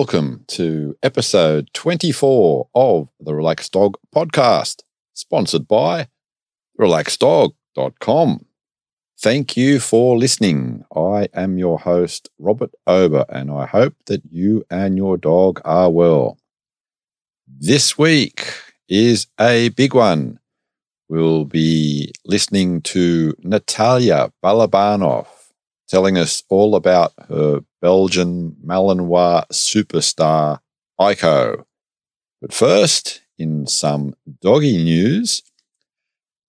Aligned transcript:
Welcome 0.00 0.46
to 0.48 0.96
episode 1.02 1.68
24 1.74 2.68
of 2.74 3.10
the 3.20 3.34
Relaxed 3.34 3.72
Dog 3.72 3.98
Podcast, 4.16 4.82
sponsored 5.12 5.68
by 5.68 6.08
relaxeddog.com. 6.80 8.46
Thank 9.20 9.58
you 9.58 9.78
for 9.78 10.16
listening. 10.16 10.86
I 10.96 11.28
am 11.34 11.58
your 11.58 11.78
host, 11.78 12.30
Robert 12.38 12.70
Ober, 12.86 13.26
and 13.28 13.50
I 13.50 13.66
hope 13.66 13.94
that 14.06 14.22
you 14.30 14.64
and 14.70 14.96
your 14.96 15.18
dog 15.18 15.60
are 15.66 15.90
well. 15.90 16.38
This 17.46 17.98
week 17.98 18.54
is 18.88 19.26
a 19.38 19.68
big 19.68 19.92
one. 19.92 20.40
We'll 21.10 21.44
be 21.44 22.12
listening 22.24 22.80
to 22.94 23.34
Natalia 23.40 24.32
Balabanov 24.42 25.26
telling 25.90 26.16
us 26.16 26.44
all 26.48 26.76
about 26.76 27.12
her 27.28 27.60
Belgian 27.82 28.56
Malinois 28.64 29.44
superstar, 29.48 30.60
Aiko. 31.00 31.64
But 32.40 32.52
first, 32.52 33.22
in 33.38 33.66
some 33.66 34.14
doggy 34.40 34.76
news, 34.76 35.42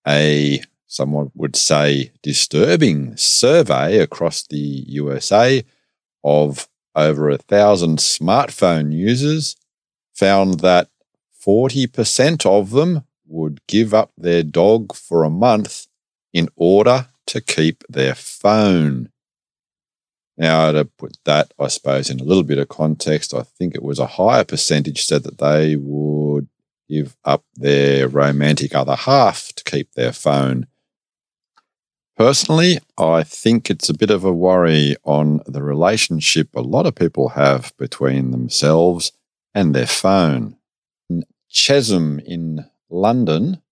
a 0.06 0.62
someone 0.86 1.32
would 1.34 1.56
say 1.56 2.12
disturbing 2.22 3.16
survey 3.16 3.98
across 3.98 4.46
the 4.46 4.84
USA 4.88 5.64
of 6.22 6.68
over 6.94 7.30
a 7.30 7.38
thousand 7.38 7.98
smartphone 7.98 8.92
users 8.92 9.56
found 10.14 10.60
that 10.60 10.88
40% 11.44 12.46
of 12.46 12.70
them 12.70 13.04
would 13.26 13.60
give 13.66 13.94
up 13.94 14.12
their 14.16 14.42
dog 14.42 14.94
for 14.94 15.24
a 15.24 15.30
month 15.30 15.86
in 16.32 16.48
order 16.56 17.08
to 17.26 17.40
keep 17.40 17.82
their 17.88 18.14
phone. 18.14 19.11
Now, 20.42 20.72
to 20.72 20.84
put 20.84 21.18
that, 21.24 21.54
I 21.56 21.68
suppose, 21.68 22.10
in 22.10 22.18
a 22.18 22.24
little 22.24 22.42
bit 22.42 22.58
of 22.58 22.68
context, 22.68 23.32
I 23.32 23.42
think 23.42 23.76
it 23.76 23.82
was 23.82 24.00
a 24.00 24.08
higher 24.08 24.42
percentage 24.42 25.04
said 25.04 25.22
that 25.22 25.38
they 25.38 25.76
would 25.76 26.48
give 26.88 27.16
up 27.24 27.44
their 27.54 28.08
romantic 28.08 28.74
other 28.74 28.96
half 28.96 29.52
to 29.52 29.62
keep 29.62 29.92
their 29.92 30.10
phone. 30.10 30.66
Personally, 32.16 32.80
I 32.98 33.22
think 33.22 33.70
it's 33.70 33.88
a 33.88 33.96
bit 33.96 34.10
of 34.10 34.24
a 34.24 34.32
worry 34.32 34.96
on 35.04 35.42
the 35.46 35.62
relationship 35.62 36.48
a 36.56 36.60
lot 36.60 36.86
of 36.86 36.96
people 36.96 37.28
have 37.28 37.72
between 37.78 38.32
themselves 38.32 39.12
and 39.54 39.72
their 39.72 39.86
phone. 39.86 40.56
In 41.08 41.22
Chesham 41.48 42.18
in 42.18 42.68
London, 42.90 43.62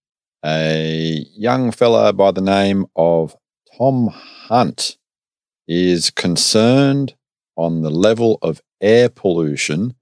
a 0.45 1.27
young 1.35 1.73
fellow 1.73 2.13
by 2.13 2.31
the 2.31 2.41
name 2.41 2.87
of 2.95 3.35
Tom 3.77 4.07
Hunt 4.07 4.99
is 5.73 6.11
concerned 6.11 7.15
on 7.55 7.83
the 7.83 7.91
level 7.91 8.41
of 8.43 8.61
air 8.81 9.09
pollution 9.09 9.95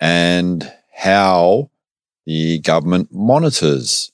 and 0.00 0.72
how 0.96 1.70
the 2.24 2.58
government 2.60 3.08
monitors 3.12 4.12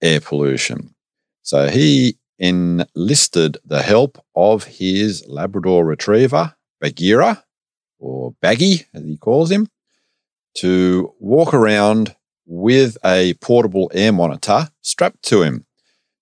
air 0.00 0.20
pollution. 0.20 0.94
So 1.42 1.66
he 1.68 2.16
enlisted 2.38 3.58
the 3.64 3.82
help 3.82 4.24
of 4.36 4.64
his 4.64 5.26
Labrador 5.26 5.84
retriever, 5.84 6.54
Bagheera, 6.80 7.44
or 7.98 8.32
Baggy, 8.40 8.86
as 8.94 9.02
he 9.02 9.16
calls 9.16 9.50
him, 9.50 9.66
to 10.58 11.12
walk 11.18 11.52
around 11.52 12.14
with 12.46 12.96
a 13.04 13.34
portable 13.34 13.90
air 13.92 14.12
monitor 14.12 14.68
strapped 14.80 15.24
to 15.24 15.42
him. 15.42 15.66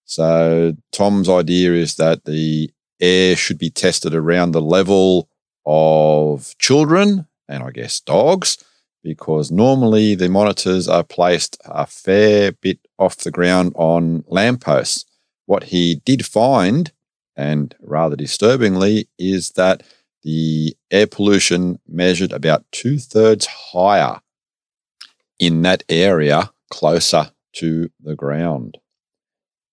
So, 0.07 0.75
Tom's 0.93 1.29
idea 1.29 1.75
is 1.75 1.97
that 1.97 2.25
the 2.25 2.71
air 3.01 3.37
should 3.37 3.59
be 3.59 3.71
tested 3.71 4.15
around 4.15 4.53
the 4.53 4.61
level 4.61 5.29
of 5.67 6.57
children 6.59 7.27
and 7.49 7.63
I 7.63 7.71
guess 7.71 8.01
dogs, 8.01 8.63
because 9.03 9.51
normally 9.51 10.15
the 10.15 10.29
monitors 10.29 10.89
are 10.89 11.05
placed 11.05 11.57
a 11.65 11.87
fair 11.87 12.53
bit 12.53 12.79
off 12.99 13.17
the 13.17 13.31
ground 13.31 13.73
on 13.75 14.25
lampposts. 14.27 15.07
What 15.47 15.65
he 15.65 15.97
did 16.05 16.27
find, 16.27 16.93
and 17.37 17.75
rather 17.81 18.17
disturbingly, 18.17 19.09
is 19.19 19.53
that 19.53 19.83
the 20.23 20.77
air 20.91 21.07
pollution 21.07 21.79
measured 21.89 22.33
about 22.33 22.67
two 22.71 22.99
thirds 22.99 23.47
higher 23.47 24.21
in 25.39 25.63
that 25.63 25.85
area 25.89 26.51
closer 26.71 27.31
to 27.55 27.89
the 28.01 28.15
ground. 28.15 28.79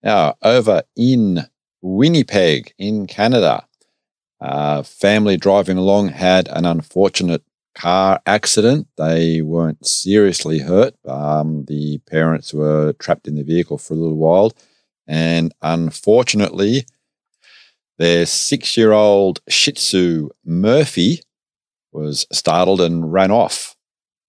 Now, 0.03 0.35
over 0.43 0.83
in 0.95 1.47
Winnipeg 1.85 2.73
in 2.77 3.05
Canada, 3.07 3.67
a 4.41 4.83
family 4.83 5.37
driving 5.37 5.77
along 5.77 6.09
had 6.09 6.47
an 6.49 6.65
unfortunate 6.65 7.43
car 7.75 8.19
accident. 8.25 8.87
They 8.97 9.41
weren't 9.41 9.85
seriously 9.85 10.59
hurt. 10.59 10.95
Um, 11.05 11.65
the 11.65 11.99
parents 12.09 12.53
were 12.53 12.93
trapped 12.93 13.27
in 13.27 13.35
the 13.35 13.43
vehicle 13.43 13.77
for 13.77 13.93
a 13.93 13.97
little 13.97 14.17
while 14.17 14.51
and 15.07 15.53
unfortunately, 15.61 16.85
their 17.97 18.25
six 18.25 18.75
year 18.75 18.91
old 18.91 19.39
Shih 19.47 19.73
Tzu, 19.73 20.29
Murphy, 20.43 21.21
was 21.91 22.25
startled 22.31 22.81
and 22.81 23.11
ran 23.13 23.31
off. 23.31 23.75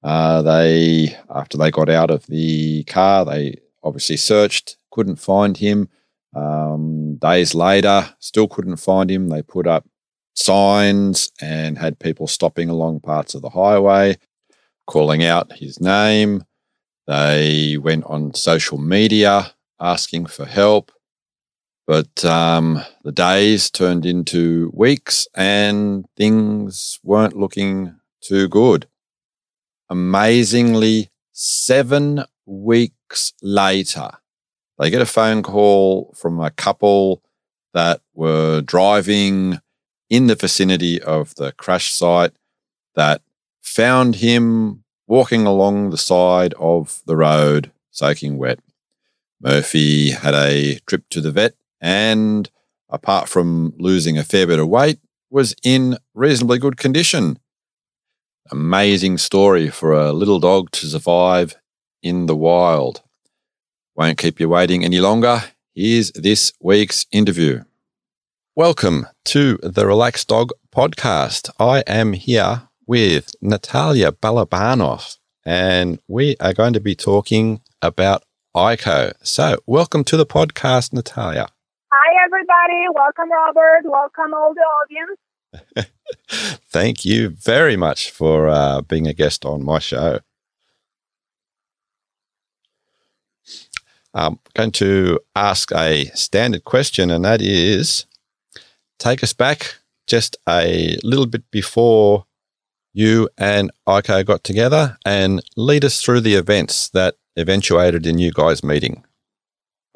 Uh, 0.03 0.43
they, 0.43 1.17
after 1.31 1.59
they 1.59 1.71
got 1.71 1.89
out 1.89 2.11
of 2.11 2.27
the 2.27 2.85
car, 2.85 3.25
they 3.25 3.57
obviously 3.83 4.17
searched, 4.17 4.77
couldn't 4.91 5.17
find 5.17 5.57
him. 5.57 5.89
Um, 6.37 7.17
days 7.17 7.55
later, 7.55 8.15
still 8.21 8.47
couldn't 8.47 8.77
find 8.77 9.11
him. 9.11 9.29
They 9.29 9.43
put 9.43 9.67
up 9.67 9.87
signs 10.35 11.33
and 11.41 11.79
had 11.79 11.99
people 11.99 12.27
stopping 12.27 12.69
along 12.69 13.01
parts 13.01 13.35
of 13.35 13.41
the 13.41 13.51
highway, 13.51 14.19
calling 14.87 15.25
out 15.25 15.53
his 15.53 15.81
name. 15.81 16.45
They 17.07 17.79
went 17.81 18.05
on 18.05 18.35
social 18.35 18.79
media 18.79 19.55
asking 19.81 20.27
for 20.27 20.45
help. 20.45 20.93
But 21.87 22.25
um, 22.25 22.83
the 23.05 23.13
days 23.13 23.71
turned 23.71 24.05
into 24.05 24.73
weeks 24.75 25.29
and 25.35 26.05
things 26.17 26.99
weren't 27.03 27.37
looking 27.37 27.95
too 28.21 28.49
good. 28.49 28.89
Amazingly, 29.89 31.11
seven 31.33 32.25
weeks 32.45 33.33
later, 33.41 34.11
they 34.79 34.91
get 34.91 35.03
a 35.03 35.07
phone 35.07 35.43
call 35.43 36.13
from 36.17 36.41
a 36.41 36.51
couple 36.51 37.23
that 37.75 38.01
were 38.15 38.61
driving 38.61 39.61
in 40.09 40.27
the 40.27 40.35
vicinity 40.35 41.01
of 41.03 41.35
the 41.35 41.53
crash 41.53 41.93
site 41.93 42.33
that 42.95 43.23
found 43.63 44.17
him 44.17 44.85
walking 45.07 45.47
along 45.47 45.91
the 45.91 45.99
side 45.99 46.55
of 46.59 47.03
the 47.07 47.17
road, 47.17 47.71
soaking 47.91 48.39
wet. 48.39 48.61
Murphy 49.41 50.11
had 50.11 50.35
a 50.35 50.79
trip 50.87 51.05
to 51.11 51.21
the 51.21 51.31
vet 51.31 51.55
and, 51.81 52.51
apart 52.89 53.29
from 53.29 53.75
losing 53.77 54.17
a 54.17 54.25
fair 54.25 54.47
bit 54.47 54.59
of 54.59 54.69
weight, 54.69 54.99
was 55.31 55.55
in 55.63 55.99
reasonably 56.15 56.59
good 56.59 56.77
condition. 56.77 57.39
Amazing 58.51 59.19
story 59.19 59.69
for 59.69 59.93
a 59.93 60.13
little 60.13 60.39
dog 60.39 60.71
to 60.71 60.87
survive 60.87 61.57
in 62.03 62.27
the 62.27 62.37
wild. 62.37 63.03
Won't 63.97 64.19
keep 64.19 64.41
you 64.41 64.51
waiting 64.51 64.85
any 64.85 65.01
longer. 65.01 65.43
Here's 65.75 66.13
this 66.13 66.53
week's 66.61 67.07
interview. 67.13 67.65
Welcome 68.55 69.07
to 69.25 69.59
the 69.63 69.87
Relaxed 69.87 70.29
Dog 70.29 70.51
podcast. 70.71 71.49
I 71.59 71.81
am 71.87 72.13
here 72.13 72.69
with 72.87 73.35
Natalia 73.41 74.13
Balabanov, 74.13 75.17
and 75.47 75.99
we 76.09 76.37
are 76.41 76.53
going 76.53 76.75
to 76.75 76.81
be 76.81 76.95
talking 76.95 77.63
about 77.81 78.25
Aiko. 78.55 79.15
So, 79.23 79.57
welcome 79.67 80.05
to 80.05 80.19
the 80.19 80.27
podcast, 80.27 80.93
Natalia. 80.93 81.49
Hi, 81.91 82.25
everybody. 82.27 82.85
Welcome, 82.95 83.31
Robert. 83.33 83.91
Welcome, 83.91 84.35
all 84.35 84.53
the 84.53 84.61
audience. 84.61 85.91
Thank 86.69 87.07
you 87.07 87.31
very 87.31 87.79
much 87.79 88.11
for 88.11 88.49
uh, 88.49 88.83
being 88.83 89.07
a 89.07 89.15
guest 89.15 89.47
on 89.47 89.65
my 89.65 89.79
show. 89.79 90.19
I'm 94.17 94.39
going 94.55 94.73
to 94.73 95.21
ask 95.37 95.71
a 95.73 96.07
standard 96.15 96.65
question, 96.65 97.11
and 97.11 97.25
that 97.27 97.43
is 97.43 98.07
take 98.99 99.23
us 99.23 99.35
back 99.35 99.77
just 100.07 100.37
a 100.49 100.97
little 101.05 101.27
bit 101.27 101.43
before 101.51 102.25
you 102.95 103.29
and 103.37 103.71
Aiko 103.87 104.25
got 104.25 104.43
together 104.43 104.97
and 105.05 105.43
lead 105.57 105.85
us 105.85 106.01
through 106.01 106.23
the 106.23 106.35
events 106.35 106.89
that 106.91 107.17
eventuated 107.37 108.07
in 108.07 108.19
you 108.19 108.33
guys 108.33 108.65
meeting? 108.65 109.05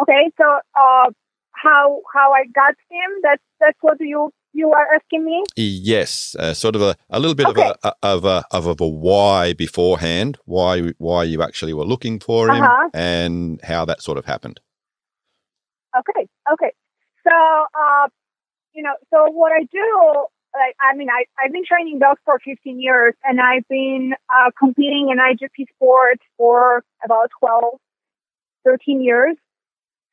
Okay, 0.02 0.30
so 0.36 0.44
uh, 0.44 1.10
how 1.52 2.02
how 2.14 2.32
I 2.32 2.44
got 2.54 2.74
him? 2.90 3.10
That's 3.22 3.42
that's 3.58 3.78
what 3.80 3.96
you 4.00 4.30
you 4.52 4.72
are 4.72 4.94
asking 4.94 5.24
me? 5.24 5.44
Yes, 5.56 6.34
uh, 6.38 6.54
sort 6.54 6.76
of 6.76 6.82
a, 6.82 6.96
a 7.08 7.20
little 7.20 7.34
bit 7.34 7.46
okay. 7.48 7.70
of 7.70 7.76
a 7.82 7.94
of 8.02 8.24
a 8.24 8.44
of 8.50 8.80
a, 8.80 8.86
why 8.86 9.52
beforehand, 9.52 10.38
why 10.44 10.92
why 10.98 11.24
you 11.24 11.42
actually 11.42 11.74
were 11.74 11.84
looking 11.84 12.18
for 12.18 12.48
him, 12.50 12.62
uh-huh. 12.62 12.90
and 12.94 13.60
how 13.62 13.84
that 13.84 14.02
sort 14.02 14.18
of 14.18 14.24
happened. 14.24 14.60
Okay, 15.98 16.28
okay. 16.52 16.72
So, 17.26 17.34
uh, 17.34 18.08
you 18.72 18.82
know, 18.82 18.94
so 19.12 19.30
what 19.30 19.52
I 19.52 19.64
do, 19.64 20.26
like, 20.54 20.76
I 20.80 20.96
mean, 20.96 21.08
I 21.10 21.24
I've 21.38 21.52
been 21.52 21.64
training 21.64 21.98
dogs 21.98 22.20
for 22.24 22.38
15 22.44 22.80
years, 22.80 23.14
and 23.24 23.40
I've 23.40 23.66
been 23.68 24.14
uh, 24.32 24.50
competing 24.58 25.10
in 25.10 25.18
IGP 25.18 25.66
sports 25.74 26.22
for 26.36 26.84
about 27.04 27.30
12, 27.40 27.74
13 28.64 29.02
years. 29.02 29.36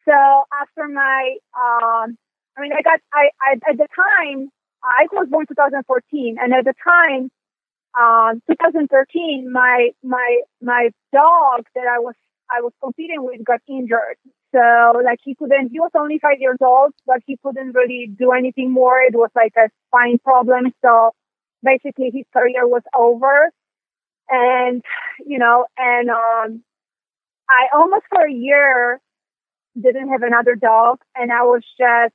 So 0.05 0.13
after 0.13 0.87
my 0.87 1.37
um, 1.55 2.17
I 2.57 2.61
mean, 2.61 2.71
I 2.73 2.81
got, 2.81 2.99
I, 3.13 3.29
I, 3.41 3.53
at 3.69 3.77
the 3.77 3.87
time, 3.95 4.49
I 4.83 5.05
was 5.11 5.27
born 5.29 5.45
2014, 5.47 6.37
and 6.41 6.53
at 6.53 6.65
the 6.65 6.73
time, 6.83 7.29
um, 7.97 8.41
2013, 8.49 9.51
my, 9.51 9.89
my, 10.03 10.41
my 10.61 10.89
dog 11.13 11.65
that 11.75 11.85
I 11.87 11.99
was, 11.99 12.15
I 12.49 12.61
was 12.61 12.73
competing 12.81 13.23
with 13.23 13.43
got 13.45 13.59
injured. 13.67 14.17
So, 14.55 15.01
like, 15.03 15.19
he 15.23 15.35
couldn't, 15.35 15.69
he 15.71 15.79
was 15.79 15.91
only 15.95 16.19
five 16.19 16.39
years 16.39 16.57
old, 16.61 16.93
but 17.05 17.17
he 17.27 17.37
couldn't 17.43 17.73
really 17.73 18.09
do 18.17 18.31
anything 18.31 18.71
more. 18.71 19.01
It 19.01 19.13
was 19.13 19.29
like 19.35 19.53
a 19.57 19.69
spine 19.87 20.17
problem. 20.19 20.73
So, 20.83 21.11
basically, 21.61 22.11
his 22.13 22.25
career 22.33 22.67
was 22.67 22.83
over. 22.95 23.51
And, 24.29 24.83
you 25.25 25.37
know, 25.37 25.65
and, 25.77 26.09
um, 26.09 26.63
I 27.49 27.67
almost 27.73 28.03
for 28.09 28.25
a 28.25 28.31
year 28.31 28.99
didn't 29.79 30.09
have 30.09 30.23
another 30.23 30.55
dog, 30.55 30.99
and 31.15 31.31
I 31.31 31.43
was 31.43 31.63
just 31.79 32.13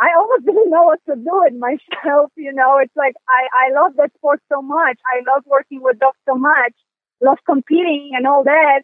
I 0.00 0.08
almost 0.16 0.44
didn't 0.46 0.70
know 0.70 0.84
what 0.84 1.00
to 1.08 1.16
do 1.16 1.42
with 1.44 1.54
myself. 1.54 2.32
You 2.36 2.52
know, 2.52 2.78
it's 2.78 2.96
like 2.96 3.14
I, 3.28 3.68
I 3.68 3.74
love 3.74 3.92
that 3.96 4.12
sport 4.16 4.40
so 4.52 4.62
much. 4.62 4.98
I 5.06 5.22
love 5.30 5.42
working 5.46 5.82
with 5.82 5.98
dogs 5.98 6.18
so 6.28 6.34
much, 6.34 6.74
love 7.20 7.38
competing 7.46 8.12
and 8.14 8.26
all 8.26 8.44
that, 8.44 8.82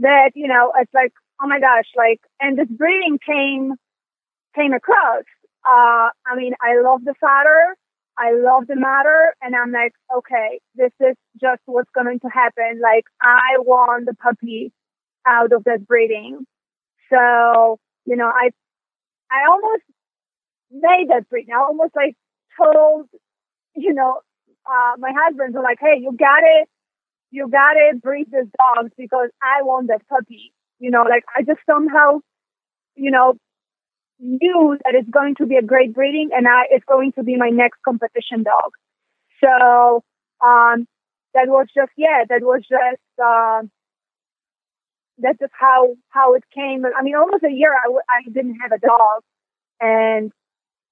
that, 0.00 0.32
you 0.34 0.48
know, 0.48 0.72
it's 0.78 0.92
like, 0.94 1.12
oh 1.42 1.46
my 1.46 1.60
gosh, 1.60 1.86
like, 1.96 2.20
and 2.40 2.58
this 2.58 2.68
breeding 2.68 3.18
came, 3.24 3.74
came 4.54 4.72
across. 4.72 5.24
Uh, 5.64 6.10
I 6.26 6.36
mean, 6.36 6.54
I 6.60 6.80
love 6.80 7.04
the 7.04 7.14
father. 7.20 7.76
I 8.16 8.32
love 8.32 8.66
the 8.66 8.76
matter. 8.76 9.34
And 9.40 9.54
I'm 9.54 9.70
like, 9.70 9.92
okay, 10.16 10.60
this 10.74 10.92
is 11.00 11.16
just 11.40 11.60
what's 11.66 11.90
going 11.94 12.18
to 12.20 12.28
happen. 12.28 12.80
Like, 12.82 13.04
I 13.22 13.58
want 13.58 14.06
the 14.06 14.14
puppy 14.14 14.72
out 15.26 15.52
of 15.52 15.64
that 15.64 15.86
breeding. 15.86 16.44
So, 17.10 17.78
you 18.06 18.16
know, 18.16 18.26
I, 18.26 18.50
I 19.30 19.46
almost 19.50 19.84
made 20.70 21.08
that 21.10 21.28
breed. 21.28 21.46
now, 21.48 21.66
almost 21.66 21.94
like 21.96 22.16
told, 22.60 23.08
you 23.74 23.94
know, 23.94 24.20
uh, 24.66 24.92
my 24.98 25.12
husband 25.16 25.54
was 25.54 25.64
like, 25.64 25.78
hey, 25.80 26.00
you 26.00 26.12
got 26.18 26.42
it. 26.42 26.68
You 27.30 27.48
got 27.48 27.76
it. 27.76 28.02
Breed 28.02 28.28
this 28.30 28.46
dog 28.58 28.90
because 28.96 29.30
I 29.42 29.62
want 29.62 29.88
that 29.88 30.06
puppy. 30.08 30.52
You 30.78 30.90
know, 30.90 31.02
like 31.02 31.24
I 31.36 31.42
just 31.42 31.60
somehow, 31.66 32.20
you 32.94 33.10
know, 33.10 33.34
knew 34.20 34.76
that 34.84 34.94
it's 34.94 35.08
going 35.10 35.34
to 35.36 35.46
be 35.46 35.56
a 35.56 35.62
great 35.62 35.94
breeding 35.94 36.30
and 36.32 36.46
I, 36.46 36.64
it's 36.70 36.84
going 36.84 37.12
to 37.12 37.22
be 37.22 37.36
my 37.36 37.50
next 37.50 37.78
competition 37.84 38.42
dog. 38.42 38.72
So, 39.42 40.02
um, 40.44 40.86
that 41.34 41.46
was 41.48 41.66
just, 41.74 41.92
yeah, 41.96 42.24
that 42.28 42.42
was 42.42 42.62
just, 42.68 43.02
uh, 43.22 43.62
that's 45.18 45.38
just 45.38 45.52
how, 45.58 45.94
how 46.10 46.34
it 46.34 46.44
came. 46.54 46.84
I 46.86 47.02
mean, 47.02 47.14
almost 47.16 47.44
a 47.44 47.52
year 47.52 47.74
I 47.74 47.84
w- 47.84 48.08
I 48.08 48.22
didn't 48.30 48.58
have 48.60 48.72
a 48.72 48.78
dog 48.78 49.22
and 49.80 50.32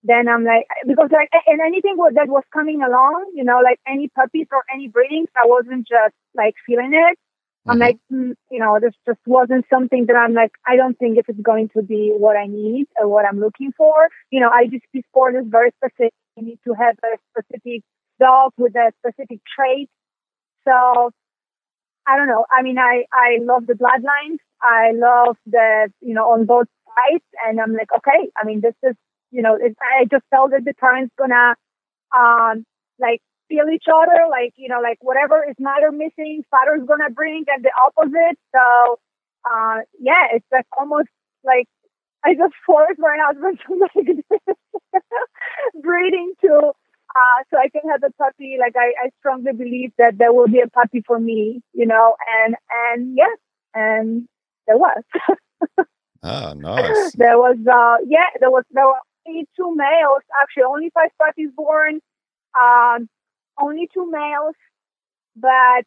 then 0.06 0.28
I'm 0.28 0.44
like, 0.44 0.66
because 0.86 1.10
like, 1.12 1.30
and 1.46 1.60
anything 1.60 1.96
that 2.14 2.28
was 2.28 2.44
coming 2.52 2.82
along, 2.82 3.32
you 3.34 3.44
know, 3.44 3.60
like 3.62 3.80
any 3.86 4.08
puppies 4.08 4.46
or 4.52 4.62
any 4.72 4.88
breedings, 4.88 5.28
I 5.36 5.46
wasn't 5.46 5.86
just 5.86 6.14
like 6.34 6.54
feeling 6.66 6.92
it. 6.94 7.18
Mm-hmm. 7.18 7.70
I'm 7.70 7.78
like, 7.78 7.96
mm, 8.12 8.32
you 8.50 8.60
know, 8.60 8.78
this 8.80 8.94
just 9.06 9.18
wasn't 9.26 9.66
something 9.68 10.06
that 10.06 10.16
I'm 10.16 10.34
like, 10.34 10.52
I 10.66 10.76
don't 10.76 10.96
think 10.98 11.18
if 11.18 11.28
it's 11.28 11.40
going 11.40 11.70
to 11.76 11.82
be 11.82 12.12
what 12.16 12.36
I 12.36 12.46
need 12.46 12.86
or 12.98 13.08
what 13.08 13.26
I'm 13.26 13.40
looking 13.40 13.72
for. 13.76 14.08
You 14.30 14.40
know, 14.40 14.50
IGP 14.50 15.02
sport 15.08 15.34
is 15.34 15.44
very 15.46 15.72
specific. 15.76 16.14
You 16.36 16.44
need 16.44 16.60
to 16.64 16.74
have 16.74 16.96
a 17.02 17.18
specific 17.32 17.82
dog 18.20 18.52
with 18.56 18.74
a 18.76 18.92
specific 19.00 19.40
trait. 19.56 19.90
So 20.66 21.10
I 22.06 22.16
don't 22.16 22.28
know. 22.28 22.46
I 22.50 22.62
mean, 22.62 22.78
I, 22.78 23.04
I 23.12 23.38
love 23.42 23.66
the 23.66 23.74
bloodlines. 23.74 24.38
I 24.62 24.92
love 24.94 25.36
the, 25.46 25.90
you 26.00 26.14
know, 26.14 26.30
on 26.32 26.46
both 26.46 26.66
sides. 26.86 27.24
And 27.46 27.60
I'm 27.60 27.72
like, 27.72 27.88
okay, 27.96 28.30
I 28.36 28.44
mean, 28.44 28.60
this 28.60 28.74
is 28.82 28.94
you 29.30 29.42
know, 29.42 29.56
it, 29.56 29.76
I 29.80 30.04
just 30.04 30.24
felt 30.30 30.50
that 30.52 30.64
the 30.64 30.74
parents 30.74 31.12
gonna, 31.18 31.54
um, 32.16 32.64
like 32.98 33.20
feel 33.48 33.68
each 33.72 33.86
other, 33.92 34.26
like, 34.30 34.54
you 34.56 34.68
know, 34.68 34.80
like 34.80 34.98
whatever 35.00 35.44
is 35.48 35.56
mother 35.58 35.92
missing, 35.92 36.44
father's 36.50 36.86
gonna 36.86 37.10
bring 37.10 37.44
and 37.48 37.64
the 37.64 37.70
opposite. 37.76 38.38
So, 38.54 38.98
uh, 39.44 39.80
yeah, 40.00 40.34
it's 40.34 40.46
like 40.52 40.66
almost 40.78 41.08
like 41.44 41.66
I 42.24 42.34
just 42.34 42.54
forced 42.66 42.98
my 42.98 43.16
husband 43.20 43.60
to 43.66 43.88
this 43.94 45.02
breeding 45.80 46.32
to, 46.42 46.72
uh, 47.16 47.38
so 47.50 47.58
I 47.58 47.68
can 47.68 47.88
have 47.90 48.02
a 48.02 48.12
puppy. 48.12 48.56
Like 48.60 48.74
I, 48.76 49.06
I 49.06 49.10
strongly 49.20 49.52
believe 49.52 49.92
that 49.98 50.18
there 50.18 50.32
will 50.32 50.48
be 50.48 50.60
a 50.60 50.68
puppy 50.68 51.02
for 51.06 51.18
me, 51.18 51.62
you 51.72 51.86
know, 51.86 52.16
and, 52.44 52.56
and 52.70 53.16
yeah, 53.16 53.34
and 53.74 54.28
there 54.66 54.78
was. 54.78 55.02
Ah, 56.22 56.54
nice. 56.56 57.12
There 57.12 57.38
was, 57.38 57.56
uh, 57.70 58.04
yeah, 58.08 58.30
there 58.40 58.50
was, 58.50 58.64
there 58.72 58.84
were 58.84 58.98
only 59.26 59.48
two 59.56 59.74
males, 59.74 60.22
actually 60.42 60.64
only 60.64 60.90
five 60.90 61.10
puppies 61.18 61.50
born, 61.56 62.00
um, 62.58 63.08
only 63.60 63.88
two 63.92 64.10
males. 64.10 64.54
But 65.36 65.84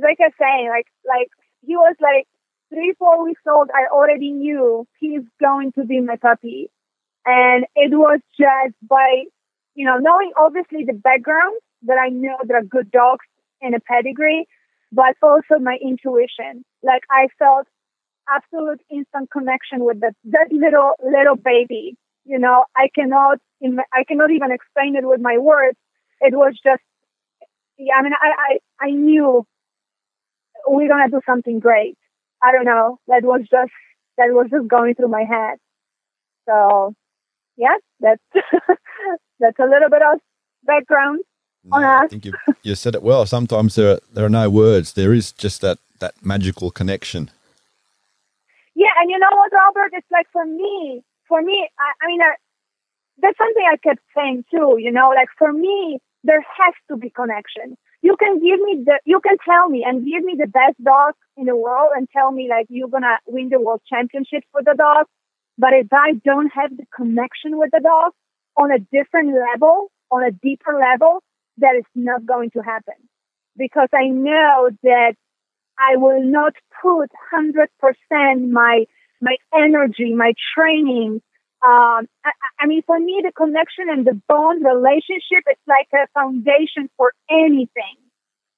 like 0.00 0.18
I 0.20 0.30
say, 0.38 0.68
like 0.68 0.86
like 1.06 1.28
he 1.66 1.76
was 1.76 1.96
like 2.00 2.26
three, 2.70 2.94
four 2.98 3.24
weeks 3.24 3.42
old. 3.48 3.70
I 3.74 3.92
already 3.92 4.32
knew 4.32 4.86
he's 4.98 5.22
going 5.40 5.72
to 5.72 5.84
be 5.84 6.00
my 6.00 6.16
puppy, 6.16 6.70
and 7.24 7.64
it 7.74 7.92
was 7.92 8.20
just 8.38 8.74
by 8.82 9.24
you 9.74 9.84
know 9.84 9.98
knowing 9.98 10.32
obviously 10.38 10.84
the 10.84 10.92
background 10.92 11.56
that 11.82 11.98
I 11.98 12.08
know 12.08 12.36
there 12.44 12.58
are 12.58 12.64
good 12.64 12.90
dogs 12.90 13.26
in 13.60 13.74
a 13.74 13.80
pedigree, 13.80 14.46
but 14.92 15.16
also 15.22 15.58
my 15.60 15.78
intuition. 15.82 16.64
Like 16.82 17.02
I 17.10 17.28
felt 17.38 17.66
absolute 18.28 18.80
instant 18.90 19.30
connection 19.30 19.84
with 19.84 20.00
that 20.00 20.14
that 20.24 20.48
little 20.50 20.92
little 21.02 21.36
baby 21.36 21.96
you 22.26 22.38
know, 22.38 22.64
I 22.76 22.88
cannot, 22.94 23.38
I 23.62 24.04
cannot 24.04 24.30
even 24.30 24.50
explain 24.50 24.96
it 24.96 25.06
with 25.06 25.20
my 25.20 25.38
words. 25.38 25.78
It 26.20 26.34
was 26.34 26.54
just, 26.54 26.82
yeah, 27.78 27.94
I 27.98 28.02
mean, 28.02 28.12
I, 28.20 28.28
I, 28.82 28.86
I 28.86 28.90
knew 28.90 29.46
we're 30.66 30.88
going 30.88 31.08
to 31.08 31.10
do 31.10 31.20
something 31.24 31.60
great. 31.60 31.96
I 32.42 32.52
don't 32.52 32.64
know. 32.64 32.98
That 33.06 33.22
was 33.22 33.42
just, 33.42 33.72
that 34.18 34.28
was 34.30 34.48
just 34.50 34.66
going 34.68 34.94
through 34.94 35.08
my 35.08 35.24
head. 35.24 35.58
So 36.48 36.94
yeah, 37.56 37.76
that's, 38.00 38.22
that's 39.40 39.58
a 39.58 39.64
little 39.64 39.88
bit 39.90 40.02
of 40.02 40.20
background 40.64 41.20
on 41.70 41.84
us. 41.84 42.04
I 42.04 42.08
think 42.08 42.24
you, 42.24 42.32
you 42.62 42.74
said 42.74 42.94
it 42.94 43.02
well. 43.02 43.24
Sometimes 43.26 43.74
there 43.76 43.92
are, 43.92 44.00
there 44.12 44.24
are 44.24 44.30
no 44.30 44.50
words. 44.50 44.94
There 44.94 45.12
is 45.12 45.32
just 45.32 45.60
that, 45.60 45.78
that 46.00 46.14
magical 46.24 46.70
connection. 46.70 47.30
Yeah. 48.74 48.90
And 49.00 49.10
you 49.10 49.18
know 49.18 49.30
what, 49.30 49.52
Robert? 49.52 49.92
It's 49.92 50.10
like 50.10 50.26
for 50.32 50.44
me, 50.44 51.02
for 51.28 51.42
me, 51.42 51.68
I, 51.78 52.04
I 52.04 52.06
mean, 52.06 52.20
I, 52.20 52.34
that's 53.18 53.38
something 53.38 53.64
I 53.70 53.76
kept 53.76 54.00
saying 54.14 54.44
too, 54.50 54.76
you 54.78 54.92
know, 54.92 55.12
like 55.14 55.28
for 55.38 55.52
me, 55.52 55.98
there 56.24 56.40
has 56.40 56.74
to 56.90 56.96
be 56.96 57.10
connection. 57.10 57.76
You 58.02 58.16
can 58.16 58.34
give 58.34 58.60
me 58.60 58.84
the, 58.84 59.00
you 59.04 59.20
can 59.20 59.36
tell 59.44 59.68
me 59.68 59.84
and 59.86 60.04
give 60.04 60.22
me 60.24 60.34
the 60.38 60.46
best 60.46 60.82
dog 60.82 61.14
in 61.36 61.46
the 61.46 61.56
world 61.56 61.90
and 61.96 62.08
tell 62.10 62.30
me 62.30 62.48
like 62.48 62.66
you're 62.68 62.88
gonna 62.88 63.18
win 63.26 63.48
the 63.48 63.60
world 63.60 63.80
championship 63.88 64.44
for 64.52 64.62
the 64.62 64.74
dog. 64.76 65.06
But 65.58 65.72
if 65.72 65.92
I 65.92 66.12
don't 66.24 66.50
have 66.54 66.76
the 66.76 66.84
connection 66.94 67.58
with 67.58 67.70
the 67.72 67.80
dog 67.80 68.12
on 68.56 68.70
a 68.70 68.78
different 68.78 69.34
level, 69.34 69.90
on 70.10 70.22
a 70.22 70.30
deeper 70.30 70.78
level, 70.78 71.22
that 71.58 71.74
is 71.76 71.84
not 71.94 72.26
going 72.26 72.50
to 72.50 72.60
happen. 72.60 72.94
Because 73.56 73.88
I 73.94 74.08
know 74.08 74.70
that 74.82 75.14
I 75.78 75.96
will 75.96 76.22
not 76.22 76.54
put 76.82 77.10
100% 77.34 78.50
my 78.50 78.84
my 79.20 79.36
energy, 79.54 80.14
my 80.14 80.32
training. 80.54 81.22
Um, 81.64 82.06
I, 82.24 82.32
I 82.60 82.66
mean, 82.66 82.82
for 82.86 82.98
me, 82.98 83.22
the 83.24 83.32
connection 83.32 83.88
and 83.88 84.06
the 84.06 84.20
bond 84.28 84.64
relationship 84.64 85.44
is 85.50 85.58
like 85.66 85.88
a 85.94 86.06
foundation 86.14 86.90
for 86.96 87.12
anything. 87.30 87.96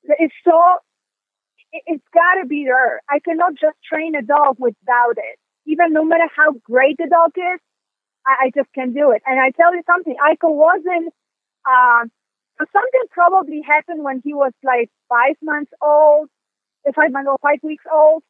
It's 0.05 0.35
so, 0.45 0.61
it's 1.73 2.05
got 2.13 2.43
to 2.43 2.47
be 2.47 2.65
there. 2.65 3.01
I 3.09 3.21
cannot 3.21 3.53
just 3.53 3.77
train 3.91 4.15
a 4.15 4.23
dog 4.23 4.57
without 4.59 5.17
it. 5.17 5.39
Even 5.67 5.93
no 5.93 6.05
matter 6.05 6.29
how 6.35 6.53
great 6.65 6.97
the 6.99 7.09
dog 7.09 7.33
is, 7.37 7.61
I, 8.27 8.47
I 8.47 8.51
just 8.55 8.73
can't 8.75 8.95
do 8.95 9.13
it. 9.13 9.23
And 9.27 9.39
I 9.39 9.51
tell 9.51 9.75
you 9.75 9.83
something, 9.87 10.17
Aiko 10.17 10.51
wasn't, 10.55 11.13
um, 11.69 12.11
something 12.59 13.05
probably 13.11 13.63
happened 13.67 14.03
when 14.03 14.21
he 14.25 14.35
was 14.35 14.53
like 14.65 14.91
five 15.09 15.37
months 15.43 15.71
old, 15.81 16.29
five 16.95 17.13
months 17.13 17.29
or 17.31 17.39
five 17.43 17.61
weeks 17.63 17.85
old. 17.93 18.23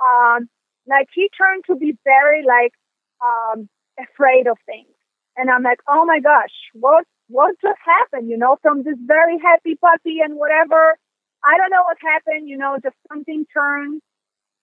Um, 0.00 0.48
like 0.88 1.08
he 1.14 1.28
turned 1.36 1.64
to 1.66 1.76
be 1.76 1.96
very 2.04 2.44
like 2.44 2.72
um 3.24 3.68
afraid 3.98 4.46
of 4.46 4.58
things. 4.66 4.88
And 5.36 5.50
I'm 5.50 5.62
like, 5.62 5.80
oh 5.88 6.04
my 6.04 6.20
gosh, 6.20 6.54
what 6.74 7.04
what 7.28 7.54
just 7.60 7.78
happened, 7.84 8.30
you 8.30 8.36
know, 8.38 8.56
from 8.62 8.82
this 8.82 8.96
very 9.04 9.38
happy 9.38 9.76
puppy 9.76 10.18
and 10.24 10.36
whatever. 10.36 10.96
I 11.44 11.56
don't 11.56 11.70
know 11.70 11.82
what 11.84 11.98
happened, 12.00 12.48
you 12.48 12.56
know, 12.56 12.76
just 12.82 12.96
something 13.08 13.46
turned. 13.52 14.00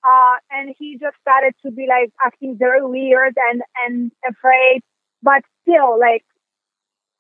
Uh, 0.03 0.35
and 0.51 0.75
he 0.77 0.97
just 0.99 1.15
started 1.21 1.53
to 1.65 1.71
be 1.71 1.87
like 1.87 2.11
acting 2.25 2.57
very 2.57 2.85
weird 2.85 3.35
and, 3.37 3.61
and 3.85 4.11
afraid, 4.29 4.81
but 5.21 5.43
still 5.61 5.97
like, 5.97 6.25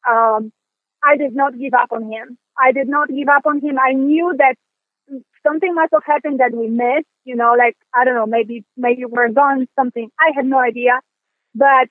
um, 0.09 0.51
I 1.01 1.15
did 1.15 1.33
not 1.33 1.57
give 1.57 1.73
up 1.73 1.93
on 1.93 2.11
him. 2.11 2.37
I 2.57 2.73
did 2.73 2.89
not 2.89 3.07
give 3.07 3.29
up 3.29 3.45
on 3.45 3.61
him. 3.61 3.77
I 3.79 3.93
knew 3.93 4.33
that 4.37 4.55
something 5.45 5.75
must 5.75 5.93
have 5.93 6.03
happened 6.05 6.39
that 6.39 6.53
we 6.53 6.67
missed, 6.67 7.07
you 7.23 7.35
know, 7.35 7.53
like, 7.57 7.77
I 7.93 8.05
don't 8.05 8.15
know, 8.15 8.25
maybe, 8.25 8.65
maybe 8.75 9.05
we're 9.05 9.29
gone, 9.29 9.67
something. 9.75 10.09
I 10.19 10.31
had 10.35 10.45
no 10.45 10.59
idea, 10.59 10.99
but 11.53 11.89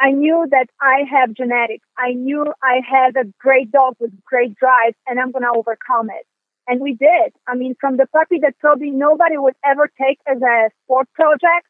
I 0.00 0.10
knew 0.10 0.46
that 0.50 0.66
I 0.80 1.04
have 1.10 1.34
genetics. 1.34 1.86
I 1.96 2.12
knew 2.12 2.44
I 2.62 2.80
had 2.88 3.16
a 3.16 3.30
great 3.38 3.70
dog 3.70 3.94
with 4.00 4.12
great 4.24 4.56
drive 4.56 4.94
and 5.06 5.20
I'm 5.20 5.30
going 5.30 5.44
to 5.44 5.56
overcome 5.56 6.10
it. 6.10 6.26
And 6.66 6.80
we 6.80 6.94
did. 6.94 7.32
I 7.46 7.54
mean, 7.54 7.74
from 7.80 7.96
the 7.96 8.06
puppy 8.06 8.38
that 8.40 8.58
probably 8.58 8.90
nobody 8.90 9.36
would 9.36 9.54
ever 9.64 9.88
take 10.00 10.18
as 10.26 10.40
a 10.40 10.70
sport 10.84 11.08
project, 11.14 11.66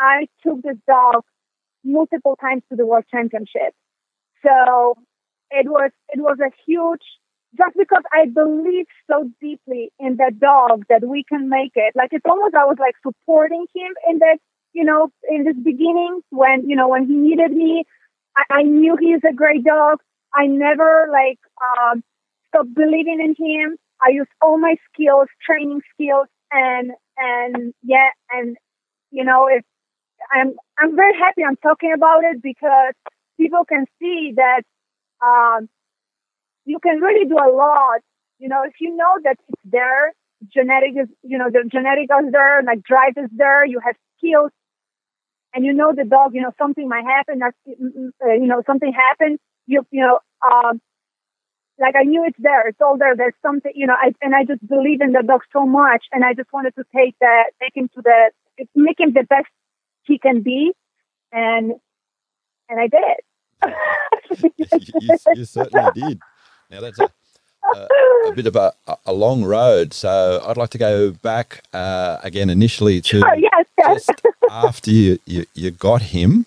I 0.00 0.28
took 0.42 0.62
this 0.62 0.78
dog 0.86 1.22
multiple 1.84 2.36
times 2.40 2.62
to 2.70 2.76
the 2.76 2.86
world 2.86 3.04
championship. 3.10 3.74
So 4.44 4.96
it 5.50 5.66
was, 5.68 5.90
it 6.08 6.20
was 6.20 6.38
a 6.40 6.50
huge, 6.66 7.02
just 7.56 7.76
because 7.76 8.02
I 8.12 8.26
believe 8.26 8.86
so 9.10 9.30
deeply 9.40 9.92
in 9.98 10.16
that 10.16 10.38
dog 10.38 10.84
that 10.88 11.02
we 11.06 11.24
can 11.24 11.48
make 11.48 11.72
it. 11.74 11.94
Like 11.94 12.10
it's 12.12 12.24
almost, 12.28 12.54
I 12.54 12.64
was 12.64 12.78
like 12.80 12.94
supporting 13.02 13.66
him 13.74 13.92
in 14.08 14.18
that 14.18 14.38
you 14.72 14.84
know, 14.84 15.10
in 15.28 15.44
this 15.44 15.56
beginning 15.62 16.20
when, 16.30 16.68
you 16.68 16.76
know, 16.76 16.88
when 16.88 17.06
he 17.06 17.14
needed 17.14 17.52
me, 17.52 17.84
I, 18.36 18.60
I 18.60 18.62
knew 18.62 18.96
he's 18.98 19.20
a 19.28 19.34
great 19.34 19.64
dog. 19.64 19.98
I 20.34 20.46
never 20.46 21.08
like, 21.12 21.38
um, 21.78 22.02
stopped 22.48 22.74
believing 22.74 23.20
in 23.20 23.34
him. 23.38 23.76
I 24.00 24.10
used 24.10 24.30
all 24.40 24.58
my 24.58 24.76
skills, 24.92 25.28
training 25.44 25.82
skills 25.94 26.26
and, 26.50 26.92
and 27.16 27.74
yeah, 27.82 28.08
and, 28.30 28.56
you 29.10 29.24
know, 29.24 29.46
if 29.50 29.64
I'm, 30.32 30.54
I'm 30.78 30.96
very 30.96 31.16
happy 31.18 31.42
I'm 31.44 31.56
talking 31.56 31.92
about 31.94 32.24
it 32.24 32.42
because 32.42 32.94
people 33.38 33.64
can 33.68 33.84
see 33.98 34.32
that, 34.36 34.62
um, 35.24 35.68
you 36.64 36.78
can 36.78 37.00
really 37.00 37.28
do 37.28 37.36
a 37.36 37.50
lot. 37.50 38.00
You 38.38 38.48
know, 38.48 38.62
if 38.66 38.74
you 38.80 38.94
know 38.96 39.18
that 39.24 39.36
it's 39.48 39.62
there, 39.64 40.12
genetic 40.48 40.92
is, 41.00 41.08
you 41.22 41.38
know, 41.38 41.50
the 41.50 41.68
genetic 41.70 42.10
is 42.10 42.32
there, 42.32 42.62
like 42.62 42.82
drive 42.82 43.14
is 43.16 43.30
there, 43.32 43.64
you 43.64 43.80
have 43.84 43.94
skills, 44.18 44.50
and 45.54 45.64
you 45.64 45.72
know 45.72 45.92
the 45.94 46.04
dog, 46.04 46.34
you 46.34 46.42
know, 46.42 46.52
something 46.58 46.88
might 46.88 47.04
happen, 47.04 47.38
that, 47.40 47.54
uh, 47.68 48.32
you 48.32 48.46
know, 48.46 48.62
something 48.66 48.92
happened, 48.92 49.38
you, 49.66 49.86
you 49.90 50.00
know, 50.00 50.18
um, 50.44 50.80
like 51.78 51.94
I 51.98 52.04
knew 52.04 52.24
it's 52.26 52.38
there, 52.38 52.68
it's 52.68 52.80
all 52.80 52.96
there, 52.98 53.14
there's 53.16 53.34
something, 53.42 53.72
you 53.74 53.86
know, 53.86 53.94
I, 53.94 54.12
and 54.20 54.34
I 54.34 54.44
just 54.44 54.66
believe 54.66 55.00
in 55.00 55.12
the 55.12 55.22
dog 55.26 55.42
so 55.52 55.66
much, 55.66 56.04
and 56.12 56.24
I 56.24 56.34
just 56.34 56.52
wanted 56.52 56.74
to 56.76 56.84
take 56.94 57.14
that, 57.20 57.50
take 57.60 57.76
him 57.76 57.88
to 57.94 58.02
the, 58.02 58.66
make 58.74 58.98
him 58.98 59.12
the 59.12 59.24
best 59.28 59.48
he 60.04 60.18
can 60.18 60.42
be, 60.42 60.72
and, 61.32 61.72
and 62.68 62.80
I 62.80 62.88
did. 62.88 63.20
you, 64.58 65.16
you, 65.36 65.44
certainly 65.44 65.90
did. 65.94 66.20
Now 66.72 66.80
that's 66.80 66.98
a, 66.98 67.10
a, 67.74 67.88
a, 68.28 68.32
bit 68.34 68.46
of 68.46 68.56
a, 68.56 68.72
a 69.04 69.12
long 69.12 69.44
road. 69.44 69.92
So 69.92 70.42
I'd 70.46 70.56
like 70.56 70.70
to 70.70 70.78
go 70.78 71.10
back 71.10 71.62
uh, 71.74 72.16
again 72.22 72.48
initially 72.48 73.02
to 73.02 73.20
sure, 73.20 73.34
yes, 73.36 73.66
yes. 73.76 74.06
just 74.06 74.22
after 74.50 74.90
you, 74.90 75.18
you, 75.26 75.44
you, 75.52 75.70
got 75.70 76.00
him 76.00 76.46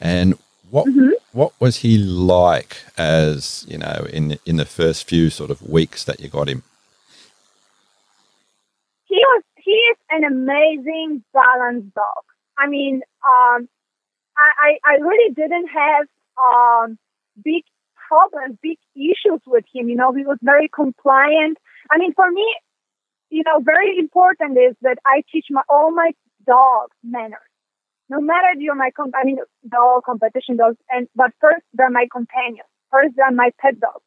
and 0.00 0.38
what 0.70 0.86
mm-hmm. 0.86 1.10
what 1.32 1.52
was 1.58 1.78
he 1.78 1.98
like 1.98 2.84
as 2.96 3.66
you 3.68 3.78
know 3.78 4.06
in 4.12 4.38
in 4.46 4.56
the 4.58 4.64
first 4.64 5.08
few 5.08 5.28
sort 5.28 5.50
of 5.50 5.60
weeks 5.60 6.04
that 6.04 6.20
you 6.20 6.28
got 6.28 6.48
him? 6.48 6.62
He 9.06 9.16
was 9.16 9.42
he 9.56 9.72
is 9.72 9.96
an 10.10 10.22
amazing 10.22 11.24
balanced 11.32 11.92
dog. 11.94 12.24
I 12.56 12.68
mean, 12.68 13.02
um, 13.26 13.68
I, 14.36 14.78
I 14.84 14.96
really 15.00 15.34
didn't 15.34 15.66
have 15.66 16.06
um, 16.38 16.98
big 17.42 17.64
problems, 18.08 18.58
big 18.62 18.78
issues 18.94 19.40
with 19.46 19.64
him. 19.74 19.88
You 19.88 19.96
know, 19.96 20.12
he 20.12 20.24
was 20.24 20.38
very 20.42 20.68
compliant. 20.68 21.58
I 21.90 21.98
mean, 21.98 22.12
for 22.14 22.30
me, 22.30 22.46
you 23.30 23.42
know, 23.44 23.60
very 23.60 23.98
important 23.98 24.58
is 24.58 24.76
that 24.82 24.98
I 25.06 25.22
teach 25.30 25.46
my 25.50 25.62
all 25.68 25.90
my 25.90 26.10
dogs 26.46 26.96
manners. 27.02 27.50
No 28.08 28.20
matter 28.20 28.58
you're 28.58 28.74
my 28.74 28.90
comp- 28.96 29.14
I 29.16 29.24
mean, 29.24 29.38
dog 29.68 30.04
competition 30.04 30.56
dogs, 30.56 30.76
and 30.90 31.08
but 31.14 31.30
first 31.40 31.64
they're 31.72 31.90
my 31.90 32.06
companions. 32.12 32.68
First 32.90 33.14
they're 33.16 33.30
my 33.30 33.50
pet 33.60 33.80
dogs. 33.80 34.04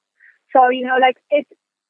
So 0.54 0.70
you 0.70 0.86
know, 0.86 0.98
like 1.02 1.18
it. 1.30 1.48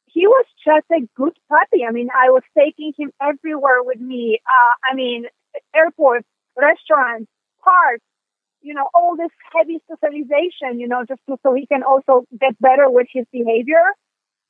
He 0.10 0.26
was 0.26 0.46
just 0.66 0.88
a 0.90 1.06
good 1.16 1.38
puppy. 1.48 1.86
I 1.88 1.92
mean, 1.92 2.08
I 2.10 2.30
was 2.32 2.42
taking 2.58 2.92
him 2.98 3.12
everywhere 3.22 3.84
with 3.84 4.00
me. 4.00 4.40
Uh, 4.48 4.74
I 4.92 4.96
mean, 4.96 5.26
airports, 5.76 6.26
restaurants, 6.58 7.30
parks, 7.64 8.07
you 8.68 8.74
know, 8.78 8.88
all 8.94 9.16
this 9.16 9.34
heavy 9.54 9.78
socialization, 9.90 10.80
you 10.82 10.88
know, 10.92 11.02
just 11.08 11.22
to, 11.28 11.38
so 11.44 11.54
he 11.54 11.66
can 11.74 11.84
also 11.84 12.14
get 12.44 12.54
better 12.60 12.88
with 12.98 13.08
his 13.18 13.26
behavior. 13.32 13.86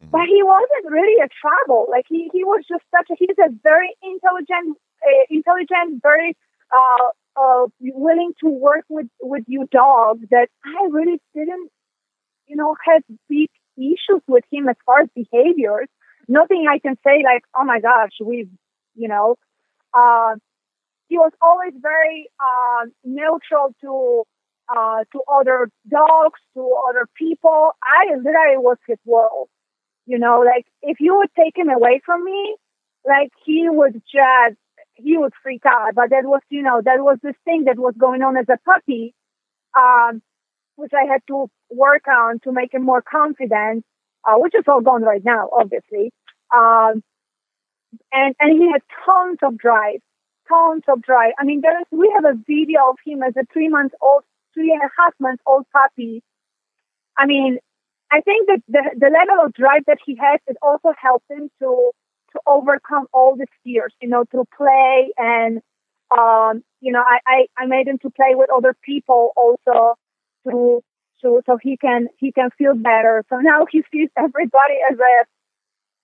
Mm-hmm. 0.01 0.12
But 0.15 0.25
he 0.36 0.41
wasn't 0.53 0.86
really 0.97 1.17
a 1.21 1.29
trouble. 1.41 1.86
Like 1.95 2.05
he, 2.09 2.21
he 2.33 2.43
was 2.43 2.62
just 2.67 2.86
such 2.95 3.07
a, 3.12 3.15
he's 3.19 3.38
a 3.38 3.50
very 3.62 3.91
intelligent, 4.01 4.77
uh, 5.07 5.25
intelligent, 5.29 6.01
very, 6.01 6.36
uh, 6.74 7.07
uh, 7.39 7.63
willing 7.79 8.31
to 8.41 8.50
work 8.50 8.86
with, 8.89 9.09
with 9.21 9.43
you 9.47 9.67
dog 9.71 10.21
that 10.31 10.47
I 10.65 10.88
really 10.89 11.21
didn't, 11.36 11.69
you 12.47 12.55
know, 12.55 12.75
have 12.89 13.03
big 13.29 13.50
issues 13.77 14.24
with 14.27 14.45
him 14.51 14.67
as 14.67 14.77
far 14.86 15.01
as 15.01 15.09
behaviors. 15.15 15.89
Nothing 16.27 16.65
I 16.67 16.79
can 16.79 16.95
say 17.05 17.21
like, 17.24 17.43
oh 17.55 17.63
my 17.63 17.79
gosh, 17.79 18.15
we've, 18.29 18.50
you 18.95 19.07
know, 19.07 19.36
uh, 19.93 20.36
he 21.07 21.17
was 21.17 21.31
always 21.41 21.73
very 21.81 22.29
uh, 22.39 22.85
neutral 23.03 23.73
to 23.81 24.23
uh, 24.69 25.03
to 25.13 25.21
other 25.33 25.69
dogs, 25.89 26.39
to 26.53 26.75
other 26.89 27.07
people. 27.15 27.71
I 27.83 28.15
literally 28.15 28.57
was 28.57 28.77
his 28.87 28.97
world. 29.05 29.47
You 30.05 30.19
know, 30.19 30.43
like 30.45 30.65
if 30.81 30.97
you 30.99 31.17
would 31.17 31.29
take 31.37 31.57
him 31.57 31.69
away 31.69 32.01
from 32.05 32.23
me, 32.23 32.55
like 33.05 33.31
he 33.45 33.67
would 33.69 33.93
just 33.93 34.57
he 34.95 35.17
would 35.17 35.33
freak 35.41 35.63
out. 35.65 35.95
But 35.95 36.09
that 36.09 36.23
was, 36.25 36.41
you 36.49 36.63
know, 36.63 36.81
that 36.83 36.99
was 36.99 37.17
this 37.21 37.35
thing 37.45 37.65
that 37.65 37.77
was 37.77 37.93
going 37.97 38.21
on 38.21 38.37
as 38.37 38.45
a 38.49 38.57
puppy, 38.65 39.13
um, 39.77 40.21
which 40.75 40.91
I 40.93 41.11
had 41.11 41.21
to 41.27 41.47
work 41.69 42.07
on 42.07 42.39
to 42.43 42.51
make 42.51 42.73
him 42.73 42.83
more 42.83 43.01
confident, 43.01 43.85
uh, 44.25 44.35
which 44.37 44.55
is 44.55 44.63
all 44.67 44.81
gone 44.81 45.03
right 45.03 45.23
now, 45.23 45.49
obviously. 45.57 46.11
Um, 46.53 47.03
and 48.11 48.35
and 48.39 48.61
he 48.61 48.69
had 48.71 48.81
tons 49.05 49.39
of 49.43 49.57
drive 49.57 50.01
tons 50.48 50.84
of 50.88 51.01
drive. 51.01 51.34
I 51.39 51.46
mean, 51.46 51.62
there 51.62 51.80
is, 51.80 51.88
we 51.92 52.12
have 52.16 52.25
a 52.25 52.38
video 52.48 52.89
of 52.89 52.98
him 53.06 53.24
as 53.24 53.36
a 53.38 53.46
three 53.51 53.70
month 53.70 53.94
old, 54.01 54.24
three 54.54 54.72
and 54.72 54.82
a 54.82 54.92
half 54.98 55.13
month 55.20 55.39
old 55.46 55.66
puppy. 55.72 56.24
I 57.18 57.25
mean, 57.25 57.60
I 58.12 58.22
think 58.22 58.48
that 58.48 58.62
the, 58.68 58.84
the 58.98 59.10
level 59.10 59.46
of 59.46 59.54
drive 59.54 59.84
that 59.88 59.98
he 60.06 60.16
has, 60.16 60.39
it 60.48 60.58
also 60.62 60.94
helped 61.00 61.30
him 61.30 61.50
to, 61.60 61.92
to 62.34 62.39
overcome 62.46 63.08
all 63.13 63.36
the 63.36 63.48
fears, 63.63 63.94
you 64.01 64.10
know, 64.10 64.24
to 64.32 64.46
play 64.56 65.12
and, 65.18 65.62
um, 66.18 66.63
you 66.80 66.94
know, 66.94 67.01
I, 67.01 67.20
I, 67.27 67.63
I 67.63 67.66
made 67.66 67.88
him 67.88 67.98
to 68.00 68.10
play 68.10 68.34
with 68.34 68.50
other 68.56 68.75
people 68.84 69.32
also 69.36 69.96
to, 70.48 70.82
to, 71.22 71.42
so 71.46 71.58
he 71.62 71.75
can, 71.75 72.08
he 72.18 72.32
can 72.32 72.50
feel 72.58 72.75
better. 72.75 73.25
So 73.30 73.38
now 73.39 73.66
he 73.70 73.84
sees 73.92 74.10
everybody 74.18 74.77
as 74.89 74.98
a 74.98 75.25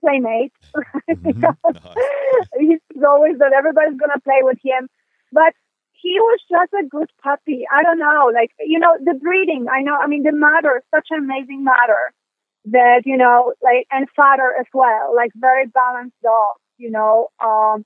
playmate. 0.03 0.51
mm-hmm. 0.75 2.60
He's 2.60 3.03
always 3.07 3.38
that 3.39 3.53
everybody's 3.53 3.98
gonna 4.00 4.19
play 4.24 4.41
with 4.41 4.57
him. 4.63 4.89
But 5.31 5.53
he 5.93 6.19
was 6.19 6.39
just 6.50 6.74
a 6.74 6.88
good 6.88 7.10
puppy. 7.24 7.65
I 7.72 7.81
don't 7.83 8.00
know, 8.00 8.31
like 8.33 8.51
you 8.60 8.79
know, 8.79 8.95
the 9.00 9.13
breeding. 9.13 9.67
I 9.72 9.81
know. 9.81 9.95
I 9.95 10.07
mean, 10.07 10.24
the 10.24 10.33
mother, 10.33 10.83
such 10.93 11.07
an 11.12 11.19
amazing 11.19 11.63
mother 11.63 12.12
that 12.65 13.03
you 13.05 13.17
know, 13.17 13.53
like 13.63 13.88
and 13.91 14.07
father 14.15 14.53
as 14.60 14.65
well, 14.74 15.15
like 15.15 15.31
very 15.36 15.67
balanced 15.67 16.19
dog. 16.22 16.55
You 16.77 16.91
know, 16.91 17.29
um, 17.43 17.86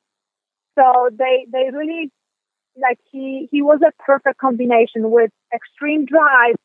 so 0.78 1.10
they 1.12 1.46
they 1.52 1.70
really 1.72 2.12
like 2.82 3.00
he 3.12 3.48
he 3.52 3.62
was 3.62 3.80
a 3.86 3.92
perfect 4.04 4.40
combination 4.40 5.12
with 5.12 5.32
extreme 5.54 6.06
drive 6.06 6.56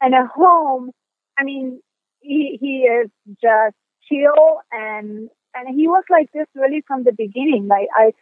and 0.00 0.14
a 0.14 0.26
home. 0.26 0.90
I 1.38 1.44
mean, 1.44 1.80
he 2.20 2.58
he 2.60 2.82
is 2.82 3.10
just 3.42 3.76
chill 4.08 4.60
and 4.70 5.30
and 5.54 5.74
he 5.74 5.86
was 5.86 6.04
like 6.10 6.30
this 6.32 6.46
really 6.54 6.82
from 6.86 7.04
the 7.04 7.12
beginning. 7.12 7.68
Like 7.68 7.88
I 7.94 8.12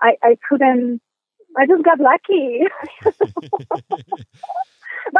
I 0.00 0.16
I 0.22 0.36
couldn't 0.48 1.00
I 1.56 1.66
just 1.66 1.84
got 1.84 2.00
lucky. 2.00 2.62
but 3.04 3.14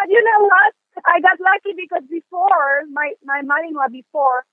you 0.09 0.25
know 0.25 0.44
what? 0.44 0.75
I 1.04 1.21
got 1.21 1.38
lucky 1.40 1.75
because 1.76 2.02
before 2.11 2.83
my 2.92 3.12
my 3.25 3.42
mother-in-law 3.42 3.88
before 3.90 4.44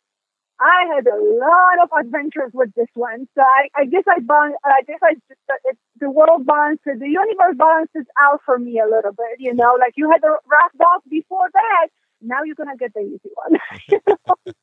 I 0.59 0.85
had 0.93 1.07
a 1.07 1.17
lot 1.17 1.81
of 1.81 1.89
adventures 2.05 2.51
with 2.53 2.71
this 2.75 2.89
one. 2.93 3.27
So 3.33 3.41
I, 3.41 3.69
I 3.73 3.85
guess 3.85 4.03
I 4.07 4.19
bond, 4.19 4.53
I 4.63 4.83
guess 4.85 4.99
I 5.01 5.15
just, 5.15 5.41
it, 5.65 5.75
the 5.99 6.11
world 6.11 6.45
balances, 6.45 6.99
the 6.99 7.09
universe 7.09 7.57
balances 7.57 8.05
out 8.21 8.41
for 8.45 8.59
me 8.59 8.77
a 8.77 8.85
little 8.85 9.11
bit, 9.11 9.39
you 9.39 9.55
know, 9.55 9.75
like 9.79 9.93
you 9.97 10.11
had 10.11 10.21
the 10.21 10.29
rough 10.29 10.71
dog 10.77 11.01
before 11.09 11.49
that 11.51 11.87
now 12.21 12.43
you're 12.45 12.55
gonna 12.55 12.77
get 12.77 12.93
the 12.93 13.01
easy 13.01 13.29
one. 13.33 13.57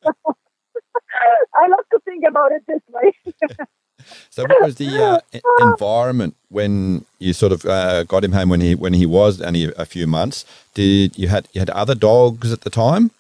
I 1.55 1.69
love 1.69 1.85
to 1.93 1.99
think 2.05 2.25
about 2.27 2.53
it 2.53 2.63
this 2.67 2.81
way. 2.91 3.13
so, 4.31 4.45
what 4.45 4.63
was 4.63 4.77
the 4.77 4.89
uh, 5.03 5.21
environment 5.61 6.37
when 6.49 7.05
you 7.19 7.33
sort 7.33 7.53
of 7.53 7.65
uh, 7.65 8.05
got 8.05 8.25
him 8.25 8.33
home 8.33 8.49
when 8.49 8.61
he 8.61 8.75
when 8.75 8.93
he 8.93 9.07
was 9.07 9.41
only 9.41 9.73
a 9.77 9.85
few 9.85 10.07
months? 10.07 10.45
Did 10.75 11.19
you 11.19 11.29
had 11.29 11.49
you 11.53 11.61
had 11.61 11.71
other 11.71 11.95
dogs 11.95 12.53
at 12.53 12.63
the 12.63 12.71
time? 12.71 13.11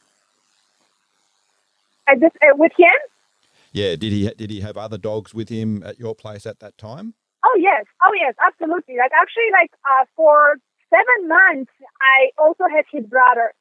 This, 2.17 2.33
uh, 2.43 2.57
with 2.57 2.73
him? 2.79 2.99
Yeah. 3.73 3.97
Did 3.97 4.13
he 4.13 4.31
did 4.31 4.51
he 4.51 4.61
have 4.61 4.77
other 4.77 4.99
dogs 4.99 5.35
with 5.35 5.49
him 5.49 5.83
at 5.85 5.99
your 5.99 6.15
place 6.15 6.47
at 6.47 6.61
that 6.61 6.79
time? 6.79 7.15
Oh 7.45 7.57
yes. 7.59 7.85
Oh 8.03 8.13
yes. 8.15 8.35
Absolutely. 8.45 8.97
Like 8.97 9.13
actually, 9.13 9.51
like 9.53 9.71
uh, 9.85 10.05
for 10.17 10.57
seven 10.91 11.29
months, 11.29 11.73
I 12.01 12.31
also 12.39 12.65
had 12.65 12.85
his 12.91 13.05
brother. 13.05 13.53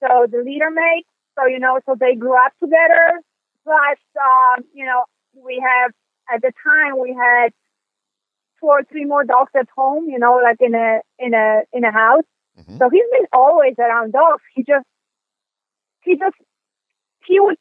So 0.00 0.26
the 0.30 0.42
leader 0.44 0.70
mate. 0.70 1.06
So 1.38 1.46
you 1.46 1.58
know, 1.58 1.80
so 1.86 1.96
they 1.98 2.14
grew 2.14 2.36
up 2.36 2.52
together. 2.62 3.22
Plus, 3.64 3.98
um, 4.20 4.64
you 4.74 4.84
know, 4.84 5.04
we 5.34 5.62
have 5.62 5.92
at 6.32 6.42
the 6.42 6.52
time 6.62 7.00
we 7.00 7.14
had 7.14 7.52
two 8.60 8.66
or 8.66 8.82
three 8.84 9.04
more 9.04 9.24
dogs 9.24 9.52
at 9.58 9.68
home. 9.76 10.08
You 10.08 10.18
know, 10.18 10.40
like 10.42 10.58
in 10.60 10.74
a 10.74 11.00
in 11.18 11.34
a 11.34 11.62
in 11.72 11.84
a 11.84 11.92
house. 11.92 12.24
Mm-hmm. 12.58 12.78
So 12.78 12.90
he's 12.90 13.08
been 13.10 13.26
always 13.32 13.74
around 13.78 14.12
dogs. 14.12 14.42
He 14.54 14.62
just 14.62 14.86
he 16.02 16.16
just 16.16 16.36
he 17.26 17.40
would 17.40 17.56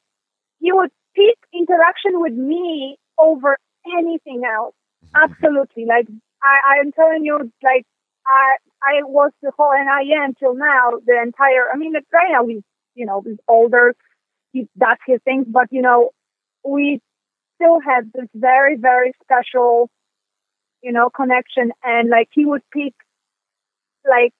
he 0.59 0.71
would 0.71 0.91
pick 1.15 1.37
interaction 1.53 2.21
with 2.21 2.33
me 2.33 2.97
over 3.17 3.57
anything 3.97 4.43
else. 4.45 4.75
Mm-hmm. 5.05 5.31
Absolutely. 5.31 5.85
Like 5.85 6.07
I, 6.43 6.79
I'm 6.79 6.91
telling 6.91 7.23
you, 7.23 7.51
like 7.63 7.85
I 8.25 8.57
I 8.81 9.03
was 9.03 9.31
the 9.41 9.51
whole 9.57 9.71
and 9.71 9.89
I 9.89 10.23
am 10.23 10.33
till 10.35 10.55
now 10.55 10.91
the 11.05 11.21
entire. 11.21 11.69
I 11.71 11.77
mean, 11.77 11.93
like, 11.93 12.05
right 12.13 12.29
now 12.31 12.47
he's 12.47 12.63
you 12.95 13.05
know 13.05 13.21
he's 13.21 13.39
older, 13.47 13.95
he 14.51 14.67
does 14.77 14.97
his 15.05 15.19
thing. 15.23 15.45
but 15.47 15.67
you 15.71 15.81
know 15.81 16.11
we 16.63 17.01
still 17.55 17.79
have 17.79 18.11
this 18.13 18.27
very 18.33 18.75
very 18.77 19.13
special 19.23 19.89
you 20.81 20.91
know 20.91 21.09
connection, 21.09 21.71
and 21.83 22.09
like 22.09 22.29
he 22.31 22.45
would 22.45 22.63
pick 22.71 22.93
like 24.07 24.33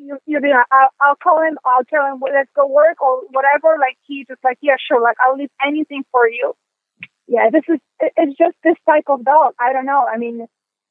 you, 0.00 0.18
you 0.26 0.40
know, 0.40 0.62
I'll, 0.72 0.88
I'll 1.00 1.16
call 1.16 1.42
him, 1.42 1.58
I'll 1.64 1.84
tell 1.84 2.06
him, 2.06 2.20
well, 2.20 2.32
let's 2.32 2.50
go 2.56 2.66
work 2.66 3.00
or 3.02 3.22
whatever. 3.30 3.76
Like 3.78 3.98
he 4.06 4.24
just 4.26 4.42
like, 4.42 4.58
yeah, 4.62 4.76
sure. 4.80 5.00
Like 5.00 5.16
I'll 5.20 5.36
leave 5.36 5.50
anything 5.64 6.04
for 6.10 6.28
you. 6.28 6.54
Yeah, 7.28 7.50
this 7.52 7.62
is, 7.68 7.78
it's 8.00 8.36
just 8.36 8.56
this 8.64 8.76
type 8.86 9.04
of 9.08 9.24
dog. 9.24 9.54
I 9.60 9.72
don't 9.72 9.86
know. 9.86 10.04
I 10.12 10.16
mean, 10.18 10.46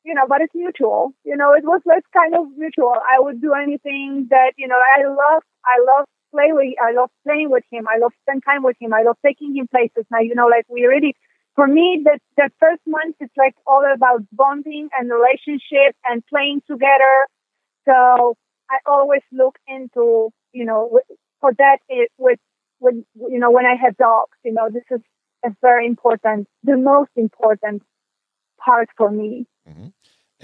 you 0.05 0.13
know, 0.13 0.25
but 0.27 0.41
it's 0.41 0.55
mutual. 0.55 1.11
You 1.25 1.35
know, 1.35 1.53
it 1.53 1.63
was 1.65 1.81
like 1.85 2.03
kind 2.13 2.35
of 2.35 2.45
mutual. 2.55 2.93
I 2.93 3.19
would 3.19 3.41
do 3.41 3.53
anything 3.53 4.27
that, 4.29 4.53
you 4.57 4.67
know, 4.67 4.79
I 4.79 5.03
love, 5.05 5.43
I 5.65 5.83
love 5.85 6.05
play 6.31 6.51
with, 6.51 6.73
I 6.81 6.93
love 6.93 7.09
playing 7.25 7.49
with 7.49 7.63
him. 7.71 7.87
I 7.87 7.97
love 7.99 8.11
spend 8.21 8.43
time 8.45 8.63
with 8.63 8.77
him. 8.79 8.93
I 8.93 9.03
love 9.03 9.17
taking 9.25 9.55
him 9.55 9.67
places. 9.67 10.05
Now, 10.11 10.19
you 10.19 10.35
know, 10.35 10.47
like 10.47 10.65
we 10.69 10.85
really, 10.85 11.15
for 11.55 11.67
me, 11.67 12.01
that 12.05 12.19
the 12.37 12.49
first 12.59 12.81
month 12.87 13.15
it's 13.19 13.35
like 13.37 13.55
all 13.67 13.83
about 13.93 14.21
bonding 14.31 14.89
and 14.97 15.11
relationship 15.11 15.95
and 16.05 16.25
playing 16.27 16.61
together. 16.67 17.27
So 17.85 18.35
I 18.69 18.77
always 18.85 19.21
look 19.31 19.57
into, 19.67 20.29
you 20.53 20.65
know, 20.65 20.99
for 21.41 21.53
that 21.57 21.79
it 21.89 22.11
with, 22.17 22.39
with, 22.79 22.95
you 23.15 23.39
know, 23.39 23.51
when 23.51 23.65
I 23.65 23.75
have 23.75 23.97
dogs, 23.97 24.37
you 24.43 24.53
know, 24.53 24.69
this 24.69 24.83
is 24.91 25.01
a 25.45 25.49
very 25.61 25.85
important, 25.85 26.47
the 26.63 26.77
most 26.77 27.11
important 27.15 27.83
part 28.59 28.89
for 28.97 29.09
me. 29.09 29.45
Mm-hmm. 29.67 29.87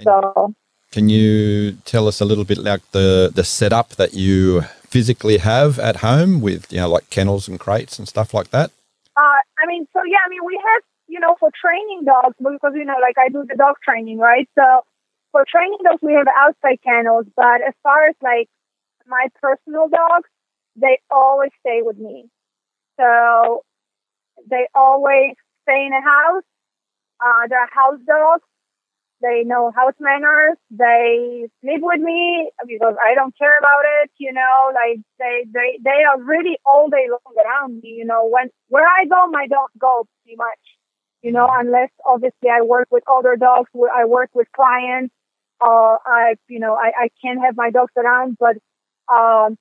So, 0.02 0.54
can 0.92 1.08
you 1.08 1.72
tell 1.84 2.08
us 2.08 2.20
a 2.20 2.24
little 2.24 2.44
bit 2.44 2.58
like 2.58 2.90
the 2.92 3.30
the 3.34 3.44
setup 3.44 3.90
that 3.96 4.14
you 4.14 4.62
physically 4.96 5.36
have 5.36 5.78
at 5.78 5.96
home 5.96 6.40
with 6.40 6.72
you 6.72 6.80
know 6.80 6.88
like 6.88 7.10
kennels 7.10 7.48
and 7.48 7.60
crates 7.60 7.98
and 7.98 8.08
stuff 8.08 8.32
like 8.32 8.48
that? 8.48 8.70
Uh, 9.14 9.40
I 9.60 9.66
mean, 9.66 9.86
so 9.92 10.00
yeah, 10.08 10.24
I 10.24 10.28
mean, 10.30 10.40
we 10.42 10.56
have 10.56 10.82
you 11.06 11.20
know 11.20 11.36
for 11.38 11.50
training 11.52 12.04
dogs 12.06 12.34
because 12.38 12.72
you 12.74 12.86
know 12.86 12.96
like 13.02 13.18
I 13.18 13.28
do 13.28 13.44
the 13.46 13.56
dog 13.56 13.74
training, 13.84 14.16
right? 14.16 14.48
So 14.54 14.64
for 15.32 15.44
training 15.52 15.80
dogs, 15.84 16.00
we 16.00 16.14
have 16.14 16.26
outside 16.34 16.78
kennels, 16.82 17.26
but 17.36 17.60
as 17.60 17.74
far 17.82 18.08
as 18.08 18.16
like 18.22 18.48
my 19.06 19.28
personal 19.38 19.88
dogs, 19.88 20.30
they 20.76 20.98
always 21.10 21.50
stay 21.60 21.80
with 21.82 21.98
me. 21.98 22.30
So 22.98 23.64
they 24.48 24.64
always 24.74 25.36
stay 25.68 25.84
in 25.84 25.92
a 25.92 26.00
house. 26.00 26.48
Uh, 27.20 27.48
they're 27.50 27.68
house 27.68 28.00
dogs. 28.06 28.48
They 29.22 29.42
know 29.44 29.72
house 29.74 29.94
manners. 29.98 30.56
They 30.70 31.48
sleep 31.60 31.80
with 31.82 32.00
me 32.00 32.50
because 32.66 32.94
I 33.02 33.14
don't 33.14 33.36
care 33.36 33.58
about 33.58 33.84
it. 34.02 34.10
You 34.18 34.32
know, 34.32 34.72
like 34.74 35.00
they 35.18 35.44
they 35.52 35.78
they 35.82 36.02
are 36.08 36.20
really 36.22 36.58
all 36.66 36.88
day 36.90 37.06
long 37.08 37.34
around 37.36 37.80
me. 37.82 37.90
You 37.96 38.04
know, 38.04 38.28
when 38.28 38.50
where 38.68 38.86
I 38.86 39.06
go, 39.06 39.26
my 39.30 39.46
dogs 39.46 39.72
go 39.78 40.06
pretty 40.22 40.36
much. 40.36 40.62
You 41.22 41.32
know, 41.32 41.48
unless 41.50 41.90
obviously 42.04 42.50
I 42.50 42.62
work 42.62 42.88
with 42.90 43.04
other 43.08 43.36
dogs. 43.36 43.70
I 43.74 44.04
work 44.04 44.30
with 44.34 44.46
clients 44.54 45.14
uh, 45.60 45.96
I, 46.04 46.34
you 46.48 46.60
know, 46.60 46.74
I, 46.74 47.04
I 47.04 47.08
can't 47.22 47.40
have 47.44 47.56
my 47.56 47.70
dogs 47.70 47.92
around, 47.96 48.36
but, 48.38 48.56
um, 49.12 49.56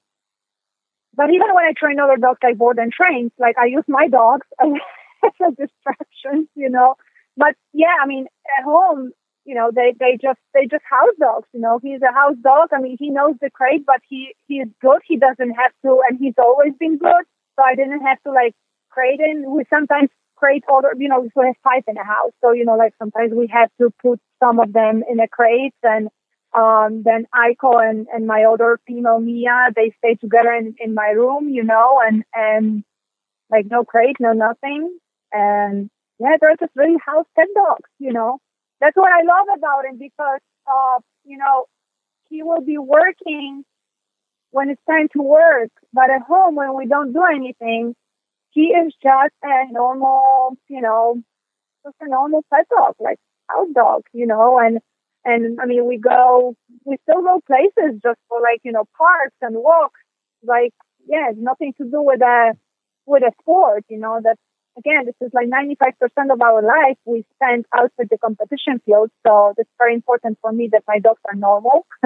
but 1.15 1.29
even 1.29 1.47
when 1.53 1.63
I 1.65 1.73
train 1.77 1.99
other 1.99 2.17
dogs 2.17 2.39
I 2.43 2.53
board 2.53 2.77
and 2.77 2.91
train. 2.91 3.31
like 3.39 3.57
I 3.57 3.65
use 3.67 3.85
my 3.87 4.07
dogs 4.07 4.45
as 4.61 5.31
a 5.41 5.51
distraction, 5.51 6.49
you 6.55 6.69
know. 6.69 6.95
But 7.37 7.55
yeah, 7.73 7.95
I 8.01 8.07
mean, 8.07 8.27
at 8.59 8.65
home, 8.65 9.11
you 9.45 9.55
know, 9.55 9.71
they, 9.73 9.93
they 9.99 10.17
just, 10.21 10.39
they 10.53 10.65
just 10.65 10.83
house 10.89 11.15
dogs, 11.19 11.47
you 11.53 11.61
know. 11.61 11.79
He's 11.81 12.01
a 12.01 12.13
house 12.13 12.35
dog. 12.41 12.69
I 12.73 12.81
mean, 12.81 12.97
he 12.99 13.09
knows 13.09 13.35
the 13.41 13.49
crate, 13.49 13.85
but 13.85 14.01
he, 14.09 14.35
he 14.47 14.55
is 14.55 14.69
good. 14.81 15.01
He 15.05 15.17
doesn't 15.17 15.51
have 15.51 15.71
to, 15.85 16.01
and 16.09 16.19
he's 16.19 16.33
always 16.37 16.73
been 16.79 16.97
good. 16.97 17.23
So 17.55 17.63
I 17.63 17.75
didn't 17.75 18.01
have 18.01 18.21
to 18.23 18.31
like 18.31 18.53
crate 18.89 19.19
in. 19.19 19.49
We 19.49 19.63
sometimes 19.69 20.09
crate 20.35 20.63
order, 20.67 20.89
you 20.97 21.07
know, 21.07 21.21
we 21.21 21.29
have 21.45 21.55
five 21.63 21.83
in 21.87 21.97
a 21.97 22.03
house. 22.03 22.31
So, 22.41 22.51
you 22.51 22.65
know, 22.65 22.75
like 22.75 22.93
sometimes 22.99 23.31
we 23.33 23.47
have 23.53 23.69
to 23.79 23.89
put 24.01 24.19
some 24.43 24.59
of 24.59 24.73
them 24.73 25.03
in 25.09 25.19
a 25.19 25.27
crate 25.27 25.73
and 25.83 26.09
um, 26.53 27.03
then 27.03 27.25
Aiko 27.35 27.83
and, 27.83 28.07
and 28.13 28.27
my 28.27 28.45
other 28.45 28.79
female 28.87 29.19
Mia, 29.19 29.69
they 29.75 29.93
stay 29.97 30.15
together 30.15 30.53
in, 30.53 30.75
in 30.79 30.93
my 30.93 31.09
room, 31.09 31.49
you 31.49 31.63
know, 31.63 31.99
and, 32.05 32.23
and 32.33 32.83
like 33.49 33.65
no 33.69 33.83
crate, 33.83 34.17
no 34.19 34.31
nothing. 34.31 34.97
And 35.33 35.89
yeah, 36.19 36.37
they're 36.39 36.55
just 36.57 36.71
really 36.75 36.95
house 37.05 37.25
pet 37.35 37.47
dogs, 37.53 37.89
you 37.99 38.13
know. 38.13 38.39
That's 38.81 38.95
what 38.95 39.11
I 39.11 39.23
love 39.23 39.47
about 39.57 39.85
him 39.85 39.97
because, 39.97 40.39
uh, 40.67 40.99
you 41.23 41.37
know, 41.37 41.65
he 42.29 42.43
will 42.43 42.61
be 42.61 42.77
working 42.77 43.63
when 44.51 44.69
it's 44.69 44.81
time 44.89 45.07
to 45.13 45.21
work, 45.21 45.69
but 45.93 46.09
at 46.09 46.21
home 46.23 46.55
when 46.55 46.75
we 46.75 46.87
don't 46.87 47.13
do 47.13 47.23
anything, 47.23 47.95
he 48.51 48.67
is 48.67 48.93
just 49.03 49.33
a 49.43 49.71
normal, 49.71 50.57
you 50.69 50.81
know, 50.81 51.21
just 51.85 51.95
a 52.01 52.09
normal 52.09 52.43
pet 52.53 52.67
dog, 52.69 52.95
like 52.99 53.19
house 53.49 53.67
dog, 53.75 54.03
you 54.13 54.27
know, 54.27 54.59
and 54.59 54.79
and 55.25 55.59
I 55.61 55.65
mean 55.65 55.85
we 55.87 55.97
go 55.97 56.55
we 56.85 56.97
still 57.03 57.21
go 57.21 57.41
places 57.45 57.99
just 58.03 58.19
for 58.29 58.41
like, 58.41 58.61
you 58.63 58.71
know, 58.71 58.85
parks 58.97 59.35
and 59.41 59.55
walks. 59.57 59.99
Like, 60.43 60.73
yeah, 61.07 61.31
nothing 61.35 61.73
to 61.79 61.83
do 61.85 62.01
with 62.01 62.21
a 62.21 62.53
with 63.05 63.23
a 63.23 63.31
sport, 63.41 63.85
you 63.89 63.99
know, 63.99 64.19
that 64.23 64.37
again, 64.77 65.05
this 65.05 65.15
is 65.21 65.31
like 65.33 65.47
95% 65.47 66.33
of 66.33 66.41
our 66.41 66.61
life 66.61 66.97
we 67.05 67.25
spend 67.35 67.65
outside 67.73 68.09
the 68.09 68.17
competition 68.17 68.81
field. 68.85 69.09
So 69.25 69.53
it's 69.57 69.69
very 69.77 69.93
important 69.93 70.37
for 70.41 70.51
me 70.51 70.69
that 70.71 70.83
my 70.87 70.99
dogs 70.99 71.21
are 71.27 71.35
normal. 71.35 71.85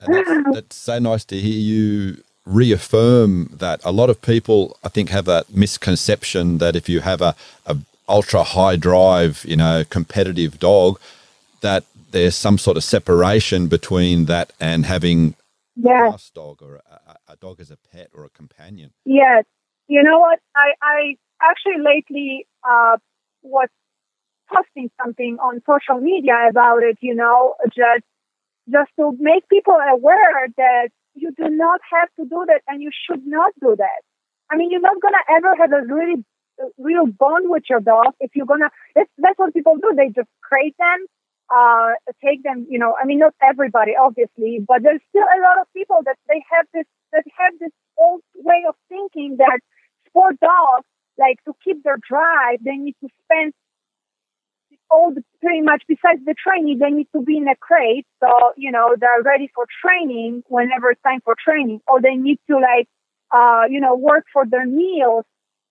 that's, 0.00 0.30
that's, 0.52 0.76
so 0.76 0.98
nice 0.98 1.24
to 1.26 1.36
hear 1.40 1.58
you 1.58 2.22
reaffirm 2.44 3.50
that 3.52 3.78
a 3.84 3.92
lot 3.92 4.08
of 4.08 4.22
people 4.22 4.74
i 4.82 4.88
think 4.88 5.10
have 5.10 5.26
that 5.26 5.54
misconception 5.54 6.56
that 6.56 6.74
if 6.74 6.88
you 6.88 7.00
have 7.00 7.20
a, 7.20 7.34
a 7.66 7.76
ultra 8.08 8.42
high 8.42 8.74
drive 8.74 9.44
you 9.46 9.54
know 9.54 9.84
competitive 9.90 10.58
dog 10.58 10.98
that 11.60 11.84
there's 12.12 12.34
some 12.34 12.56
sort 12.56 12.78
of 12.78 12.82
separation 12.82 13.66
between 13.66 14.24
that 14.24 14.50
and 14.58 14.86
having 14.86 15.34
yeah. 15.76 16.10
a 16.14 16.18
dog 16.34 16.62
or 16.62 16.76
a, 16.76 17.32
a, 17.32 17.36
dog 17.36 17.60
as 17.60 17.70
a 17.70 17.76
pet 17.92 18.08
or 18.14 18.24
a 18.24 18.30
companion 18.30 18.90
yes 19.04 19.44
you 19.86 20.02
know 20.02 20.18
what 20.18 20.40
i 20.56 20.72
i 20.80 21.16
actually 21.42 21.82
lately 21.82 22.46
uh 22.68 22.96
was 23.42 23.68
posting 24.52 24.90
something 25.02 25.36
on 25.40 25.60
social 25.66 26.00
media 26.00 26.48
about 26.50 26.82
it 26.82 26.96
you 27.00 27.14
know 27.14 27.54
just 27.66 28.04
just 28.70 28.90
to 28.96 29.12
make 29.18 29.48
people 29.48 29.76
aware 29.76 30.48
that 30.56 30.88
you 31.14 31.32
do 31.36 31.48
not 31.50 31.80
have 31.90 32.08
to 32.16 32.24
do 32.28 32.44
that 32.46 32.62
and 32.68 32.82
you 32.82 32.90
should 32.92 33.26
not 33.26 33.52
do 33.60 33.74
that. 33.76 34.00
I 34.50 34.56
mean, 34.56 34.70
you're 34.70 34.80
not 34.80 34.96
to 35.00 35.24
ever 35.36 35.54
have 35.56 35.72
a 35.72 35.82
really 35.92 36.24
real 36.78 37.06
bond 37.06 37.50
with 37.50 37.64
your 37.68 37.80
dog 37.80 38.14
if 38.20 38.30
you're 38.34 38.46
going 38.46 38.60
to, 38.60 38.70
that's 38.94 39.38
what 39.38 39.52
people 39.54 39.76
do. 39.76 39.92
They 39.96 40.08
just 40.08 40.28
crate 40.42 40.74
them, 40.78 41.06
uh, 41.54 41.92
take 42.24 42.42
them, 42.42 42.66
you 42.68 42.78
know, 42.78 42.94
I 43.00 43.04
mean, 43.04 43.18
not 43.18 43.34
everybody, 43.42 43.92
obviously, 44.00 44.60
but 44.66 44.82
there's 44.82 45.00
still 45.10 45.24
a 45.24 45.40
lot 45.42 45.60
of 45.60 45.66
people 45.74 45.98
that 46.04 46.16
they 46.28 46.42
have 46.50 46.66
this, 46.72 46.86
that 47.12 47.24
have 47.36 47.54
this 47.60 47.72
old 47.98 48.22
way 48.36 48.64
of 48.68 48.74
thinking 48.88 49.36
that 49.38 49.60
sport 50.06 50.40
dogs, 50.40 50.86
like 51.18 51.42
to 51.44 51.52
keep 51.64 51.82
their 51.82 51.98
drive, 52.08 52.58
they 52.64 52.76
need 52.76 52.96
to 53.02 53.08
spend 53.24 53.52
all 54.90 55.12
the, 55.14 55.22
pretty 55.42 55.60
much 55.60 55.82
besides 55.86 56.20
the 56.24 56.34
training, 56.34 56.78
they 56.78 56.90
need 56.90 57.08
to 57.14 57.22
be 57.22 57.36
in 57.36 57.48
a 57.48 57.56
crate. 57.56 58.06
So, 58.20 58.28
you 58.56 58.70
know, 58.70 58.96
they're 58.98 59.22
ready 59.22 59.50
for 59.54 59.66
training 59.84 60.42
whenever 60.48 60.90
it's 60.90 61.02
time 61.02 61.20
for 61.24 61.34
training, 61.42 61.80
or 61.86 62.00
they 62.00 62.14
need 62.14 62.38
to 62.50 62.56
like 62.56 62.88
uh, 63.32 63.62
you 63.68 63.80
know, 63.80 63.94
work 63.94 64.24
for 64.32 64.44
their 64.46 64.66
meals 64.66 65.24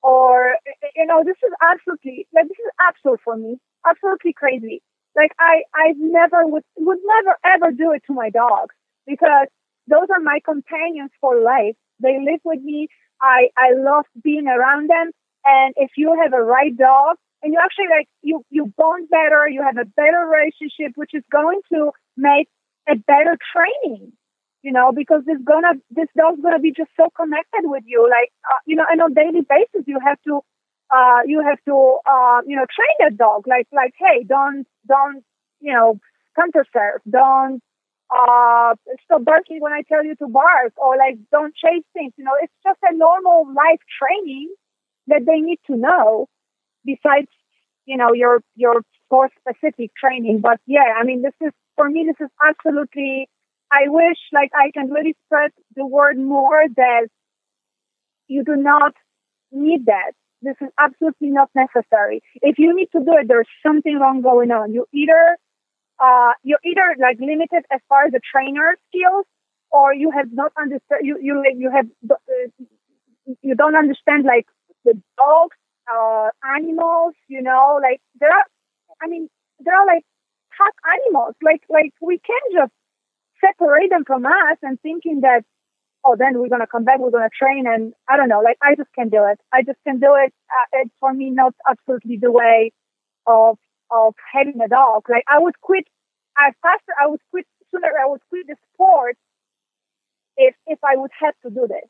or, 0.04 0.56
you 0.96 1.06
know, 1.06 1.24
this 1.26 1.38
is 1.44 1.52
absolutely, 1.62 2.28
like, 2.34 2.48
this 2.48 2.60
is 2.60 2.72
absolute 2.88 3.20
for 3.24 3.36
me, 3.36 3.58
absolutely 3.90 4.34
crazy. 4.34 4.82
Like, 5.16 5.32
I, 5.40 5.64
I 5.74 5.94
never 5.98 6.46
would, 6.46 6.64
would 6.78 7.00
never 7.04 7.38
ever 7.44 7.72
do 7.72 7.92
it 7.94 8.04
to 8.08 8.14
my 8.14 8.30
dogs 8.30 8.76
because 9.08 9.48
those 9.88 10.08
are 10.16 10.22
my 10.22 10.40
companions 10.46 11.12
for 11.20 11.40
life. 11.42 11.76
They 12.00 12.20
live 12.24 12.42
with 12.44 12.62
me. 12.62 12.90
I, 13.22 13.50
I 13.58 13.74
love 13.76 14.06
being 14.24 14.48
around 14.48 14.90
them. 14.90 15.12
And 15.48 15.74
if 15.78 15.92
you 15.98 16.20
have 16.22 16.34
a 16.34 16.44
right 16.44 16.76
dog 16.76 17.16
and 17.42 17.54
you 17.54 17.60
actually 17.64 17.88
like, 17.90 18.08
you, 18.22 18.44
you 18.50 18.74
bond 18.78 19.10
better, 19.10 19.48
you 19.50 19.64
have 19.64 19.78
a 19.78 19.86
better 19.86 20.28
relationship, 20.28 20.94
which 20.96 21.12
is 21.14 21.24
going 21.32 21.62
to 21.74 21.92
make 22.18 22.50
a 22.90 22.96
better 22.96 23.38
training 23.56 24.14
you 24.64 24.74
know, 24.74 24.92
because 24.92 25.24
this 25.26 25.38
gonna 25.46 25.80
this 25.92 26.10
dog's 26.18 26.42
gonna 26.42 26.60
be 26.60 26.74
just 26.74 26.92
so 26.98 27.10
connected 27.16 27.64
with 27.64 27.84
you, 27.86 28.04
like 28.10 28.32
uh, 28.52 28.60
you 28.66 28.76
know, 28.76 28.86
and 28.90 29.02
on 29.02 29.12
a 29.12 29.16
daily 29.16 29.42
basis 29.48 29.88
you 29.88 30.00
have 30.06 30.20
to 30.28 30.42
uh 30.92 31.22
you 31.26 31.42
have 31.42 31.60
to 31.66 32.00
uh 32.10 32.42
you 32.46 32.56
know 32.56 32.66
train 32.68 32.96
that 33.00 33.18
dog, 33.18 33.48
like 33.48 33.68
like 33.72 33.94
hey, 33.98 34.26
don't 34.28 34.68
don't 34.88 35.24
you 35.62 35.74
know 35.74 36.00
counter 36.36 36.66
serve, 36.74 37.02
don't 37.10 37.62
uh 38.12 38.76
stop 39.06 39.24
barking 39.24 39.62
when 39.62 39.74
I 39.74 39.84
tell 39.88 40.04
you 40.04 40.16
to 40.16 40.28
bark, 40.28 40.74
or 40.78 40.98
like 40.98 41.18
don't 41.32 41.56
chase 41.56 41.86
things. 41.94 42.14
You 42.18 42.26
know, 42.26 42.36
it's 42.42 42.54
just 42.64 42.80
a 42.84 42.96
normal 42.96 43.48
life 43.54 43.82
training 44.02 44.50
that 45.08 45.26
they 45.26 45.40
need 45.40 45.60
to 45.68 45.76
know. 45.76 46.28
Besides, 46.86 47.28
you 47.86 47.98
know, 47.98 48.14
your 48.14 48.42
your 48.56 48.82
sport 49.06 49.32
specific 49.40 49.92
training, 49.96 50.40
but 50.42 50.60
yeah, 50.66 50.94
I 51.00 51.04
mean, 51.04 51.22
this 51.22 51.34
is 51.42 51.52
for 51.76 51.90
me, 51.90 52.06
this 52.08 52.26
is 52.26 52.32
absolutely 52.48 53.30
I 53.72 53.88
wish 53.88 54.18
like 54.34 54.52
I 54.54 54.72
can 54.72 54.90
really 54.90 55.16
spread 55.26 55.52
the 55.76 55.86
word 55.86 56.18
more 56.18 56.64
that 56.76 57.08
you 58.28 58.44
do 58.44 58.56
not 58.56 58.94
need 59.52 59.86
that. 59.86 60.14
This 60.42 60.56
is 60.62 60.70
absolutely 60.80 61.30
not 61.30 61.50
necessary. 61.56 62.22
If 62.42 62.60
you 62.60 62.76
need 62.76 62.90
to 62.92 63.00
do 63.00 63.14
it, 63.20 63.28
there's 63.28 63.48
something 63.66 63.98
wrong 64.00 64.22
going 64.22 64.52
on. 64.52 64.74
You 64.74 64.86
either 64.94 65.38
uh, 66.00 66.34
you're 66.44 66.60
either 66.64 66.96
like 67.02 67.18
limited 67.20 67.66
as 67.72 67.82
far 67.90 68.06
as 68.06 68.12
the 68.12 68.22
trainer 68.32 68.78
skills, 68.90 69.26
or 69.72 69.94
you 69.94 70.12
have 70.12 70.32
not 70.32 70.52
understand. 70.58 71.02
You 71.02 71.18
you 71.22 71.44
you 71.58 71.72
have 71.72 71.88
uh, 72.10 72.16
you 73.42 73.56
don't 73.56 73.76
understand 73.76 74.26
like 74.26 74.46
the 74.88 74.96
dogs, 75.18 75.58
uh, 75.92 76.30
animals. 76.56 77.14
You 77.28 77.42
know, 77.44 77.80
like 77.84 78.02
there 78.20 78.32
are. 78.32 78.48
I 79.04 79.08
mean, 79.08 79.30
there 79.60 79.76
are 79.76 79.86
like 79.86 80.06
tough 80.58 80.78
animals. 80.96 81.36
Like 81.44 81.64
like 81.70 81.94
we 82.02 82.20
can't 82.20 82.54
just 82.54 82.74
separate 83.44 83.90
them 83.90 84.04
from 84.06 84.26
us 84.26 84.58
and 84.62 84.80
thinking 84.82 85.22
that, 85.22 85.44
oh, 86.04 86.16
then 86.18 86.40
we're 86.40 86.50
going 86.50 86.62
to 86.62 86.68
come 86.68 86.84
back, 86.84 87.00
we're 87.00 87.12
going 87.12 87.28
to 87.28 87.38
train. 87.38 87.66
And 87.68 87.94
I 88.10 88.18
don't 88.18 88.30
know, 88.30 88.42
like, 88.42 88.58
I 88.62 88.76
just 88.76 88.90
can't 88.96 89.12
do 89.12 89.24
it. 89.30 89.40
I 89.54 89.64
just 89.64 89.80
can't 89.86 90.02
do 90.02 90.16
it. 90.18 90.34
Uh, 90.50 90.82
it's 90.82 90.94
for 91.00 91.14
me 91.14 91.30
not 91.30 91.54
absolutely 91.70 92.18
the 92.22 92.32
way 92.32 92.72
of, 93.26 93.58
of 93.92 94.16
having 94.34 94.60
a 94.62 94.68
dog. 94.68 95.06
Like, 95.10 95.24
I 95.28 95.40
would 95.40 95.60
quit, 95.62 95.86
I 96.38 96.52
faster, 96.62 96.94
I 97.02 97.08
would 97.08 97.22
quit 97.32 97.46
sooner, 97.72 97.92
I 98.02 98.08
would 98.08 98.22
quit 98.30 98.48
the 98.48 98.56
sport 98.74 99.18
if, 100.38 100.56
if 100.66 100.80
I 100.84 100.96
would 100.96 101.12
have 101.20 101.36
to 101.44 101.50
do 101.50 101.68
this. 101.68 101.90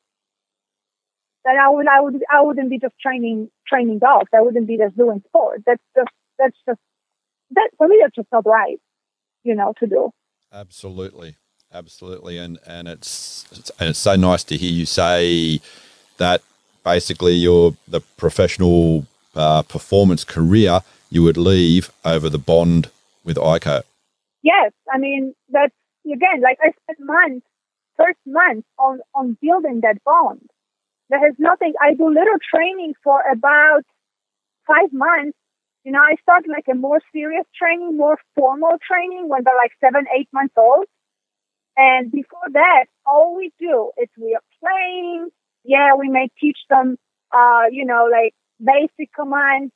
Then 1.45 1.56
I 1.58 1.69
would, 1.69 1.88
I 1.88 2.02
would, 2.02 2.23
I 2.32 2.41
wouldn't 2.41 2.69
be 2.69 2.80
just 2.80 2.95
training, 3.00 3.50
training 3.67 4.00
dogs. 4.00 4.30
I 4.34 4.41
wouldn't 4.41 4.67
be 4.67 4.78
just 4.78 4.97
doing 4.97 5.23
sport. 5.28 5.63
That's 5.65 5.82
just, 5.95 6.10
that's 6.38 6.58
just, 6.67 6.80
that 7.52 7.69
for 7.78 7.88
me, 7.88 8.00
that's 8.02 8.15
just 8.15 8.28
not 8.32 8.45
right, 8.45 8.80
you 9.43 9.56
know, 9.56 9.73
to 9.80 9.88
do. 9.88 10.12
Absolutely, 10.52 11.36
absolutely, 11.73 12.38
and 12.38 12.58
and 12.65 12.88
it's, 12.88 13.45
it's 13.52 13.71
and 13.80 13.89
it's 13.89 14.00
so 14.00 14.15
nice 14.15 14.43
to 14.45 14.58
hear 14.58 14.71
you 14.71 14.86
say 14.86 15.62
that 16.17 16.41
basically 16.84 17.34
your 17.34 17.76
the 17.88 18.02
professional 18.17 19.06
uh, 19.36 19.62
performance 19.62 20.23
career 20.23 20.82
you 21.10 21.23
would 21.23 21.38
leave 21.38 21.91
over 22.04 22.30
the 22.30 22.39
bond 22.39 22.89
with 23.23 23.38
Aiko. 23.38 23.84
Yes, 24.41 24.71
I 24.91 24.97
mean 24.97 25.34
that's 25.50 25.76
again 26.06 26.41
like 26.41 26.58
I 26.62 26.71
spent 26.84 27.00
months, 27.00 27.45
first 27.97 28.19
month 28.26 28.65
on 28.80 29.00
on 29.13 29.38
building 29.41 29.82
that 29.82 30.04
bond. 30.04 30.50
There 31.10 31.28
is 31.28 31.36
nothing. 31.39 31.74
I 31.82 31.93
do 31.93 32.08
little 32.10 32.39
training 32.54 32.93
for 33.04 33.22
about 33.32 33.84
five 34.67 34.91
months 34.93 35.38
you 35.84 35.93
know, 35.93 36.02
I 36.02 36.15
start 36.22 36.43
like 36.50 36.65
a 36.70 36.76
more 36.76 37.00
serious 37.13 37.46
training, 37.58 37.96
more 37.96 38.17
formal 38.36 38.76
training 38.86 39.30
when 39.30 39.43
they're 39.46 39.56
like 39.56 39.72
seven, 39.80 40.06
eight 40.20 40.28
months 40.34 40.54
old. 40.58 40.86
And 41.78 42.12
before 42.12 42.50
that, 42.54 42.86
all 43.06 43.36
we 43.38 43.52
do 43.60 43.91
is 44.02 44.10
we 44.17 44.36
are 44.36 44.43
playing. 44.60 45.30
Yeah, 45.63 45.96
we 45.98 46.10
may 46.10 46.30
teach 46.39 46.58
them, 46.70 46.98
uh, 47.32 47.63
you 47.72 47.86
know, 47.86 48.10
like 48.12 48.34
basic 48.60 49.13
commands 49.13 49.72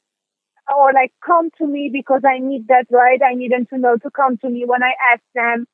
or 0.75 0.93
like 0.93 1.11
come 1.25 1.49
to 1.57 1.67
me 1.67 1.89
because 1.91 2.21
I 2.25 2.39
need 2.39 2.67
that, 2.69 2.85
right? 2.91 3.21
I 3.21 3.35
need 3.35 3.51
them 3.51 3.65
to 3.67 3.77
know 3.77 3.97
to 3.97 4.11
come 4.11 4.37
to 4.39 4.49
me 4.49 4.65
when 4.65 4.83
I 4.83 4.93
ask 5.13 5.21
them. 5.35 5.65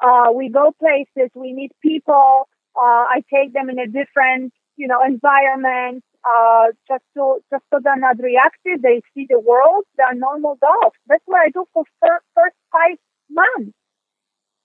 Uh, 0.00 0.32
we 0.34 0.48
go 0.48 0.72
places, 0.78 1.30
we 1.34 1.52
meet 1.54 1.72
people. 1.82 2.48
Uh, 2.76 3.04
I 3.14 3.22
take 3.32 3.52
them 3.52 3.70
in 3.70 3.78
a 3.78 3.86
different, 3.86 4.52
you 4.76 4.88
know, 4.88 4.98
environment 5.06 6.04
uh, 6.24 6.72
just 6.88 7.04
so, 7.14 7.40
just 7.50 7.64
so 7.70 7.80
they're 7.82 7.96
not 7.96 8.16
reactive. 8.18 8.82
They 8.82 9.02
see 9.14 9.26
the 9.28 9.38
world. 9.38 9.84
They're 9.96 10.14
normal 10.14 10.56
dogs. 10.60 10.96
That's 11.06 11.22
what 11.26 11.40
I 11.40 11.50
do 11.50 11.66
for 11.72 11.84
fir- 12.00 12.24
first 12.34 12.56
five 12.72 12.98
months. 13.30 13.76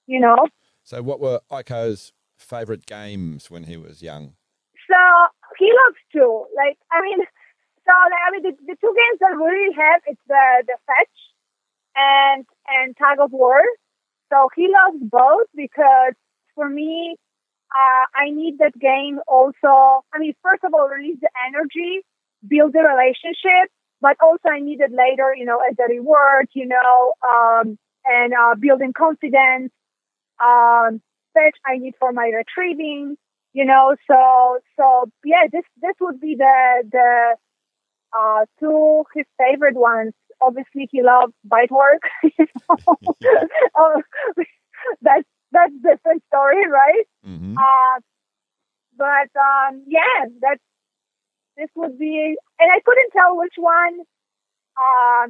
You 0.07 0.21
know. 0.21 0.47
So, 0.83 1.03
what 1.03 1.19
were 1.19 1.41
Aiko's 1.51 2.13
favorite 2.37 2.85
games 2.85 3.51
when 3.51 3.65
he 3.65 3.77
was 3.77 4.01
young? 4.01 4.33
So 4.89 4.97
he 5.59 5.69
loves 5.85 5.99
to 6.13 6.45
like. 6.55 6.77
I 6.91 7.01
mean, 7.01 7.19
so 7.85 7.91
like, 8.09 8.23
I 8.27 8.31
mean, 8.31 8.43
the, 8.43 8.53
the 8.65 8.77
two 8.79 8.93
games 8.95 9.19
that 9.19 9.35
we 9.37 9.45
really 9.45 9.75
have 9.75 10.01
it's 10.07 10.21
the 10.27 10.63
the 10.65 10.77
fetch 10.87 11.17
and 11.95 12.45
and 12.67 12.95
tug 12.97 13.19
of 13.19 13.31
war. 13.31 13.61
So 14.31 14.49
he 14.55 14.67
loves 14.69 15.03
both 15.03 15.47
because 15.55 16.13
for 16.55 16.69
me, 16.69 17.17
uh, 17.75 18.05
I 18.15 18.31
need 18.31 18.57
that 18.59 18.73
game 18.79 19.19
also. 19.27 20.03
I 20.13 20.19
mean, 20.19 20.33
first 20.41 20.63
of 20.63 20.73
all, 20.73 20.87
release 20.87 21.17
the 21.21 21.29
energy, 21.47 22.01
build 22.47 22.73
the 22.73 22.79
relationship, 22.79 23.71
but 24.01 24.17
also 24.21 24.49
I 24.49 24.59
need 24.59 24.81
it 24.81 24.91
later, 24.91 25.35
you 25.35 25.45
know, 25.45 25.59
as 25.69 25.75
a 25.79 25.87
reward, 25.91 26.47
you 26.53 26.67
know, 26.67 27.13
um, 27.27 27.77
and 28.05 28.33
uh, 28.33 28.55
building 28.55 28.93
confidence. 28.93 29.71
Um, 30.41 31.01
I 31.65 31.77
need 31.77 31.93
for 31.99 32.11
my 32.11 32.31
retrieving, 32.35 33.15
you 33.53 33.65
know. 33.65 33.95
So, 34.07 34.59
so 34.77 35.09
yeah, 35.23 35.47
this 35.51 35.63
this 35.81 35.95
would 36.01 36.19
be 36.19 36.35
the 36.37 36.83
the 36.91 37.35
uh, 38.17 38.45
two 38.59 39.03
his 39.15 39.25
favorite 39.37 39.75
ones. 39.75 40.13
Obviously, 40.41 40.87
he 40.91 41.01
loves 41.01 41.33
bite 41.43 41.71
work. 41.71 42.01
You 42.37 42.47
know? 42.69 42.97
uh, 43.79 44.01
that's 45.01 45.27
that's 45.51 45.73
different 45.81 46.23
story, 46.27 46.67
right? 46.67 47.05
Mm-hmm. 47.27 47.57
Uh, 47.57 47.99
but 48.97 49.29
um, 49.39 49.83
yeah, 49.87 50.25
that 50.41 50.57
this 51.57 51.69
would 51.75 51.97
be, 51.97 52.35
and 52.59 52.71
I 52.71 52.79
couldn't 52.85 53.11
tell 53.11 53.37
which 53.37 53.55
one, 53.57 53.99
uh, 54.77 55.27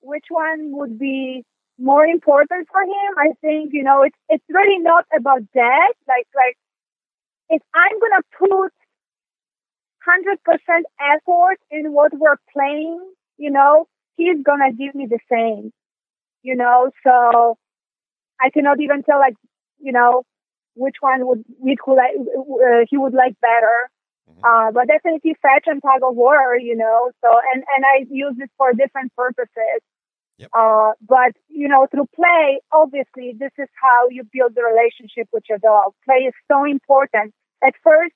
which 0.00 0.26
one 0.28 0.76
would 0.76 0.98
be 0.98 1.44
more 1.78 2.04
important 2.04 2.68
for 2.70 2.82
him. 2.82 3.18
I 3.18 3.32
think 3.40 3.72
you 3.72 3.82
know 3.82 4.02
it's 4.02 4.16
it's 4.28 4.44
really 4.48 4.78
not 4.78 5.06
about 5.16 5.42
that. 5.54 5.92
Like 6.06 6.26
like 6.34 6.56
if 7.48 7.62
I'm 7.74 7.98
gonna 8.00 8.22
put 8.38 8.72
hundred 10.04 10.42
percent 10.44 10.86
effort 11.00 11.58
in 11.70 11.92
what 11.92 12.12
we're 12.12 12.40
playing, 12.52 13.00
you 13.38 13.50
know, 13.50 13.86
he's 14.16 14.42
gonna 14.42 14.72
give 14.72 14.94
me 14.94 15.06
the 15.06 15.18
same. 15.30 15.72
You 16.42 16.56
know, 16.56 16.90
so 17.04 17.58
I 18.42 18.50
cannot 18.50 18.80
even 18.80 19.02
tell 19.02 19.18
like 19.18 19.34
you 19.78 19.92
know 19.92 20.24
which 20.74 20.96
one 21.00 21.26
would 21.26 21.44
like, 21.62 22.14
uh, 22.16 22.86
he 22.88 22.96
would 22.96 23.14
like 23.14 23.34
better. 23.40 23.90
Mm-hmm. 24.30 24.44
Uh, 24.44 24.70
but 24.72 24.86
definitely 24.86 25.34
fetch 25.42 25.64
and 25.66 25.82
tug 25.82 26.02
of 26.08 26.14
war, 26.14 26.56
you 26.56 26.76
know. 26.76 27.10
So 27.22 27.28
and 27.52 27.64
and 27.74 27.84
I 27.84 28.06
use 28.10 28.36
it 28.38 28.50
for 28.56 28.72
different 28.72 29.14
purposes. 29.16 29.80
Yep. 30.38 30.50
Uh, 30.56 30.92
but 31.06 31.32
you 31.48 31.68
know, 31.68 31.86
through 31.90 32.08
play, 32.14 32.60
obviously, 32.72 33.34
this 33.38 33.52
is 33.58 33.68
how 33.80 34.08
you 34.10 34.22
build 34.32 34.54
the 34.54 34.62
relationship 34.62 35.28
with 35.32 35.44
your 35.48 35.58
dog. 35.58 35.92
Play 36.04 36.28
is 36.28 36.34
so 36.50 36.64
important. 36.64 37.34
At 37.62 37.74
first, 37.82 38.14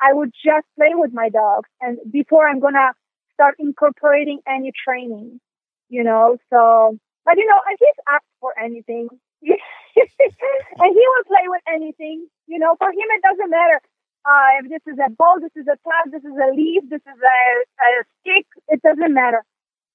I 0.00 0.12
would 0.12 0.32
just 0.44 0.66
play 0.76 0.92
with 0.92 1.12
my 1.12 1.28
dogs, 1.28 1.68
and 1.80 1.98
before 2.10 2.48
I'm 2.48 2.60
gonna 2.60 2.92
start 3.32 3.56
incorporating 3.58 4.40
any 4.46 4.72
training, 4.84 5.40
you 5.88 6.04
know. 6.04 6.36
So, 6.50 6.98
but 7.24 7.36
you 7.36 7.46
know, 7.46 7.60
he's 7.78 8.00
asked 8.08 8.36
for 8.40 8.52
anything. 8.58 9.08
and 10.82 10.90
he 10.92 11.04
will 11.06 11.26
play 11.26 11.46
with 11.46 11.62
anything. 11.68 12.26
You 12.46 12.58
know, 12.58 12.74
for 12.78 12.88
him 12.90 13.08
it 13.14 13.22
doesn't 13.22 13.50
matter 13.50 13.80
uh, 14.26 14.58
if 14.60 14.70
this 14.70 14.92
is 14.92 14.98
a 14.98 15.10
ball, 15.10 15.38
this 15.40 15.54
is 15.54 15.66
a 15.70 15.78
plant, 15.86 16.10
this 16.10 16.24
is 16.24 16.34
a 16.34 16.50
leaf, 16.52 16.82
this 16.90 17.00
is 17.00 17.20
a, 17.22 17.38
a 17.62 17.90
stick. 18.20 18.46
It 18.68 18.82
doesn't 18.82 19.14
matter. 19.14 19.44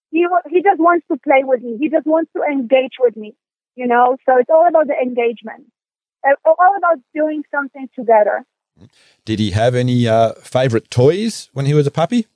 He 0.09 0.25
he 0.49 0.61
just 0.61 0.79
wants 0.79 1.05
to 1.11 1.17
play 1.17 1.43
with 1.43 1.61
me. 1.61 1.77
He 1.77 1.89
just 1.89 2.07
wants 2.07 2.31
to 2.35 2.43
engage 2.43 2.95
with 2.99 3.15
me. 3.17 3.35
You 3.75 3.87
know, 3.87 4.17
so 4.25 4.37
it's 4.37 4.49
all 4.49 4.67
about 4.67 4.87
the 4.87 4.95
engagement. 4.95 5.71
Uh, 6.25 6.35
all 6.45 6.75
about 6.77 6.99
doing 7.13 7.43
something 7.51 7.89
together. 7.95 8.45
Did 9.25 9.39
he 9.39 9.51
have 9.51 9.75
any 9.75 10.07
uh, 10.07 10.33
favorite 10.33 10.89
toys 10.89 11.49
when 11.53 11.65
he 11.65 11.73
was 11.73 11.87
a 11.87 11.91
puppy? 11.91 12.27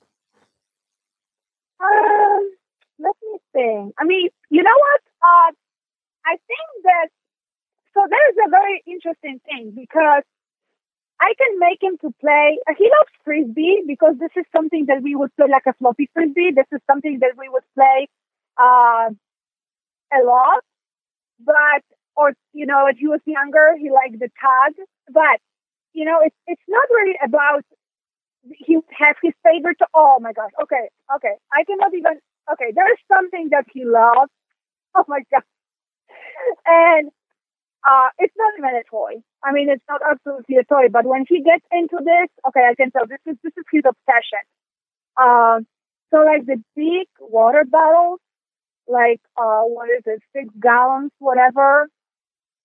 Um, 1.80 2.50
let 2.98 3.14
me 3.22 3.38
think. 3.52 3.94
I 3.98 4.04
mean, 4.04 4.28
you 4.50 4.62
know 4.62 4.76
what? 4.76 5.00
Uh, 5.22 5.52
I 6.26 6.36
think 6.46 6.68
that 6.84 7.08
so 7.94 8.00
there's 8.08 8.38
a 8.46 8.50
very 8.50 8.82
interesting 8.86 9.40
thing 9.46 9.72
because 9.74 10.22
I 11.20 11.32
can 11.38 11.58
make 11.58 11.82
him 11.82 11.96
to 12.02 12.12
play. 12.20 12.58
Uh, 12.68 12.74
he 12.78 12.84
loves 12.84 13.12
frisbee 13.24 13.82
because 13.86 14.16
this 14.18 14.32
is 14.36 14.44
something 14.54 14.86
that 14.86 15.02
we 15.02 15.14
would 15.16 15.34
play 15.36 15.46
like 15.50 15.66
a 15.66 15.74
floppy 15.74 16.10
frisbee. 16.12 16.52
This 16.54 16.68
is 16.72 16.80
something 16.86 17.20
that 17.20 17.36
we 17.38 17.48
would 17.48 17.64
play 17.74 18.08
uh, 18.58 19.10
a 20.12 20.20
lot. 20.24 20.62
But 21.40 21.82
or 22.16 22.32
you 22.52 22.66
know, 22.66 22.84
when 22.84 22.96
he 22.96 23.08
was 23.08 23.20
younger, 23.26 23.76
he 23.78 23.90
liked 23.90 24.18
the 24.20 24.30
tag. 24.40 24.74
But 25.10 25.40
you 25.92 26.04
know, 26.04 26.20
it's 26.24 26.36
it's 26.46 26.62
not 26.68 26.88
really 26.90 27.18
about 27.24 27.64
he 28.52 28.74
has 28.98 29.16
his 29.22 29.34
favorite. 29.44 29.78
Oh 29.94 30.18
my 30.20 30.32
gosh. 30.32 30.52
Okay, 30.62 30.88
okay. 31.16 31.34
I 31.52 31.64
cannot 31.64 31.94
even. 31.94 32.20
Okay, 32.52 32.72
there's 32.74 32.98
something 33.08 33.50
that 33.52 33.66
he 33.72 33.84
loves. 33.84 34.30
Oh 34.96 35.04
my 35.08 35.20
god. 35.30 35.42
And 36.66 37.10
uh, 37.86 38.08
it's 38.18 38.34
not 38.36 38.52
even 38.58 38.74
a 38.76 38.82
toy. 38.90 39.22
I 39.44 39.52
mean, 39.52 39.68
it's 39.70 39.84
not 39.88 40.00
absolutely 40.02 40.56
a 40.56 40.64
toy, 40.64 40.88
but 40.90 41.06
when 41.06 41.24
he 41.28 41.42
gets 41.42 41.64
into 41.70 41.98
this, 42.02 42.28
okay, 42.48 42.66
I 42.68 42.74
can 42.74 42.90
tell 42.90 43.06
this 43.06 43.22
is 43.26 43.36
this 43.44 43.52
is 43.56 43.64
his 43.70 43.84
obsession. 43.86 44.42
Uh, 45.16 45.60
so 46.10 46.18
like 46.22 46.46
the 46.46 46.62
big 46.74 47.06
water 47.20 47.64
bottles, 47.64 48.20
like 48.88 49.20
uh, 49.36 49.62
what 49.62 49.88
is 49.90 50.02
it, 50.06 50.20
six 50.34 50.48
gallons, 50.60 51.12
whatever. 51.18 51.88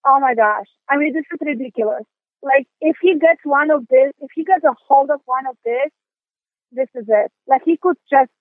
Oh 0.05 0.19
my 0.19 0.33
gosh! 0.33 0.67
I 0.89 0.97
mean, 0.97 1.13
this 1.13 1.25
is 1.31 1.39
ridiculous. 1.45 2.03
Like 2.41 2.65
if 2.81 2.97
he 3.01 3.13
gets 3.13 3.41
one 3.43 3.69
of 3.69 3.87
this, 3.89 4.11
if 4.19 4.31
he 4.33 4.43
gets 4.43 4.63
a 4.63 4.73
hold 4.87 5.11
of 5.11 5.21
one 5.25 5.45
of 5.45 5.55
this, 5.63 5.91
this 6.71 6.89
is 6.95 7.05
it. 7.07 7.31
Like 7.47 7.61
he 7.63 7.77
could 7.77 7.97
just, 8.09 8.31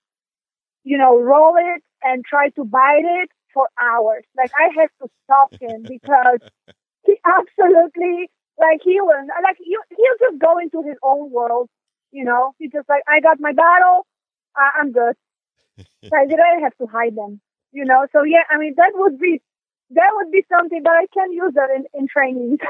you 0.83 0.97
know, 0.97 1.19
roll 1.19 1.55
it 1.57 1.83
and 2.01 2.25
try 2.25 2.49
to 2.49 2.63
bite 2.63 3.05
it 3.05 3.29
for 3.53 3.69
hours. 3.79 4.23
Like 4.35 4.51
I 4.57 4.69
had 4.75 4.89
to 5.01 5.09
stop 5.23 5.53
him 5.59 5.83
because 5.87 6.39
he 7.05 7.17
absolutely 7.25 8.29
like 8.59 8.81
he 8.83 9.01
was 9.01 9.27
like 9.43 9.57
he 9.57 9.77
he'll 9.89 10.29
just 10.29 10.39
go 10.39 10.57
into 10.59 10.81
his 10.87 10.97
own 11.03 11.31
world. 11.31 11.69
You 12.11 12.25
know, 12.25 12.53
he 12.59 12.67
just 12.67 12.87
like 12.89 13.03
I 13.07 13.21
got 13.21 13.39
my 13.39 13.53
battle, 13.53 14.05
I, 14.55 14.79
I'm 14.79 14.91
good. 14.91 15.15
I 16.13 16.25
didn't 16.25 16.61
have 16.61 16.75
to 16.77 16.87
hide 16.87 17.15
them. 17.15 17.41
You 17.71 17.85
know, 17.85 18.05
so 18.11 18.23
yeah, 18.23 18.43
I 18.49 18.57
mean 18.57 18.73
that 18.77 18.91
would 18.95 19.17
be 19.19 19.41
that 19.91 20.11
would 20.15 20.31
be 20.31 20.43
something, 20.49 20.81
but 20.83 20.93
I 20.93 21.05
can 21.13 21.31
use 21.31 21.53
that 21.55 21.69
in, 21.75 21.85
in 21.93 22.07
training. 22.07 22.57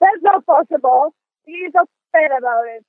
That's 0.00 0.22
not 0.22 0.46
possible. 0.46 1.14
He's 1.44 1.72
upset 1.74 2.38
about 2.38 2.64
it. 2.76 2.84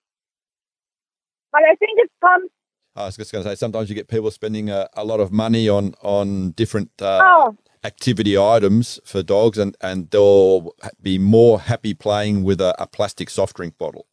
But 1.52 1.64
I 1.64 1.76
think 1.76 2.00
it 2.00 2.12
comes 2.22 2.50
I 2.96 3.06
was 3.06 3.16
just 3.16 3.32
going 3.32 3.44
to 3.44 3.50
say, 3.50 3.56
sometimes 3.56 3.90
you 3.90 3.96
get 3.96 4.08
people 4.08 4.32
spending 4.32 4.70
a, 4.70 4.90
a 4.94 5.06
lot 5.06 5.20
of 5.20 5.32
money 5.32 5.70
on 5.70 5.94
on 6.02 6.52
different 6.52 6.92
uh, 7.02 7.22
oh. 7.24 7.58
activity 7.84 8.38
items 8.38 9.00
for 9.06 9.24
dogs, 9.24 9.58
and, 9.58 9.78
and 9.82 10.10
they'll 10.12 10.76
be 11.02 11.18
more 11.18 11.60
happy 11.60 11.94
playing 11.94 12.44
with 12.44 12.60
a, 12.60 12.76
a 12.82 12.88
plastic 12.88 13.30
soft 13.30 13.56
drink 13.56 13.78
bottle. 13.78 14.08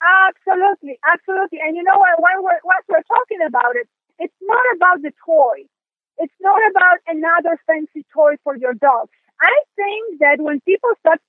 Absolutely, 0.00 0.98
absolutely. 1.12 1.58
And 1.62 1.76
you 1.76 1.82
know 1.82 1.96
what? 1.96 2.16
When 2.18 2.44
we're, 2.44 2.60
once 2.64 2.84
we're 2.88 3.02
talking 3.02 3.38
about 3.46 3.76
it, 3.76 3.88
it's 4.18 4.40
not 4.42 4.64
about 4.76 5.02
the 5.02 5.12
toy. 5.24 5.66
It's 6.18 6.34
not 6.40 6.60
about 6.70 6.98
another 7.06 7.60
fancy 7.66 8.04
toy 8.12 8.34
for 8.42 8.56
your 8.56 8.74
dog. 8.74 9.08
I 9.40 9.54
think 9.76 10.18
that 10.20 10.40
when 10.40 10.60
people 10.60 10.90
start 11.00 11.20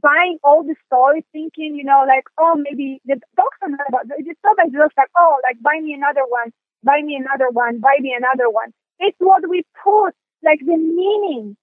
buying 0.00 0.38
all 0.44 0.62
the 0.62 0.76
toys, 0.90 1.24
thinking, 1.32 1.74
you 1.74 1.84
know, 1.84 2.04
like, 2.06 2.24
oh, 2.38 2.56
maybe 2.56 3.00
the 3.06 3.20
dogs 3.36 3.58
are 3.62 3.68
not 3.68 3.88
about 3.88 4.04
it's 4.18 4.40
not 4.44 4.56
like 4.58 4.72
just 4.72 4.96
like, 4.96 5.10
oh, 5.16 5.40
like 5.42 5.60
buy 5.62 5.80
me 5.82 5.94
another 5.94 6.24
one, 6.28 6.52
buy 6.82 7.00
me 7.02 7.16
another 7.16 7.50
one, 7.50 7.80
buy 7.80 7.96
me 8.00 8.14
another 8.16 8.50
one. 8.50 8.72
It's 8.98 9.16
what 9.18 9.48
we 9.48 9.64
put, 9.82 10.14
like 10.42 10.60
the 10.60 10.76
meaning 10.76 11.56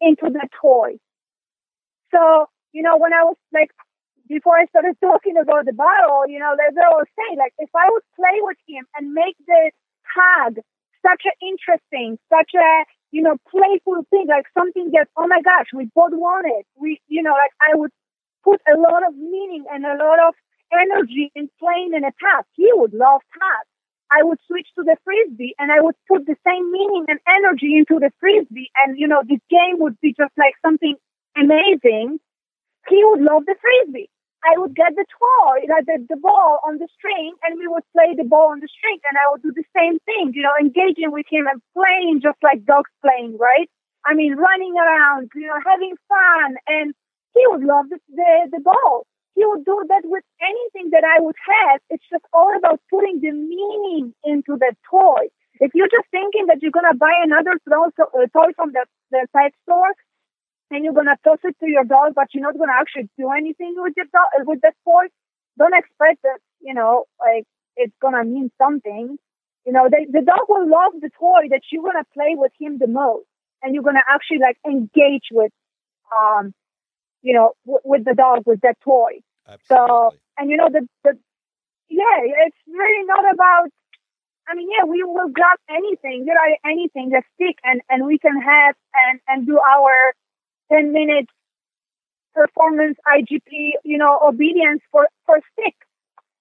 into 0.00 0.30
the 0.30 0.48
toy. 0.60 0.96
So, 2.10 2.46
you 2.72 2.82
know, 2.82 2.96
when 2.96 3.12
I 3.12 3.24
was 3.24 3.36
like, 3.52 3.70
before 4.28 4.56
I 4.56 4.66
started 4.66 4.96
talking 5.00 5.36
about 5.36 5.66
the 5.66 5.72
bottle, 5.72 6.24
you 6.28 6.38
know, 6.38 6.56
they 6.56 6.72
was 6.72 7.06
saying, 7.18 7.38
like, 7.38 7.52
if 7.58 7.70
I 7.74 7.88
would 7.90 8.02
play 8.16 8.40
with 8.40 8.56
him 8.66 8.86
and 8.96 9.12
make 9.12 9.36
the 9.46 9.70
tag 10.14 10.62
such 11.04 11.22
an 11.28 11.36
interesting, 11.44 12.18
such 12.32 12.52
a 12.56 12.84
you 13.14 13.22
know, 13.22 13.36
playful 13.48 14.02
thing, 14.10 14.26
like 14.26 14.46
something 14.58 14.90
that, 14.90 15.06
oh 15.16 15.28
my 15.28 15.40
gosh, 15.40 15.70
we 15.72 15.86
both 15.94 16.10
want 16.12 16.46
it. 16.50 16.66
We, 16.74 17.00
you 17.06 17.22
know, 17.22 17.30
like 17.30 17.54
I 17.62 17.78
would 17.78 17.92
put 18.42 18.60
a 18.66 18.74
lot 18.76 19.06
of 19.06 19.14
meaning 19.14 19.64
and 19.70 19.86
a 19.86 19.94
lot 19.94 20.18
of 20.26 20.34
energy 20.74 21.30
in 21.36 21.48
playing 21.62 21.94
in 21.94 22.02
a 22.02 22.08
attack. 22.08 22.44
He 22.58 22.68
would 22.74 22.92
love 22.92 23.22
tag. 23.32 23.64
I 24.10 24.24
would 24.24 24.38
switch 24.48 24.66
to 24.74 24.82
the 24.82 24.96
frisbee 25.04 25.54
and 25.60 25.70
I 25.70 25.80
would 25.80 25.94
put 26.10 26.26
the 26.26 26.34
same 26.44 26.72
meaning 26.72 27.06
and 27.06 27.20
energy 27.30 27.78
into 27.78 28.00
the 28.00 28.10
frisbee. 28.18 28.70
And, 28.82 28.98
you 28.98 29.06
know, 29.06 29.22
this 29.22 29.40
game 29.48 29.78
would 29.78 29.98
be 30.00 30.12
just 30.18 30.34
like 30.36 30.54
something 30.66 30.96
amazing. 31.38 32.18
He 32.88 32.98
would 33.04 33.22
love 33.22 33.46
the 33.46 33.54
frisbee. 33.62 34.10
I 34.44 34.58
would 34.58 34.74
get 34.74 34.94
the 34.94 35.06
toy, 35.08 35.66
like 35.72 35.86
the, 35.86 36.04
the 36.08 36.20
ball 36.20 36.60
on 36.66 36.78
the 36.78 36.88
string, 36.96 37.32
and 37.42 37.58
we 37.58 37.66
would 37.66 37.84
play 37.92 38.14
the 38.16 38.28
ball 38.28 38.52
on 38.52 38.60
the 38.60 38.68
string, 38.68 38.98
and 39.08 39.16
I 39.16 39.24
would 39.32 39.42
do 39.42 39.52
the 39.52 39.64
same 39.76 39.98
thing, 40.04 40.32
you 40.34 40.42
know, 40.42 40.52
engaging 40.60 41.12
with 41.12 41.26
him 41.30 41.46
and 41.46 41.62
playing 41.72 42.20
just 42.20 42.38
like 42.42 42.64
dogs 42.64 42.90
playing, 43.00 43.38
right? 43.38 43.70
I 44.04 44.14
mean, 44.14 44.36
running 44.36 44.76
around, 44.76 45.30
you 45.34 45.46
know, 45.46 45.60
having 45.64 45.96
fun, 46.08 46.56
and 46.68 46.94
he 47.34 47.42
would 47.48 47.64
love 47.64 47.88
the, 47.88 47.98
the, 48.12 48.58
the 48.58 48.60
ball. 48.60 49.06
He 49.34 49.44
would 49.46 49.64
do 49.64 49.82
that 49.88 50.02
with 50.04 50.22
anything 50.40 50.90
that 50.90 51.02
I 51.02 51.20
would 51.20 51.34
have. 51.42 51.80
It's 51.90 52.04
just 52.10 52.24
all 52.32 52.52
about 52.56 52.80
putting 52.90 53.20
the 53.20 53.32
meaning 53.32 54.14
into 54.24 54.56
the 54.56 54.76
toy. 54.88 55.26
If 55.60 55.72
you're 55.74 55.90
just 55.90 56.06
thinking 56.10 56.46
that 56.46 56.62
you're 56.62 56.74
gonna 56.74 56.94
buy 56.94 57.14
another 57.22 57.58
uh, 57.66 58.26
toy 58.32 58.50
from 58.54 58.72
the, 58.72 58.86
the 59.10 59.26
pet 59.34 59.52
store, 59.62 59.94
and 60.70 60.84
you're 60.84 60.94
gonna 60.94 61.16
toss 61.24 61.38
it 61.44 61.56
to 61.60 61.68
your 61.68 61.84
dog, 61.84 62.14
but 62.14 62.28
you're 62.32 62.42
not 62.42 62.58
gonna 62.58 62.78
actually 62.78 63.08
do 63.18 63.30
anything 63.30 63.74
with 63.76 63.94
your 63.96 64.06
dog 64.06 64.46
with 64.46 64.60
that 64.62 64.74
toy, 64.84 65.06
don't 65.58 65.74
expect 65.74 66.22
that 66.22 66.38
you 66.60 66.74
know 66.74 67.04
like 67.20 67.44
it's 67.76 67.94
gonna 68.00 68.24
mean 68.24 68.50
something. 68.58 69.18
You 69.66 69.72
know, 69.72 69.88
the, 69.88 70.06
the 70.10 70.20
dog 70.20 70.44
will 70.48 70.68
love 70.68 70.92
the 71.00 71.10
toy 71.18 71.48
that 71.50 71.62
you're 71.72 71.82
gonna 71.82 72.04
play 72.12 72.34
with 72.36 72.52
him 72.60 72.78
the 72.78 72.86
most, 72.86 73.26
and 73.62 73.74
you're 73.74 73.82
gonna 73.82 74.04
actually 74.08 74.38
like 74.38 74.58
engage 74.66 75.28
with, 75.32 75.52
um, 76.14 76.52
you 77.22 77.32
know, 77.32 77.52
w- 77.64 77.80
with 77.84 78.04
the 78.04 78.14
dog 78.14 78.42
with 78.44 78.60
that 78.60 78.76
toy. 78.84 79.20
Absolutely. 79.48 79.86
So, 79.86 80.10
and 80.38 80.50
you 80.50 80.56
know 80.56 80.68
the 80.70 80.86
the 81.04 81.18
yeah, 81.88 82.46
it's 82.46 82.56
really 82.66 83.06
not 83.06 83.24
about. 83.32 83.70
I 84.46 84.54
mean, 84.54 84.68
yeah, 84.70 84.84
we 84.84 85.02
will 85.02 85.30
grab 85.30 85.56
anything, 85.70 86.26
get 86.26 86.36
anything, 86.66 87.10
just 87.10 87.26
stick, 87.34 87.56
and 87.64 87.80
and 87.88 88.06
we 88.06 88.18
can 88.18 88.38
have 88.40 88.74
and 89.08 89.20
and 89.26 89.46
do 89.46 89.58
our 89.58 90.12
10 90.72 90.92
minutes 90.92 91.32
performance 92.34 92.98
IGP, 93.06 93.78
you 93.84 93.96
know, 93.96 94.18
obedience 94.26 94.82
for, 94.90 95.08
for 95.24 95.38
stick, 95.52 95.74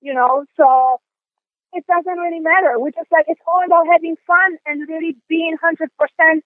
you 0.02 0.14
know, 0.14 0.44
so 0.58 1.00
it 1.72 1.86
doesn't 1.88 2.20
really 2.20 2.40
matter. 2.40 2.80
We 2.80 2.92
just 2.92 3.12
like, 3.12 3.26
it's 3.28 3.42
all 3.48 3.62
about 3.66 3.86
having 3.92 4.16
fun 4.28 4.58
and 4.66 4.88
really 4.90 5.16
being 5.30 5.56
100% 5.58 5.88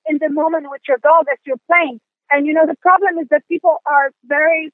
in 0.08 0.18
the 0.20 0.30
moment 0.30 0.68
with 0.70 0.82
your 0.88 0.98
dog 0.98 1.26
as 1.32 1.40
you're 1.46 1.63
playing. 1.68 2.00
And, 2.30 2.46
you 2.46 2.54
know, 2.54 2.66
the 2.68 2.76
problem 2.82 3.18
is 3.20 3.28
that 3.32 3.48
people 3.48 3.78
are 3.86 4.12
very, 4.26 4.72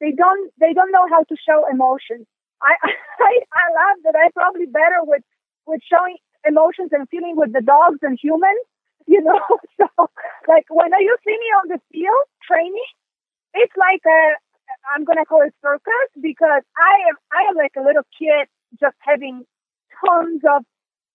they 0.00 0.12
don't, 0.12 0.52
they 0.60 0.72
don't 0.72 0.92
know 0.92 1.06
how 1.10 1.24
to 1.24 1.36
show 1.36 1.66
emotions. 1.70 2.26
I, 2.62 2.74
I, 2.84 3.32
I 3.52 3.66
love 3.74 3.98
that 4.04 4.14
I'm 4.14 4.32
probably 4.32 4.66
better 4.66 5.02
with, 5.02 5.22
with 5.66 5.80
showing 5.82 6.16
emotions 6.46 6.90
and 6.92 7.08
feeling 7.08 7.34
with 7.36 7.52
the 7.52 7.62
dogs 7.62 7.98
and 8.02 8.18
humans 8.22 8.62
you 9.06 9.22
know. 9.22 9.40
So, 9.76 10.08
like 10.48 10.64
when 10.70 10.88
you 11.00 11.16
see 11.24 11.36
me 11.36 11.48
on 11.60 11.68
the 11.68 11.80
field 11.92 12.26
training, 12.48 12.92
it's 13.52 13.76
like 13.76 14.00
a 14.06 14.20
I'm 14.94 15.04
gonna 15.04 15.26
call 15.26 15.42
it 15.42 15.54
circus 15.60 16.10
because 16.20 16.62
I 16.78 16.94
am 17.10 17.16
I 17.32 17.48
am 17.50 17.56
like 17.56 17.76
a 17.76 17.84
little 17.84 18.06
kid 18.18 18.48
just 18.80 18.96
having 19.00 19.44
tons 20.00 20.40
of 20.48 20.64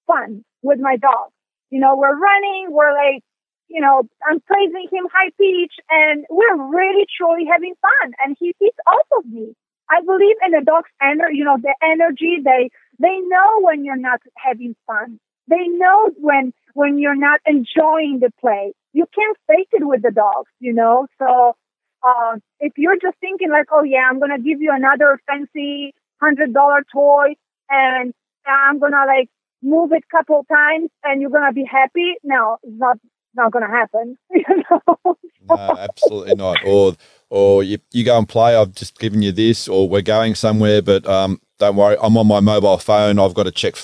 fun 0.08 0.44
with 0.62 0.80
my 0.80 0.98
dog. 0.98 1.30
You 1.70 1.80
know, 1.80 1.96
we're 1.96 2.18
running, 2.18 2.68
we're 2.70 2.94
like, 2.94 3.24
you 3.68 3.80
know, 3.82 4.04
I'm 4.28 4.42
praising 4.42 4.88
him 4.92 5.08
high 5.12 5.32
pitch, 5.40 5.74
and 5.90 6.26
we're 6.30 6.70
really 6.70 7.08
truly 7.18 7.46
having 7.50 7.74
fun. 7.82 8.12
And 8.24 8.36
he 8.40 8.54
feeds 8.60 8.76
off 8.86 9.08
of 9.18 9.26
me. 9.26 9.56
I 9.90 10.02
believe 10.06 10.36
in 10.46 10.52
the 10.52 10.64
dog's 10.66 10.90
energy. 11.02 11.38
You 11.38 11.46
know, 11.46 11.58
the 11.58 11.76
energy 11.82 12.38
they 12.44 12.70
they 13.00 13.18
know 13.28 13.62
when 13.62 13.86
you're 13.86 13.96
not 13.96 14.20
having 14.38 14.76
fun. 14.88 15.20
They 15.52 15.68
know 15.68 16.12
when 16.18 16.54
when 16.74 16.98
you're 16.98 17.16
not 17.16 17.42
enjoying 17.46 18.20
the 18.22 18.32
play. 18.40 18.74
You 18.94 19.06
can't 19.14 19.38
fake 19.48 19.70
it 19.74 19.86
with 19.86 20.02
the 20.02 20.12
dogs, 20.12 20.50
you 20.60 20.74
know. 20.74 21.08
So 21.20 21.56
uh, 22.04 22.38
if 22.62 22.74
you're 22.78 22.98
just 23.02 23.18
thinking 23.20 23.50
like, 23.50 23.68
oh 23.72 23.84
yeah, 23.84 24.08
I'm 24.10 24.20
gonna 24.20 24.40
give 24.40 24.62
you 24.62 24.72
another 24.74 25.20
fancy 25.28 25.94
hundred 26.22 26.54
dollar 26.54 26.84
toy, 26.92 27.36
and 27.70 28.14
I'm 28.48 28.80
gonna 28.80 29.06
like 29.06 29.30
move 29.62 29.92
it 29.92 30.04
couple 30.10 30.46
times, 30.52 30.90
and 31.04 31.22
you're 31.22 31.30
gonna 31.30 31.54
be 31.54 31.66
happy. 31.70 32.16
No, 32.24 32.58
it's 32.64 32.80
not 32.80 32.98
not 33.36 33.52
gonna 33.52 33.70
happen. 33.70 34.18
You 34.34 34.64
know. 34.70 35.18
no, 35.50 35.56
absolutely 35.56 36.36
not. 36.36 36.58
Or 36.66 36.94
or 37.30 37.64
you, 37.64 37.80
you 37.92 38.06
go 38.06 38.18
and 38.18 38.28
play. 38.28 38.56
I've 38.56 38.74
just 38.74 38.98
given 39.00 39.22
you 39.22 39.34
this, 39.34 39.68
or 39.68 39.90
we're 39.90 40.02
going 40.02 40.36
somewhere, 40.36 40.82
but 40.82 41.06
um, 41.06 41.42
don't 41.60 41.76
worry, 41.76 41.98
I'm 42.02 42.18
on 42.18 42.28
my 42.28 42.40
mobile 42.40 42.78
phone. 42.78 43.20
I've 43.20 43.34
got 43.34 43.44
to 43.44 43.52
check 43.52 43.76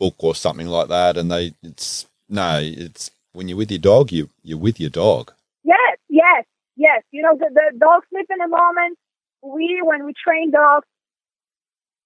Facebook 0.00 0.14
or 0.18 0.34
something 0.34 0.66
like 0.66 0.88
that. 0.88 1.16
And 1.16 1.30
they, 1.30 1.54
it's 1.62 2.06
no, 2.28 2.60
it's 2.62 3.10
when 3.32 3.48
you're 3.48 3.58
with 3.58 3.70
your 3.70 3.80
dog, 3.80 4.12
you 4.12 4.30
you're 4.42 4.58
with 4.58 4.80
your 4.80 4.90
dog. 4.90 5.32
Yes, 5.64 5.98
yes, 6.08 6.44
yes. 6.76 7.02
You 7.10 7.22
know, 7.22 7.36
the, 7.36 7.50
the 7.52 7.78
dog 7.78 8.02
sleep 8.10 8.26
in 8.30 8.40
a 8.40 8.48
moment. 8.48 8.98
We, 9.42 9.80
when 9.82 10.04
we 10.04 10.12
train 10.12 10.50
dogs, 10.50 10.86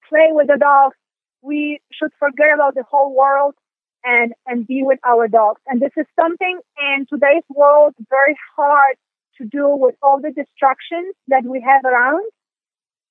play 0.09 0.29
with 0.31 0.49
the 0.49 0.59
dogs. 0.59 0.97
We 1.43 1.81
should 1.91 2.11
forget 2.19 2.49
about 2.55 2.75
the 2.75 2.83
whole 2.83 3.17
world 3.17 3.55
and 4.05 4.33
and 4.47 4.67
be 4.67 4.83
with 4.83 4.99
our 5.07 5.29
dogs. 5.29 5.61
And 5.67 5.81
this 5.81 5.93
is 5.97 6.07
something 6.19 6.61
in 6.79 7.07
today's 7.09 7.45
world 7.49 7.95
very 8.11 8.37
hard 8.57 8.97
to 9.39 9.47
do 9.47 9.69
with 9.69 9.95
all 10.03 10.21
the 10.21 10.31
distractions 10.31 11.15
that 11.29 11.45
we 11.45 11.61
have 11.61 11.85
around. 11.85 12.25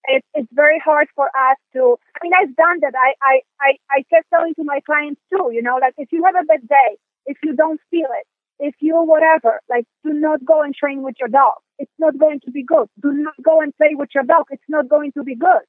It, 0.06 0.24
it's 0.34 0.50
very 0.54 0.80
hard 0.84 1.08
for 1.16 1.28
us 1.28 1.58
to. 1.74 1.98
I 2.16 2.20
mean, 2.24 2.34
I've 2.40 2.56
done 2.56 2.80
that. 2.82 2.94
I 2.96 3.14
I 3.22 3.42
I, 3.62 3.70
I 3.92 4.04
kept 4.10 4.30
telling 4.34 4.56
to 4.56 4.64
my 4.64 4.80
clients 4.86 5.22
too. 5.32 5.50
You 5.52 5.62
know, 5.62 5.78
like 5.82 5.94
if 5.98 6.10
you 6.12 6.24
have 6.26 6.36
a 6.36 6.46
bad 6.46 6.68
day, 6.68 6.98
if 7.26 7.38
you 7.44 7.56
don't 7.56 7.80
feel 7.92 8.08
it, 8.20 8.26
if 8.60 8.76
you 8.80 8.96
whatever, 9.04 9.62
like 9.70 9.86
do 10.04 10.14
not 10.14 10.44
go 10.46 10.62
and 10.62 10.74
train 10.76 11.04
with 11.04 11.16
your 11.20 11.30
dog. 11.30 11.56
It's 11.78 11.92
not 12.00 12.18
going 12.18 12.40
to 12.46 12.52
be 12.52 12.64
good. 12.64 12.88
Do 13.02 13.12
not 13.14 13.36
go 13.44 13.62
and 13.62 13.76
play 13.78 13.94
with 13.96 14.10
your 14.16 14.24
dog. 14.24 14.46
It's 14.52 14.70
not 14.70 14.90
going 14.90 15.12
to 15.14 15.24
be 15.24 15.36
good. 15.36 15.64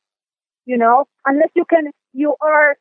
You 0.67 0.77
know, 0.79 1.07
unless 1.27 1.51
you 1.55 1.65
can, 1.65 1.91
you 2.13 2.35
are, 2.41 2.77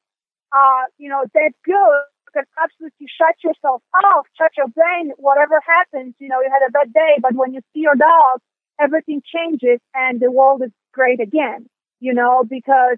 uh, 0.53 0.83
you 0.97 1.09
know, 1.09 1.23
that 1.33 1.51
good 1.65 2.01
You 2.27 2.31
can 2.33 2.45
absolutely 2.61 3.07
shut 3.09 3.35
yourself 3.43 3.81
off, 4.05 4.27
shut 4.37 4.51
your 4.57 4.67
brain, 4.69 5.11
whatever 5.17 5.59
happens, 5.65 6.15
you 6.19 6.29
know, 6.29 6.41
you 6.41 6.49
had 6.51 6.65
a 6.67 6.71
bad 6.71 6.93
day, 6.93 7.13
but 7.21 7.33
when 7.35 7.53
you 7.53 7.61
see 7.73 7.81
your 7.81 7.95
dog, 7.95 8.41
everything 8.79 9.21
changes 9.25 9.79
and 9.95 10.19
the 10.19 10.31
world 10.31 10.61
is 10.63 10.71
great 10.93 11.19
again, 11.19 11.67
you 11.99 12.13
know, 12.13 12.43
because 12.47 12.97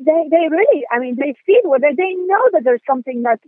they, 0.00 0.28
they 0.30 0.48
really, 0.50 0.84
I 0.90 0.98
mean, 0.98 1.16
they 1.16 1.34
feel 1.44 1.74
it. 1.74 1.82
They, 1.82 1.94
they 1.94 2.14
know 2.14 2.50
that 2.52 2.64
there's 2.64 2.82
something 2.86 3.22
that's 3.22 3.42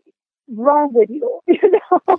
wrong 0.51 0.91
with 0.93 1.11
you, 1.11 1.41
you 1.47 1.73
know. 1.73 2.01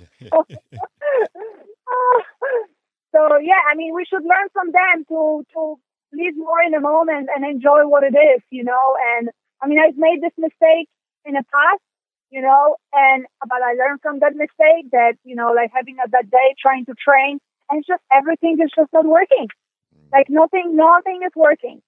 so 3.12 3.20
yeah, 3.42 3.62
I 3.70 3.74
mean, 3.76 3.94
we 3.94 4.04
should 4.04 4.22
learn 4.22 4.48
from 4.52 4.70
them 4.72 5.04
to, 5.08 5.44
to 5.54 5.76
live 6.12 6.36
more 6.36 6.62
in 6.64 6.72
the 6.72 6.80
moment 6.80 7.28
and 7.34 7.44
enjoy 7.44 7.86
what 7.86 8.04
it 8.04 8.16
is, 8.16 8.42
you 8.50 8.64
know, 8.64 8.96
and 9.16 9.30
I 9.62 9.66
mean, 9.68 9.78
I've 9.78 9.96
made 9.96 10.22
this 10.22 10.32
mistake 10.38 10.88
in 11.24 11.34
the 11.34 11.44
past 11.52 11.82
you 12.30 12.40
know, 12.40 12.76
and 12.92 13.26
but 13.40 13.58
I 13.62 13.74
learned 13.74 14.00
from 14.02 14.20
that 14.20 14.34
mistake 14.34 14.90
that, 14.92 15.14
you 15.24 15.34
know, 15.34 15.52
like 15.52 15.70
having 15.74 15.96
a 16.02 16.08
bad 16.08 16.30
day 16.30 16.54
trying 16.62 16.86
to 16.86 16.94
train 16.94 17.38
and 17.68 17.84
just 17.86 18.02
everything 18.12 18.58
is 18.62 18.70
just 18.74 18.92
not 18.92 19.04
working. 19.04 19.48
Like 20.12 20.26
nothing, 20.28 20.76
nothing 20.76 21.20
is 21.24 21.32
working. 21.36 21.82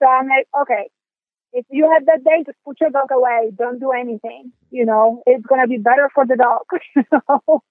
So 0.00 0.08
I'm 0.08 0.28
like, 0.28 0.46
okay, 0.62 0.88
if 1.52 1.66
you 1.70 1.90
have 1.92 2.06
that 2.06 2.24
day, 2.24 2.42
just 2.44 2.58
put 2.64 2.80
your 2.80 2.90
dog 2.90 3.08
away. 3.10 3.50
Don't 3.56 3.80
do 3.80 3.90
anything. 3.92 4.52
You 4.70 4.86
know, 4.86 5.22
it's 5.26 5.44
going 5.44 5.60
to 5.60 5.66
be 5.66 5.78
better 5.78 6.08
for 6.14 6.26
the 6.26 6.36
dog. 6.36 6.62
You 6.96 7.04
know? 7.28 7.62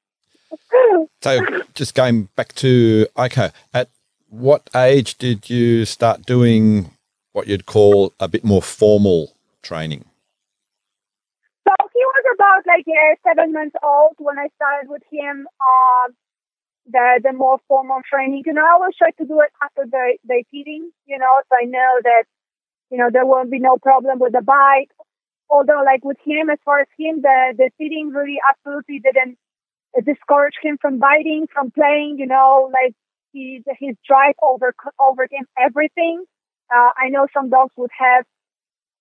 so 1.21 1.39
just 1.75 1.93
going 1.93 2.27
back 2.35 2.53
to, 2.55 3.05
okay, 3.17 3.51
at 3.71 3.89
what 4.29 4.69
age 4.75 5.17
did 5.17 5.49
you 5.49 5.85
start 5.85 6.25
doing 6.25 6.91
what 7.33 7.47
you'd 7.47 7.65
call 7.65 8.13
a 8.19 8.27
bit 8.27 8.43
more 8.43 8.61
formal 8.61 9.33
training? 9.61 10.05
So 11.67 11.73
he 11.93 11.99
was 12.03 12.23
about 12.35 12.65
like 12.65 12.85
yeah, 12.87 13.13
seven 13.23 13.53
months 13.53 13.75
old 13.83 14.15
when 14.17 14.39
I 14.39 14.47
started 14.55 14.89
with 14.89 15.03
him. 15.11 15.47
Uh, 15.61 16.11
the 16.91 17.21
the 17.23 17.33
more 17.33 17.59
formal 17.67 18.01
training. 18.09 18.43
You 18.45 18.53
know, 18.53 18.65
I 18.65 18.73
always 18.73 18.95
try 18.97 19.11
to 19.11 19.25
do 19.25 19.41
it 19.41 19.51
after 19.63 19.85
the 19.89 20.17
the 20.25 20.43
feeding. 20.51 20.91
You 21.05 21.17
know, 21.19 21.33
so 21.49 21.57
I 21.61 21.65
know 21.65 21.99
that 22.03 22.23
you 22.91 22.97
know 22.97 23.09
there 23.11 23.25
won't 23.25 23.51
be 23.51 23.59
no 23.59 23.77
problem 23.77 24.19
with 24.19 24.33
the 24.33 24.41
bite. 24.41 24.89
Although, 25.49 25.83
like 25.85 26.03
with 26.05 26.17
him, 26.25 26.49
as 26.49 26.59
far 26.65 26.81
as 26.81 26.87
him, 26.97 27.21
the 27.21 27.53
the 27.57 27.71
feeding 27.77 28.09
really 28.09 28.39
absolutely 28.49 28.99
didn't 28.99 29.37
discourage 30.05 30.55
him 30.61 30.77
from 30.81 30.99
biting, 30.99 31.47
from 31.53 31.71
playing. 31.71 32.17
You 32.19 32.27
know, 32.27 32.69
like 32.73 32.95
he 33.33 33.63
his 33.79 33.95
drive 34.07 34.35
over 34.41 34.73
over 34.99 35.23
him 35.31 35.45
everything. 35.59 36.23
Uh, 36.73 36.91
I 36.97 37.09
know 37.09 37.27
some 37.33 37.49
dogs 37.49 37.73
would 37.77 37.91
have 37.97 38.25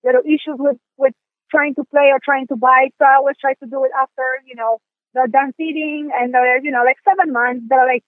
little 0.05 0.23
issues 0.23 0.57
with 0.59 0.77
with 0.97 1.15
trying 1.51 1.75
to 1.75 1.85
play 1.85 2.11
or 2.13 2.21
trying 2.23 2.47
to 2.49 2.57
bite. 2.57 2.93
So 2.99 3.05
I 3.07 3.17
always 3.17 3.37
try 3.41 3.55
to 3.55 3.67
do 3.67 3.85
it 3.85 3.91
after, 3.99 4.23
you 4.47 4.55
know, 4.55 4.79
they're 5.19 5.27
done 5.27 5.53
feeding 5.57 6.11
and 6.15 6.33
they're, 6.33 6.63
you 6.63 6.71
know, 6.71 6.85
like 6.85 6.99
seven 7.03 7.33
months, 7.33 7.65
they're 7.69 7.87
like 7.87 8.05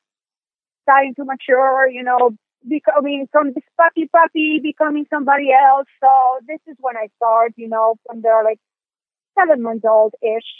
starting 0.83 1.14
to 1.16 1.25
mature, 1.25 1.90
you 1.90 2.05
know, 2.05 2.31
becoming 2.66 3.27
from 3.33 3.53
this 3.53 3.64
puppy 3.77 4.07
puppy, 4.07 4.61
becoming 4.62 5.07
somebody 5.11 5.51
else. 5.51 5.88
So 5.99 6.09
this 6.46 6.61
is 6.68 6.77
when 6.79 6.96
I 6.96 7.09
start, 7.16 7.53
you 7.57 7.68
know, 7.68 7.96
when 8.05 8.23
they're 8.23 8.44
like 8.44 8.61
seven 9.38 9.62
months 9.62 9.85
old 9.88 10.14
ish. 10.23 10.51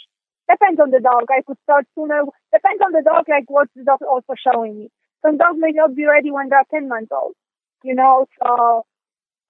Depends 0.49 0.81
on 0.81 0.91
the 0.91 0.99
dog. 0.99 1.31
I 1.31 1.41
could 1.47 1.57
start 1.63 1.85
sooner. 1.95 2.23
Depends 2.51 2.81
on 2.83 2.91
the 2.91 3.03
dog, 3.03 3.25
like 3.29 3.45
what 3.47 3.69
the 3.75 3.83
dog 3.83 3.99
also 4.03 4.33
showing 4.35 4.77
me. 4.77 4.89
Some 5.23 5.37
dogs 5.37 5.57
may 5.57 5.71
not 5.71 5.95
be 5.95 6.05
ready 6.05 6.31
when 6.31 6.49
they're 6.49 6.67
10 6.71 6.89
months 6.89 7.11
old, 7.13 7.35
you 7.83 7.95
know, 7.95 8.25
so, 8.41 8.83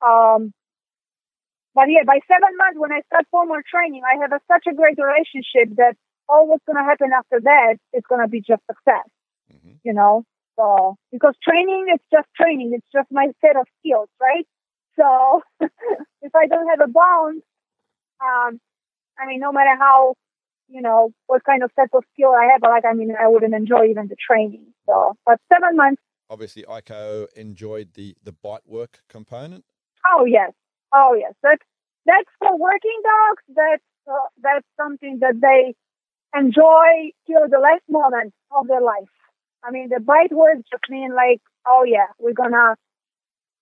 um, 0.06 0.54
but 1.74 1.88
yeah, 1.88 2.04
by 2.06 2.20
seven 2.28 2.58
months, 2.58 2.78
when 2.78 2.92
I 2.92 3.02
start 3.08 3.26
formal 3.32 3.64
training, 3.64 4.04
I 4.04 4.20
have 4.22 4.34
a, 4.34 4.42
such 4.52 4.68
a 4.68 4.76
great 4.76 4.98
relationship 5.00 5.78
that 5.78 5.96
all 6.32 6.48
what's 6.48 6.64
going 6.66 6.78
to 6.78 6.88
happen 6.88 7.10
after 7.18 7.40
that 7.44 7.76
is 7.94 8.04
going 8.08 8.22
to 8.22 8.28
be 8.28 8.40
just 8.40 8.62
success. 8.70 9.08
Mm-hmm. 9.52 9.84
You 9.84 9.94
know, 9.94 10.24
so 10.58 10.96
because 11.12 11.36
training 11.44 11.88
is 11.94 12.00
just 12.12 12.28
training, 12.36 12.72
it's 12.74 12.88
just 12.94 13.08
my 13.12 13.28
set 13.42 13.56
of 13.56 13.68
skills, 13.80 14.10
right? 14.20 14.48
So 14.98 15.42
if 16.22 16.36
I 16.36 16.48
don't 16.48 16.68
have 16.70 16.82
a 16.84 16.92
bond, 16.92 17.42
um, 18.22 18.60
I 19.20 19.28
mean, 19.28 19.40
no 19.40 19.52
matter 19.52 19.76
how, 19.78 20.16
you 20.70 20.82
know, 20.82 21.12
what 21.28 21.44
kind 21.44 21.64
of 21.64 21.72
set 21.76 21.90
of 21.94 22.04
skill 22.14 22.32
I 22.32 22.50
have, 22.54 22.62
like, 22.62 22.86
I 22.86 22.94
mean, 22.94 23.14
I 23.20 23.28
wouldn't 23.28 23.54
enjoy 23.54 23.88
even 23.90 24.08
the 24.08 24.16
training. 24.16 24.68
So, 24.88 25.18
but 25.26 25.40
seven 25.52 25.76
months. 25.76 26.02
Obviously, 26.30 26.64
Aiko 26.64 27.28
enjoyed 27.36 27.90
the 27.96 28.16
the 28.24 28.32
bite 28.32 28.66
work 28.66 29.02
component. 29.10 29.66
Oh 30.08 30.24
yes, 30.24 30.54
Oh 30.94 31.16
yes, 31.18 31.34
that's 31.42 31.64
that's 32.06 32.30
for 32.40 32.58
working 32.58 33.00
dogs. 33.04 33.44
That's 33.56 33.88
uh, 34.08 34.28
that's 34.42 34.68
something 34.78 35.20
that 35.22 35.40
they 35.40 35.74
enjoy 36.36 37.12
till 37.28 37.48
the 37.50 37.60
last 37.60 37.84
moment 37.90 38.34
of 38.52 38.68
their 38.68 38.82
life. 38.82 39.10
I 39.64 39.72
mean, 39.72 39.90
the 39.90 40.00
bite 40.00 40.32
words 40.32 40.64
just 40.72 40.90
mean 40.90 41.14
like, 41.14 41.42
oh 41.68 41.84
yeah, 41.86 42.08
we're 42.20 42.34
gonna 42.34 42.76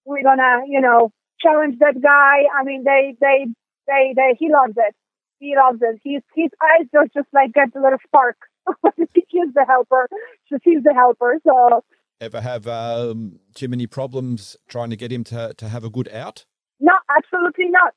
we're 0.06 0.24
gonna 0.24 0.64
you 0.68 0.82
know 0.82 1.12
challenge 1.42 1.80
that 1.80 2.02
guy. 2.02 2.48
I 2.58 2.64
mean, 2.64 2.84
they 2.84 3.16
they 3.20 3.48
they 3.88 4.14
they 4.16 4.38
he 4.40 4.50
loves 4.52 4.74
it. 4.78 4.96
He 5.40 5.56
loves 5.56 5.80
it. 5.82 6.00
His 6.04 6.22
his 6.36 6.52
eyes 6.62 6.88
just 6.94 7.14
just 7.14 7.28
like 7.34 7.54
get 7.54 7.76
a 7.76 7.82
little 7.82 8.00
spark. 8.06 8.38
he's 8.96 9.54
the 9.54 9.66
helper. 9.68 10.08
Just 10.50 10.62
he's 10.64 10.84
the 10.84 10.94
helper. 10.94 11.40
So 11.46 11.84
ever 12.22 12.42
have 12.42 12.68
um, 12.68 13.40
too 13.56 13.68
many 13.68 13.88
problems 13.88 14.58
trying 14.68 14.90
to 14.90 14.96
get 14.96 15.12
him 15.12 15.24
to 15.26 15.54
to 15.56 15.70
have 15.70 15.84
a 15.84 15.90
good 15.90 16.10
out? 16.10 16.46
No, 16.80 16.94
absolutely 17.10 17.70
not. 17.70 17.94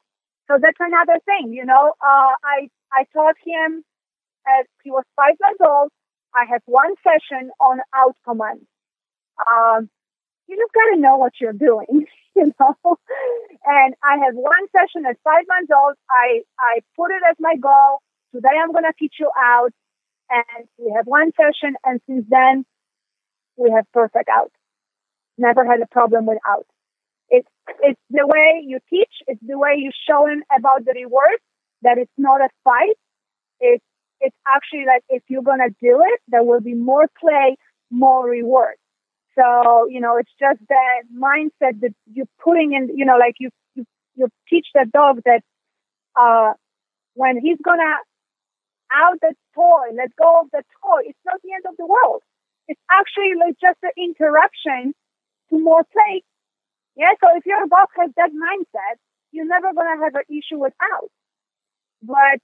So 0.48 0.58
that's 0.60 0.78
another 0.80 1.20
thing, 1.24 1.52
you 1.52 1.64
know. 1.64 1.92
Uh, 2.00 2.34
I 2.44 2.68
I 2.92 3.04
taught 3.12 3.36
him 3.44 3.84
as 4.46 4.66
he 4.82 4.90
was 4.90 5.04
five 5.16 5.34
months 5.40 5.60
old. 5.64 5.90
I 6.34 6.44
had 6.48 6.62
one 6.66 6.94
session 7.02 7.50
on 7.60 7.80
out 7.94 8.16
command. 8.24 8.60
Um, 9.38 9.90
you 10.48 10.56
just 10.56 10.72
got 10.72 10.94
to 10.94 11.00
know 11.00 11.16
what 11.16 11.32
you're 11.40 11.52
doing, 11.52 12.06
you 12.36 12.52
know. 12.58 12.96
and 13.64 13.94
I 14.02 14.24
have 14.24 14.34
one 14.34 14.66
session 14.72 15.06
at 15.06 15.16
five 15.24 15.44
months 15.48 15.72
old. 15.74 15.94
I 16.10 16.42
I 16.58 16.80
put 16.96 17.10
it 17.10 17.22
as 17.30 17.36
my 17.40 17.56
goal. 17.56 18.00
Today 18.34 18.56
I'm 18.62 18.72
going 18.72 18.84
to 18.84 18.92
teach 18.98 19.14
you 19.20 19.30
out, 19.38 19.70
and 20.30 20.66
we 20.78 20.92
have 20.96 21.06
one 21.06 21.32
session. 21.36 21.76
And 21.84 22.00
since 22.06 22.24
then, 22.28 22.64
we 23.56 23.70
have 23.70 23.84
perfect 23.92 24.28
out. 24.28 24.50
Never 25.38 25.64
had 25.64 25.80
a 25.80 25.86
problem 25.86 26.26
with 26.26 26.38
out. 26.46 26.66
It's 27.28 27.48
it's 27.80 28.00
the 28.10 28.26
way 28.26 28.62
you 28.64 28.78
teach. 28.90 29.12
It's 29.26 29.40
the 29.46 29.58
way 29.58 29.74
you 29.76 29.90
show 30.08 30.26
him 30.26 30.42
about 30.56 30.84
the 30.84 30.92
reward. 30.94 31.38
That 31.82 31.98
it's 31.98 32.12
not 32.16 32.40
a 32.40 32.48
fight. 32.64 32.96
It's 33.60 33.84
it's 34.22 34.36
actually 34.48 34.86
like 34.86 35.04
if 35.10 35.24
you're 35.28 35.44
gonna 35.44 35.70
do 35.82 36.02
it, 36.06 36.20
there 36.28 36.44
will 36.44 36.62
be 36.62 36.74
more 36.74 37.08
play, 37.20 37.58
more 37.90 38.26
reward. 38.28 38.76
So 39.38 39.88
you 39.90 40.00
know, 40.00 40.18
it's 40.18 40.32
just 40.40 40.60
that 40.70 41.02
mindset 41.16 41.80
that 41.82 41.94
you're 42.12 42.30
putting 42.44 42.74
in. 42.74 42.96
You 42.96 43.06
know, 43.06 43.18
like 43.18 43.36
you 43.40 43.50
you, 43.76 43.86
you 44.16 44.28
teach 44.50 44.68
the 44.74 44.86
dog 44.92 45.20
that 45.26 45.42
uh, 46.20 46.54
when 47.14 47.40
he's 47.40 47.58
gonna 47.64 47.96
out 48.92 49.18
the 49.20 49.34
toy, 49.54 49.94
let 49.96 50.14
go 50.16 50.42
of 50.42 50.48
the 50.52 50.62
toy. 50.82 51.02
It's 51.06 51.18
not 51.26 51.40
the 51.42 51.52
end 51.54 51.64
of 51.68 51.76
the 51.78 51.86
world. 51.86 52.22
It's 52.68 52.80
actually 52.90 53.34
like 53.38 53.56
just 53.60 53.78
an 53.82 53.92
interruption 53.96 54.94
to 55.50 55.60
more 55.60 55.84
play 55.84 56.22
yeah, 56.96 57.12
so 57.20 57.28
if 57.36 57.46
your 57.46 57.66
dog 57.68 57.88
has 57.96 58.10
that 58.16 58.30
mindset, 58.32 58.98
you're 59.32 59.46
never 59.46 59.68
to 59.72 60.04
have 60.04 60.14
an 60.14 60.28
issue 60.28 60.58
with 60.58 60.74
out. 60.82 61.10
But 62.02 62.40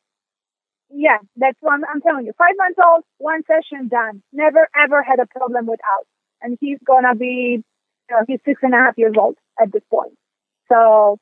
yeah, 0.91 1.19
that's 1.37 1.57
what 1.61 1.75
I'm, 1.75 2.01
telling 2.01 2.27
you. 2.27 2.33
Five 2.39 2.55
months 2.57 2.79
old, 2.85 3.05
one 3.19 3.43
session 3.47 3.89
done. 3.89 4.23
Never 4.33 4.69
ever 4.77 5.03
had 5.03 5.21
a 5.21 5.27
problem 5.27 5.67
with 5.67 5.81
out. 5.85 6.07
And 6.41 6.57
he's 6.61 6.79
to 7.05 7.19
be 7.19 7.63
you 8.09 8.17
know, 8.17 8.25
he's 8.27 8.41
six 8.45 8.61
and 8.63 8.75
a 8.75 8.79
half 8.79 8.97
years 8.97 9.15
old 9.19 9.37
at 9.61 9.73
this 9.73 9.83
point. 9.91 10.13
So, 10.69 11.19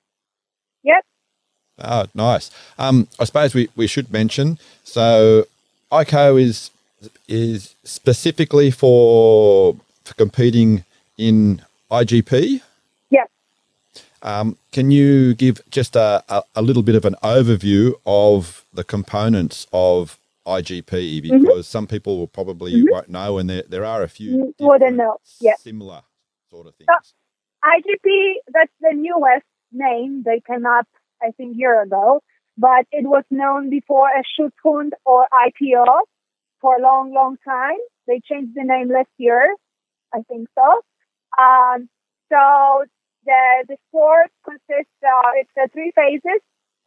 yep. 0.83 1.05
Oh, 1.79 2.07
nice. 2.15 2.51
Um, 2.79 3.09
I 3.19 3.25
suppose 3.25 3.55
we, 3.55 3.69
we 3.77 3.87
should 3.87 4.11
mention 4.13 4.59
so 4.85 5.45
Aiko 5.93 6.41
is 6.41 6.71
is 7.29 7.75
specifically 7.85 8.71
for, 8.71 9.77
for 10.05 10.15
competing 10.15 10.85
in 11.19 11.63
IGP. 11.91 12.63
Um, 14.27 14.59
can 14.73 14.91
you 14.91 15.35
give 15.35 15.61
just 15.71 15.95
a, 15.95 16.25
a, 16.29 16.43
a, 16.57 16.63
little 16.63 16.83
bit 16.83 16.97
of 16.97 17.05
an 17.05 17.15
overview 17.23 17.95
of 18.05 18.67
the 18.73 18.83
components 18.83 19.69
of 19.73 20.19
IGP? 20.45 20.83
Mm-hmm. 20.83 21.39
Because 21.39 21.55
mm-hmm. 21.55 21.61
some 21.61 21.87
people 21.87 22.19
will 22.19 22.27
probably 22.27 22.75
mm-hmm. 22.75 22.91
won't 22.91 23.09
know, 23.09 23.39
and 23.39 23.49
there, 23.49 23.63
there 23.69 23.85
are 23.85 24.03
a 24.03 24.09
few 24.09 24.53
wouldn't 24.59 24.97
know. 24.97 25.19
Yeah. 25.41 25.55
similar 25.61 26.03
sort 26.51 26.67
of 26.67 26.75
things. 26.75 26.89
So, 26.91 27.13
IGP, 27.65 28.33
that's 28.53 28.73
the 28.81 28.95
newest 28.95 29.47
name. 29.71 30.25
They 30.25 30.43
came 30.45 30.67
up, 30.67 30.89
I 31.23 31.31
think, 31.37 31.57
year 31.57 31.81
ago, 31.81 32.21
but 32.59 32.85
it 32.91 33.07
was 33.07 33.23
known 33.31 33.71
before 33.71 34.09
as 34.09 34.25
Schutzhund 34.39 34.91
or 35.05 35.29
IPO 35.33 35.87
for 36.61 36.75
a 36.75 36.83
long, 36.83 37.15
long 37.15 37.37
time. 37.47 37.79
They 38.09 38.21
changed 38.29 38.57
the 38.57 38.65
name 38.65 38.89
last 38.89 39.09
year, 39.19 39.55
I 40.13 40.23
think 40.29 40.49
so. 40.57 40.83
Um, 41.41 41.89
so 42.29 42.85
the 43.27 43.67
the 43.69 43.77
sport 43.89 44.31
consists 44.45 44.97
uh, 45.05 45.31
it's 45.37 45.51
uh, 45.61 45.67
three 45.73 45.93
phases: 45.95 46.41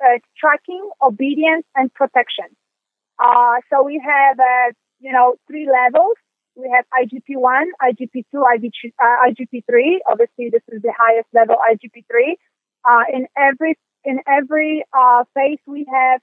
uh, 0.04 0.18
tracking, 0.40 0.90
obedience, 1.04 1.66
and 1.76 1.94
protection. 1.94 2.48
Uh, 3.20 3.60
so 3.70 3.84
we 3.84 4.02
have 4.04 4.40
uh, 4.40 4.72
you 5.00 5.12
know 5.12 5.36
three 5.48 5.68
levels. 5.70 6.16
We 6.56 6.72
have 6.76 6.86
IGP 6.92 7.38
one, 7.38 7.68
IGP 7.82 8.26
two, 8.32 8.44
IGP, 8.44 8.92
IGP 9.00 9.64
three. 9.70 10.02
Obviously, 10.10 10.50
this 10.50 10.64
is 10.70 10.82
the 10.82 10.94
highest 10.98 11.28
level, 11.34 11.56
IGP 11.56 12.06
three. 12.10 12.38
Uh, 12.84 13.04
in 13.14 13.28
every 13.38 13.78
in 14.04 14.20
every 14.28 14.84
phase, 15.36 15.60
we 15.68 15.86
have 15.92 16.22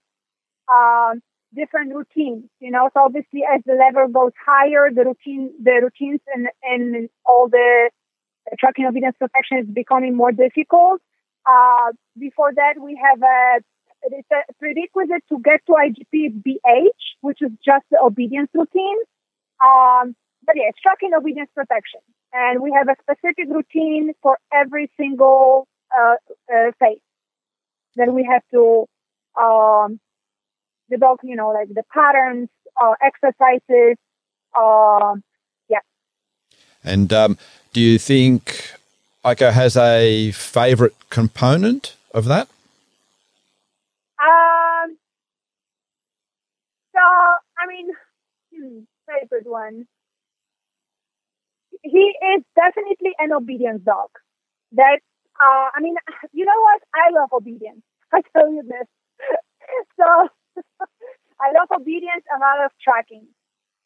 um, 0.68 1.20
different 1.54 1.94
routines, 1.94 2.44
you 2.60 2.70
know. 2.70 2.90
So 2.94 3.04
obviously, 3.04 3.42
as 3.44 3.62
the 3.64 3.74
level 3.74 4.08
goes 4.12 4.32
higher, 4.44 4.90
the 4.94 5.04
routine, 5.04 5.52
the 5.62 5.80
routines, 5.82 6.20
and 6.34 6.48
and 6.62 7.08
all 7.24 7.48
the 7.48 7.90
tracking 8.58 8.86
obedience 8.86 9.16
protection 9.18 9.58
is 9.58 9.66
becoming 9.66 10.16
more 10.16 10.32
difficult. 10.32 11.00
Uh, 11.44 11.92
before 12.18 12.52
that, 12.54 12.74
we 12.80 13.00
have 13.02 13.22
a 13.22 13.60
it's 14.02 14.28
a 14.30 14.52
prerequisite 14.60 15.24
to 15.28 15.38
get 15.40 15.60
to 15.66 15.72
IGP 15.72 16.42
BH, 16.42 17.02
which 17.22 17.38
is 17.40 17.50
just 17.64 17.84
the 17.90 17.98
obedience 18.00 18.50
routine. 18.54 18.98
Um, 19.64 20.14
but 20.44 20.54
yeah, 20.56 20.68
it's 20.68 20.80
tracking 20.80 21.10
obedience 21.16 21.50
protection, 21.54 22.00
and 22.32 22.60
we 22.60 22.72
have 22.72 22.88
a 22.88 22.96
specific 23.02 23.46
routine 23.48 24.12
for 24.22 24.38
every 24.52 24.90
single 24.96 25.66
uh, 25.96 26.16
uh, 26.52 26.70
phase. 26.78 27.00
Then 27.96 28.14
we 28.14 28.28
have 28.30 28.42
to 28.52 28.86
um, 29.40 29.98
develop, 30.90 31.20
you 31.22 31.36
know, 31.36 31.50
like 31.50 31.68
the 31.68 31.82
patterns, 31.92 32.48
uh, 32.80 32.94
exercises. 33.02 33.96
And 36.86 37.12
um, 37.12 37.36
do 37.72 37.80
you 37.80 37.98
think 37.98 38.72
Aiko 39.24 39.52
has 39.52 39.76
a 39.76 40.30
favorite 40.30 40.94
component 41.10 41.96
of 42.14 42.26
that? 42.26 42.48
Um. 44.18 44.96
So, 46.94 47.02
I 47.02 47.66
mean, 47.68 47.88
hmm, 48.54 48.78
favorite 49.06 49.46
one. 49.46 49.86
He 51.82 52.14
is 52.34 52.42
definitely 52.54 53.12
an 53.18 53.32
obedience 53.32 53.82
dog. 53.82 54.08
That, 54.72 55.00
uh, 55.38 55.68
I 55.74 55.80
mean, 55.80 55.96
you 56.32 56.44
know 56.44 56.60
what? 56.62 56.80
I 56.94 57.10
love 57.20 57.30
obedience. 57.32 57.82
I 58.12 58.22
tell 58.34 58.50
you 58.50 58.62
this. 58.62 58.88
so 59.98 60.28
I 61.40 61.52
love 61.52 61.68
obedience 61.80 62.24
and 62.32 62.42
I 62.42 62.62
love 62.62 62.72
tracking. 62.82 63.26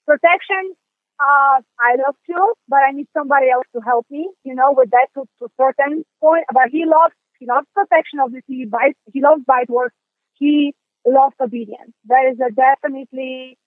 Protection, 0.06 0.76
uh, 1.20 1.60
I 1.78 1.96
love 2.04 2.16
you, 2.28 2.54
but 2.68 2.78
I 2.78 2.92
need 2.92 3.08
somebody 3.12 3.50
else 3.50 3.66
to 3.74 3.80
help 3.82 4.06
me, 4.10 4.30
you 4.44 4.54
know, 4.54 4.72
with 4.72 4.90
that 4.90 5.08
to, 5.14 5.24
to 5.38 5.48
certain 5.60 6.04
point. 6.20 6.44
But 6.52 6.70
he 6.70 6.84
loves, 6.86 7.14
he 7.38 7.46
loves 7.46 7.66
protection, 7.74 8.20
obviously. 8.20 8.56
He, 8.56 8.64
bites, 8.64 8.98
he 9.12 9.20
loves 9.20 9.42
bite 9.46 9.68
work. 9.68 9.92
He 10.34 10.74
loves 11.06 11.34
obedience. 11.40 11.92
That 12.06 12.30
is 12.32 12.38
a 12.40 12.50
definitely, 12.50 13.58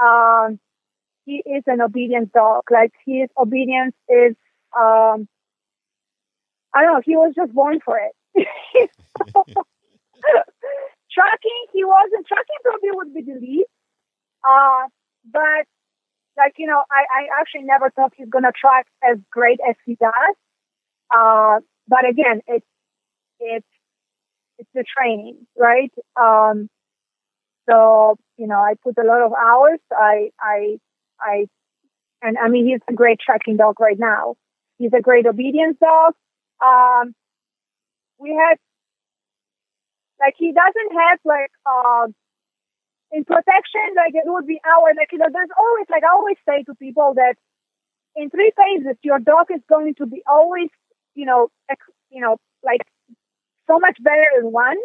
um, 0.00 0.60
he 1.24 1.42
is 1.44 1.64
an 1.66 1.80
obedient 1.80 2.32
dog. 2.32 2.62
Like 2.70 2.92
his 3.04 3.28
obedience 3.36 3.96
is, 4.08 4.36
um, 4.76 5.26
I 6.74 6.82
don't 6.82 6.94
know, 6.94 7.02
he 7.04 7.16
was 7.16 7.34
just 7.34 7.52
born 7.52 7.80
for 7.84 7.98
it. 7.98 8.14
Trucking, 11.12 11.66
he 11.72 11.84
wasn't. 11.84 12.26
Trucking 12.26 12.56
probably 12.62 12.90
would 12.92 13.12
be 13.12 13.22
the 13.22 13.38
lead. 13.38 13.66
Uh, 14.48 14.86
but 15.30 15.66
like 16.42 16.54
you 16.58 16.66
know, 16.66 16.82
I, 16.90 17.02
I 17.20 17.40
actually 17.40 17.62
never 17.62 17.90
thought 17.90 18.12
he's 18.16 18.28
gonna 18.28 18.52
track 18.58 18.86
as 19.08 19.18
great 19.30 19.60
as 19.68 19.76
he 19.86 19.96
does. 19.96 20.34
Uh, 21.14 21.60
but 21.88 22.08
again, 22.08 22.40
it's 22.46 22.66
it's 23.40 23.66
it's 24.58 24.70
the 24.74 24.84
training, 24.96 25.46
right? 25.56 25.92
Um, 26.20 26.68
so 27.68 28.16
you 28.36 28.46
know, 28.46 28.58
I 28.58 28.74
put 28.82 28.98
a 28.98 29.06
lot 29.06 29.22
of 29.22 29.32
hours. 29.32 29.80
I 29.92 30.30
I 30.40 30.78
I, 31.20 31.46
and 32.22 32.36
I 32.38 32.48
mean, 32.48 32.66
he's 32.66 32.80
a 32.88 32.92
great 32.92 33.20
tracking 33.20 33.56
dog 33.56 33.78
right 33.80 33.98
now. 33.98 34.34
He's 34.78 34.92
a 34.96 35.00
great 35.00 35.26
obedience 35.26 35.76
dog. 35.80 36.14
Um, 36.64 37.14
we 38.18 38.30
had 38.30 38.56
like 40.20 40.34
he 40.38 40.52
doesn't 40.52 40.98
have 40.98 41.18
like 41.24 41.50
uh, 41.66 42.06
in 43.12 43.24
protection, 43.24 43.92
like 43.94 44.14
it 44.14 44.24
would 44.24 44.46
be 44.46 44.60
our 44.64 44.94
like 44.96 45.12
you 45.12 45.18
know, 45.18 45.28
there's 45.32 45.52
always 45.56 45.86
like 45.90 46.02
I 46.02 46.12
always 46.16 46.36
say 46.48 46.64
to 46.64 46.74
people 46.74 47.12
that 47.16 47.34
in 48.16 48.30
three 48.30 48.52
phases 48.56 48.96
your 49.02 49.18
dog 49.18 49.46
is 49.54 49.60
going 49.68 49.94
to 49.96 50.06
be 50.06 50.22
always, 50.26 50.68
you 51.14 51.26
know, 51.26 51.48
ex, 51.70 51.80
you 52.10 52.20
know, 52.20 52.36
like 52.64 52.80
so 53.66 53.78
much 53.78 53.98
better 54.02 54.40
in 54.40 54.50
one, 54.50 54.78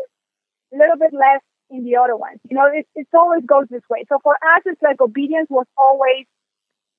a 0.73 0.77
little 0.77 0.97
bit 0.97 1.13
less 1.13 1.41
in 1.69 1.83
the 1.83 1.95
other 1.95 2.15
one. 2.15 2.35
You 2.49 2.57
know, 2.57 2.67
it 2.71 2.87
it 2.95 3.07
always 3.13 3.43
goes 3.45 3.65
this 3.69 3.83
way. 3.89 4.05
So 4.09 4.19
for 4.21 4.33
us 4.35 4.61
it's 4.65 4.81
like 4.81 4.99
obedience 5.01 5.47
was 5.49 5.65
always 5.77 6.25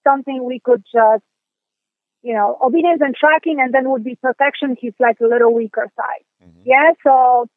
something 0.05 0.45
we 0.45 0.61
could 0.61 0.85
just 0.93 1.25
you 2.21 2.35
know, 2.35 2.59
obedience 2.61 3.01
and 3.01 3.15
tracking 3.15 3.61
and 3.61 3.73
then 3.73 3.89
would 3.89 4.03
be 4.03 4.17
protection, 4.17 4.77
he's 4.81 4.93
like 4.99 5.21
a 5.21 5.27
little 5.27 5.55
weaker 5.55 5.87
side. 5.97 6.25
Mm-hmm. 6.43 6.63
Yeah. 6.65 6.93
So 7.05 7.49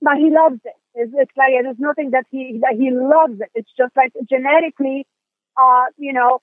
but 0.00 0.16
he 0.16 0.30
loves 0.30 0.60
it. 0.64 0.74
It's, 0.98 1.12
it's 1.14 1.36
like 1.36 1.52
there's 1.62 1.78
nothing 1.78 2.10
that 2.10 2.24
he 2.28 2.58
that 2.62 2.74
he 2.76 2.90
loves 2.90 3.40
it. 3.40 3.50
It's 3.54 3.70
just 3.78 3.96
like 3.96 4.12
genetically, 4.28 5.06
uh, 5.56 5.84
you 5.96 6.12
know, 6.12 6.40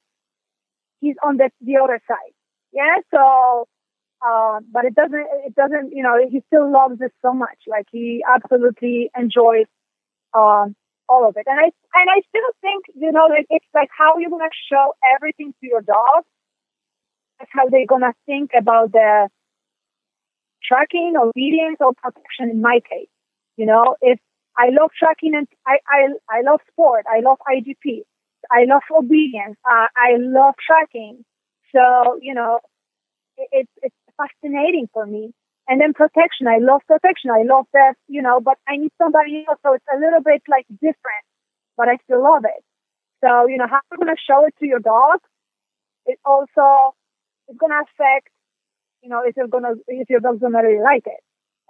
he's 1.02 1.18
on 1.22 1.36
the 1.36 1.50
the 1.60 1.76
other 1.84 2.00
side. 2.08 2.34
Yeah. 2.72 2.96
So, 3.14 3.68
uh, 4.26 4.62
but 4.72 4.86
it 4.86 4.96
doesn't 4.96 5.28
it 5.46 5.56
doesn't 5.56 5.92
you 5.92 6.04
know 6.04 6.16
he 6.32 6.42
still 6.48 6.72
loves 6.72 7.02
it 7.02 7.12
so 7.22 7.34
much. 7.34 7.60
Like 7.68 7.88
he 7.92 8.24
absolutely 8.26 9.10
enjoys 9.18 9.68
um, 10.34 10.74
all 11.10 11.28
of 11.28 11.36
it. 11.36 11.44
And 11.48 11.60
I 11.60 11.66
and 12.00 12.10
I 12.10 12.22
still 12.30 12.50
think 12.62 12.86
you 12.96 13.12
know 13.12 13.28
like 13.30 13.48
it's 13.50 13.68
like 13.74 13.90
how 13.92 14.20
you're 14.20 14.30
gonna 14.30 14.56
show 14.72 14.94
everything 15.16 15.54
to 15.60 15.68
your 15.68 15.82
dog. 15.82 16.24
That's 17.40 17.52
how 17.52 17.68
they're 17.68 17.86
gonna 17.86 18.14
think 18.26 18.52
about 18.58 18.94
the 18.94 19.28
tracking, 20.64 21.16
obedience, 21.22 21.78
or 21.82 21.92
protection. 21.94 22.52
In 22.52 22.62
my 22.62 22.80
case. 22.90 23.10
You 23.58 23.66
know, 23.66 23.96
if 24.02 24.20
I 24.58 24.70
love 24.70 24.92
tracking 24.98 25.36
and 25.36 25.48
I, 25.68 25.78
I, 25.88 26.40
I 26.40 26.42
love 26.42 26.62
sport, 26.72 27.06
I 27.12 27.20
love 27.20 27.38
IGP, 27.48 28.02
I 28.52 28.66
love 28.66 28.82
obedience, 28.92 29.58
uh, 29.66 29.88
I 29.96 30.18
love 30.18 30.56
tracking. 30.66 31.26
So, 31.74 32.20
you 32.22 32.34
know, 32.34 32.60
it, 33.38 33.68
it's 33.82 33.96
fascinating 34.18 34.88
for 34.94 35.06
me. 35.06 35.34
And 35.68 35.82
then 35.82 35.94
protection, 35.94 36.48
I 36.48 36.60
love 36.60 36.82
protection. 36.88 37.32
I 37.32 37.42
love 37.42 37.66
that, 37.74 37.96
you 38.08 38.22
know, 38.22 38.40
but 38.40 38.58
I 38.68 38.78
need 38.78 38.92
somebody 39.02 39.44
else. 39.48 39.58
So 39.66 39.74
it's 39.74 39.86
a 39.92 39.98
little 39.98 40.22
bit 40.22 40.44
like 40.48 40.66
different, 40.70 41.26
but 41.76 41.90
I 41.90 41.98
still 42.04 42.22
love 42.24 42.46
it. 42.46 42.64
So, 43.24 43.48
you 43.48 43.58
know, 43.58 43.66
how 43.68 43.80
you're 43.90 43.98
going 43.98 44.16
to 44.16 44.22
show 44.22 44.46
it 44.46 44.54
to 44.60 44.68
your 44.68 44.80
dog, 44.80 45.20
it 46.06 46.20
also, 46.24 46.94
it's 47.48 47.58
going 47.58 47.72
to 47.72 47.82
affect, 47.82 48.30
you 49.02 49.10
know, 49.10 49.24
if 49.26 49.36
you're 49.36 49.48
going 49.48 49.64
to, 49.64 49.76
if 49.88 50.08
your 50.08 50.20
dog's 50.20 50.40
going 50.40 50.54
to 50.54 50.60
really 50.60 50.84
like 50.84 51.08
it 51.08 51.20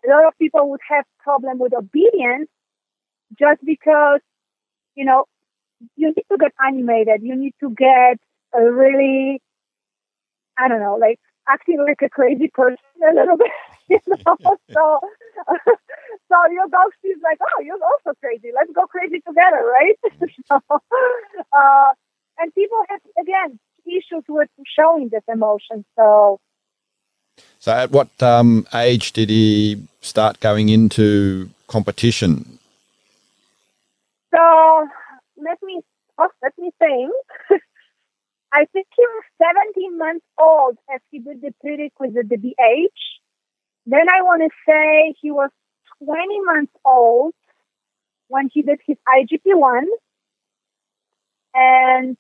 a 0.05 0.09
lot 0.11 0.27
of 0.27 0.37
people 0.37 0.69
would 0.69 0.81
have 0.87 1.05
problem 1.19 1.59
with 1.59 1.73
obedience 1.73 2.49
just 3.37 3.63
because, 3.65 4.21
you 4.95 5.05
know, 5.05 5.25
you 5.95 6.07
need 6.07 6.25
to 6.31 6.37
get 6.37 6.51
animated. 6.65 7.21
You 7.21 7.35
need 7.35 7.53
to 7.59 7.69
get 7.69 8.19
a 8.53 8.71
really, 8.71 9.41
I 10.57 10.67
don't 10.67 10.79
know, 10.79 10.97
like 10.99 11.19
acting 11.47 11.83
like 11.85 12.01
a 12.01 12.09
crazy 12.09 12.47
person 12.47 12.77
a 13.09 13.13
little 13.13 13.37
bit, 13.43 13.51
you 13.89 13.99
know. 14.07 14.35
so, 14.73 14.99
so 16.29 16.35
your 16.51 16.67
dog 16.69 16.91
sees 17.01 17.17
like, 17.23 17.39
oh, 17.41 17.61
you're 17.61 17.75
also 17.75 18.17
crazy. 18.19 18.51
Let's 18.53 18.71
go 18.73 18.85
crazy 18.87 19.21
together, 19.27 19.63
right? 19.63 19.97
so, 20.47 20.59
uh, 20.69 21.91
and 22.37 22.53
people 22.53 22.79
have 22.89 23.01
again 23.21 23.59
issues 23.85 24.23
with 24.27 24.49
showing 24.77 25.09
this 25.09 25.23
emotion. 25.27 25.85
So 25.97 26.39
So, 27.59 27.71
at 27.71 27.91
what 27.91 28.09
um, 28.21 28.67
age 28.73 29.13
did 29.13 29.29
he 29.29 29.83
start 30.01 30.39
going 30.39 30.69
into 30.69 31.49
competition? 31.67 32.54
So, 34.35 34.87
let 35.37 35.57
me 35.63 35.81
oh, 36.17 36.29
let 36.43 36.53
me 36.57 36.71
think. 36.79 37.11
I 38.53 38.65
think 38.71 38.87
he 38.95 39.03
was 39.03 39.23
17 39.75 39.97
months 39.97 40.25
old 40.39 40.77
as 40.93 41.01
he 41.11 41.19
did 41.19 41.41
the 41.41 41.53
prerequisite, 41.61 42.29
the 42.29 42.37
BH. 42.37 42.87
Then 43.85 44.07
I 44.09 44.21
want 44.23 44.43
to 44.43 44.49
say 44.67 45.13
he 45.21 45.31
was 45.31 45.49
20 46.03 46.41
months 46.41 46.71
old 46.85 47.33
when 48.27 48.49
he 48.53 48.61
did 48.61 48.79
his 48.85 48.97
IGP1. 49.07 49.83
And, 51.53 52.17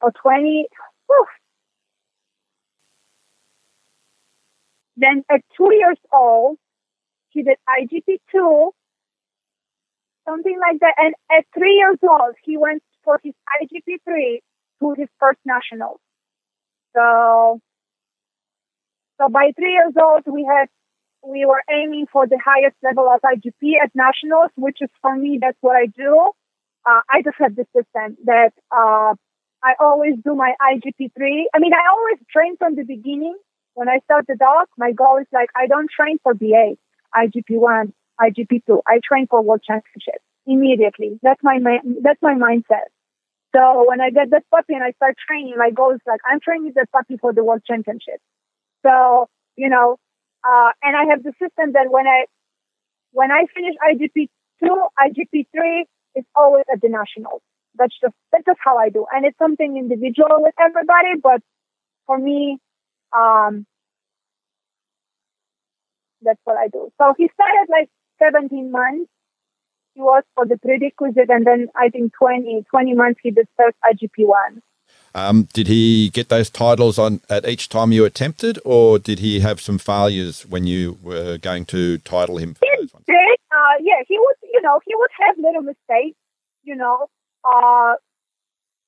or 0.00 0.12
20, 0.22 0.66
whew. 1.06 1.26
then 4.96 5.24
at 5.30 5.40
two 5.56 5.70
years 5.74 5.98
old, 6.12 6.58
he 7.30 7.42
did 7.42 7.58
IGP2, 7.68 8.70
something 10.26 10.58
like 10.60 10.80
that. 10.80 10.94
And 10.98 11.14
at 11.30 11.44
three 11.56 11.74
years 11.74 11.98
old, 12.02 12.34
he 12.42 12.56
went 12.56 12.82
for 13.04 13.20
his 13.22 13.34
IGP3 13.62 14.40
to 14.80 14.94
his 14.96 15.08
first 15.20 15.38
nationals. 15.44 16.00
So, 16.96 17.60
so 19.20 19.28
by 19.28 19.52
three 19.56 19.72
years 19.72 19.94
old, 20.00 20.22
we 20.26 20.44
had 20.44 20.68
we 21.26 21.46
were 21.46 21.62
aiming 21.70 22.06
for 22.12 22.26
the 22.26 22.38
highest 22.44 22.76
level 22.82 23.08
of 23.08 23.20
IGP 23.22 23.80
at 23.82 23.90
nationals, 23.94 24.50
which 24.56 24.78
is 24.80 24.90
for 25.00 25.16
me 25.16 25.38
that's 25.40 25.56
what 25.60 25.76
I 25.76 25.86
do. 25.86 26.30
Uh, 26.86 27.00
I 27.08 27.22
just 27.22 27.36
have 27.38 27.56
the 27.56 27.66
system 27.74 28.18
that 28.26 28.52
uh, 28.70 29.14
I 29.62 29.72
always 29.80 30.14
do 30.22 30.34
my 30.34 30.52
IGP3. 30.60 31.44
I 31.54 31.58
mean, 31.58 31.72
I 31.72 31.88
always 31.90 32.18
train 32.30 32.56
from 32.58 32.74
the 32.74 32.82
beginning. 32.82 33.36
When 33.72 33.88
I 33.88 34.00
start 34.04 34.26
the 34.28 34.36
dog, 34.36 34.68
my 34.76 34.92
goal 34.92 35.18
is 35.18 35.26
like 35.32 35.48
I 35.56 35.66
don't 35.66 35.90
train 35.90 36.18
for 36.22 36.34
BA, 36.34 36.76
IGP1, 37.16 37.92
IGP2. 38.20 38.80
I 38.86 39.00
train 39.06 39.26
for 39.28 39.42
World 39.42 39.62
Championship 39.66 40.20
immediately. 40.46 41.18
That's 41.22 41.40
my 41.42 41.58
that's 42.02 42.20
my 42.22 42.34
mindset. 42.34 42.88
So 43.54 43.84
when 43.86 44.00
I 44.00 44.10
get 44.10 44.30
that 44.30 44.42
puppy 44.50 44.74
and 44.74 44.82
I 44.82 44.90
start 44.92 45.14
training, 45.28 45.54
my 45.56 45.70
goal 45.70 45.92
is 45.92 46.00
like, 46.06 46.20
I'm 46.28 46.40
training 46.40 46.72
this 46.74 46.86
puppy 46.90 47.16
for 47.20 47.32
the 47.32 47.44
world 47.44 47.62
championship. 47.64 48.18
So, 48.84 49.28
you 49.56 49.68
know, 49.68 49.96
uh, 50.42 50.70
and 50.82 50.96
I 50.96 51.04
have 51.10 51.22
the 51.22 51.32
system 51.38 51.72
that 51.72 51.86
when 51.88 52.06
I, 52.06 52.24
when 53.12 53.30
I 53.30 53.46
finish 53.54 53.74
IGP 53.78 54.28
two, 54.58 54.76
IGP 54.98 55.46
three, 55.54 55.86
is 56.16 56.24
always 56.34 56.64
at 56.72 56.80
the 56.80 56.88
nationals. 56.88 57.42
That's 57.76 57.94
just, 58.00 58.14
that's 58.32 58.44
just 58.44 58.58
how 58.62 58.76
I 58.76 58.88
do. 58.88 59.06
And 59.12 59.24
it's 59.24 59.38
something 59.38 59.76
individual 59.76 60.38
with 60.38 60.54
everybody, 60.58 61.18
but 61.22 61.40
for 62.06 62.18
me, 62.18 62.58
um, 63.16 63.66
that's 66.22 66.40
what 66.44 66.56
I 66.56 66.68
do. 66.68 66.90
So 67.00 67.14
he 67.16 67.30
started 67.34 67.66
like 67.70 67.88
17 68.18 68.70
months 68.70 69.10
he 69.94 70.00
was 70.00 70.24
for 70.34 70.44
the 70.44 70.58
prerequisite, 70.58 71.30
and 71.30 71.46
then 71.46 71.68
I 71.76 71.88
think 71.88 72.12
20, 72.18 72.64
20 72.68 72.94
months 72.94 73.20
he 73.22 73.30
did 73.30 73.46
first 73.56 73.76
IGP1. 73.84 74.60
Um, 75.14 75.46
did 75.52 75.68
he 75.68 76.10
get 76.10 76.28
those 76.28 76.50
titles 76.50 76.98
on 76.98 77.20
at 77.30 77.48
each 77.48 77.68
time 77.68 77.92
you 77.92 78.04
attempted, 78.04 78.58
or 78.64 78.98
did 78.98 79.20
he 79.20 79.40
have 79.40 79.60
some 79.60 79.78
failures 79.78 80.44
when 80.46 80.66
you 80.66 80.98
were 81.00 81.38
going 81.38 81.64
to 81.66 81.98
title 81.98 82.38
him? 82.38 82.54
For 82.54 82.66
he 82.66 82.86
did. 83.06 83.38
Uh, 83.52 83.76
yeah, 83.80 84.02
he 84.08 84.18
would. 84.18 84.36
You 84.52 84.60
know, 84.62 84.80
he 84.84 84.94
would 84.96 85.10
have 85.20 85.36
little 85.38 85.62
mistakes. 85.62 86.18
You 86.64 86.74
know, 86.74 87.06
uh, 87.44 87.94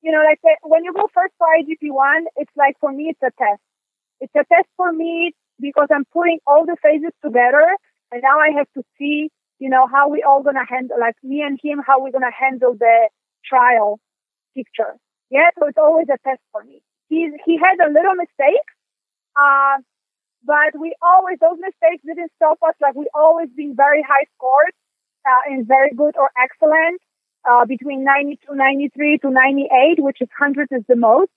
you 0.03 0.11
know, 0.11 0.23
like 0.25 0.41
when 0.63 0.85
you 0.85 0.93
go 0.93 1.09
first 1.15 1.35
for 1.39 1.47
IGP 1.47 1.93
one, 1.93 2.27
it's 2.37 2.51
like 2.57 2.77
for 2.81 2.91
me, 2.91 3.11
it's 3.11 3.23
a 3.23 3.31
test. 3.39 3.63
It's 4.21 4.35
a 4.35 4.45
test 4.53 4.69
for 4.77 4.93
me 4.93 5.33
because 5.61 5.89
I'm 5.95 6.05
putting 6.13 6.39
all 6.47 6.67
the 6.67 6.77
phases 6.83 7.13
together, 7.25 7.67
and 8.13 8.23
now 8.23 8.39
I 8.39 8.51
have 8.59 8.69
to 8.75 8.83
see 8.99 9.31
you 9.59 9.71
know, 9.71 9.87
how 9.87 10.09
we 10.09 10.23
all 10.23 10.43
gonna 10.43 10.67
handle, 10.69 10.99
like 11.01 11.17
me 11.23 11.41
and 11.41 11.59
him, 11.63 11.81
how 11.87 12.03
we're 12.03 12.13
gonna 12.13 12.33
handle 12.33 12.75
the 12.79 13.09
trial 13.45 13.99
picture. 14.55 14.97
Yeah, 15.31 15.51
so 15.59 15.67
it's 15.67 15.79
always 15.79 16.07
a 16.13 16.19
test 16.29 16.41
for 16.53 16.63
me. 16.65 16.83
He's, 17.09 17.33
he 17.45 17.59
had 17.59 17.81
a 17.81 17.91
little 17.91 18.15
mistake, 18.15 18.67
uh, 19.37 19.79
but 20.45 20.79
we 20.79 20.95
always, 21.03 21.39
those 21.41 21.59
mistakes 21.59 22.03
didn't 22.05 22.33
stop 22.37 22.59
us. 22.67 22.75
Like 22.81 22.95
we 22.95 23.09
always 23.15 23.49
been 23.57 23.75
very 23.75 24.03
high 24.03 24.27
scores, 24.37 24.75
uh, 25.25 25.53
and 25.53 25.67
very 25.67 25.91
good 25.97 26.17
or 26.17 26.31
excellent, 26.39 27.01
uh, 27.49 27.65
between 27.65 28.05
92, 28.05 28.55
93 28.55 29.19
to 29.19 29.31
98, 29.31 30.03
which 30.03 30.19
is 30.21 30.29
100 30.39 30.69
is 30.71 30.83
the 30.89 30.97
most. 30.97 31.31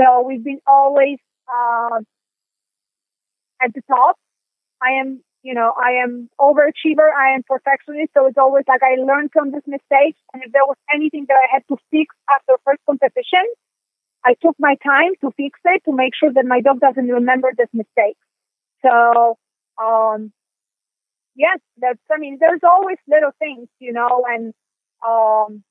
So 0.00 0.22
we've 0.26 0.42
been 0.42 0.60
always, 0.66 1.18
uh, 1.46 2.00
at 3.62 3.74
the 3.74 3.82
top. 3.86 4.16
I 4.82 4.92
am 5.00 5.22
you 5.42 5.54
know, 5.54 5.72
I 5.76 6.02
am 6.02 6.28
overachiever, 6.40 7.08
I 7.16 7.34
am 7.34 7.42
perfectionist, 7.42 8.12
so 8.14 8.26
it's 8.26 8.36
always 8.38 8.64
like 8.68 8.82
I 8.82 9.00
learned 9.00 9.30
from 9.32 9.50
this 9.52 9.62
mistake. 9.66 10.16
And 10.32 10.42
if 10.44 10.52
there 10.52 10.66
was 10.66 10.76
anything 10.92 11.26
that 11.28 11.36
I 11.36 11.48
had 11.52 11.62
to 11.68 11.76
fix 11.90 12.14
after 12.28 12.54
first 12.64 12.80
competition, 12.86 13.46
I 14.24 14.34
took 14.42 14.56
my 14.58 14.76
time 14.84 15.12
to 15.22 15.30
fix 15.36 15.58
it 15.64 15.82
to 15.86 15.92
make 15.92 16.12
sure 16.14 16.32
that 16.32 16.44
my 16.44 16.60
dog 16.60 16.80
doesn't 16.80 17.08
remember 17.08 17.50
this 17.56 17.68
mistake. 17.72 18.18
So, 18.82 19.38
um, 19.82 20.32
yes, 21.34 21.58
that's, 21.78 22.00
I 22.12 22.18
mean, 22.18 22.36
there's 22.38 22.60
always 22.62 22.98
little 23.08 23.32
things, 23.38 23.68
you 23.78 23.92
know, 23.92 24.24
and, 24.28 24.52
um, 25.06 25.62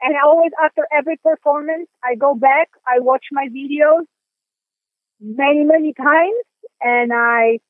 and 0.00 0.14
always 0.24 0.50
after 0.62 0.86
every 0.96 1.16
performance, 1.18 1.88
I 2.02 2.16
go 2.16 2.34
back, 2.34 2.68
I 2.86 2.98
watch 3.00 3.26
my 3.30 3.46
videos 3.48 4.06
many, 5.20 5.64
many 5.64 5.92
times, 5.92 6.44
and 6.80 7.12
I 7.12 7.60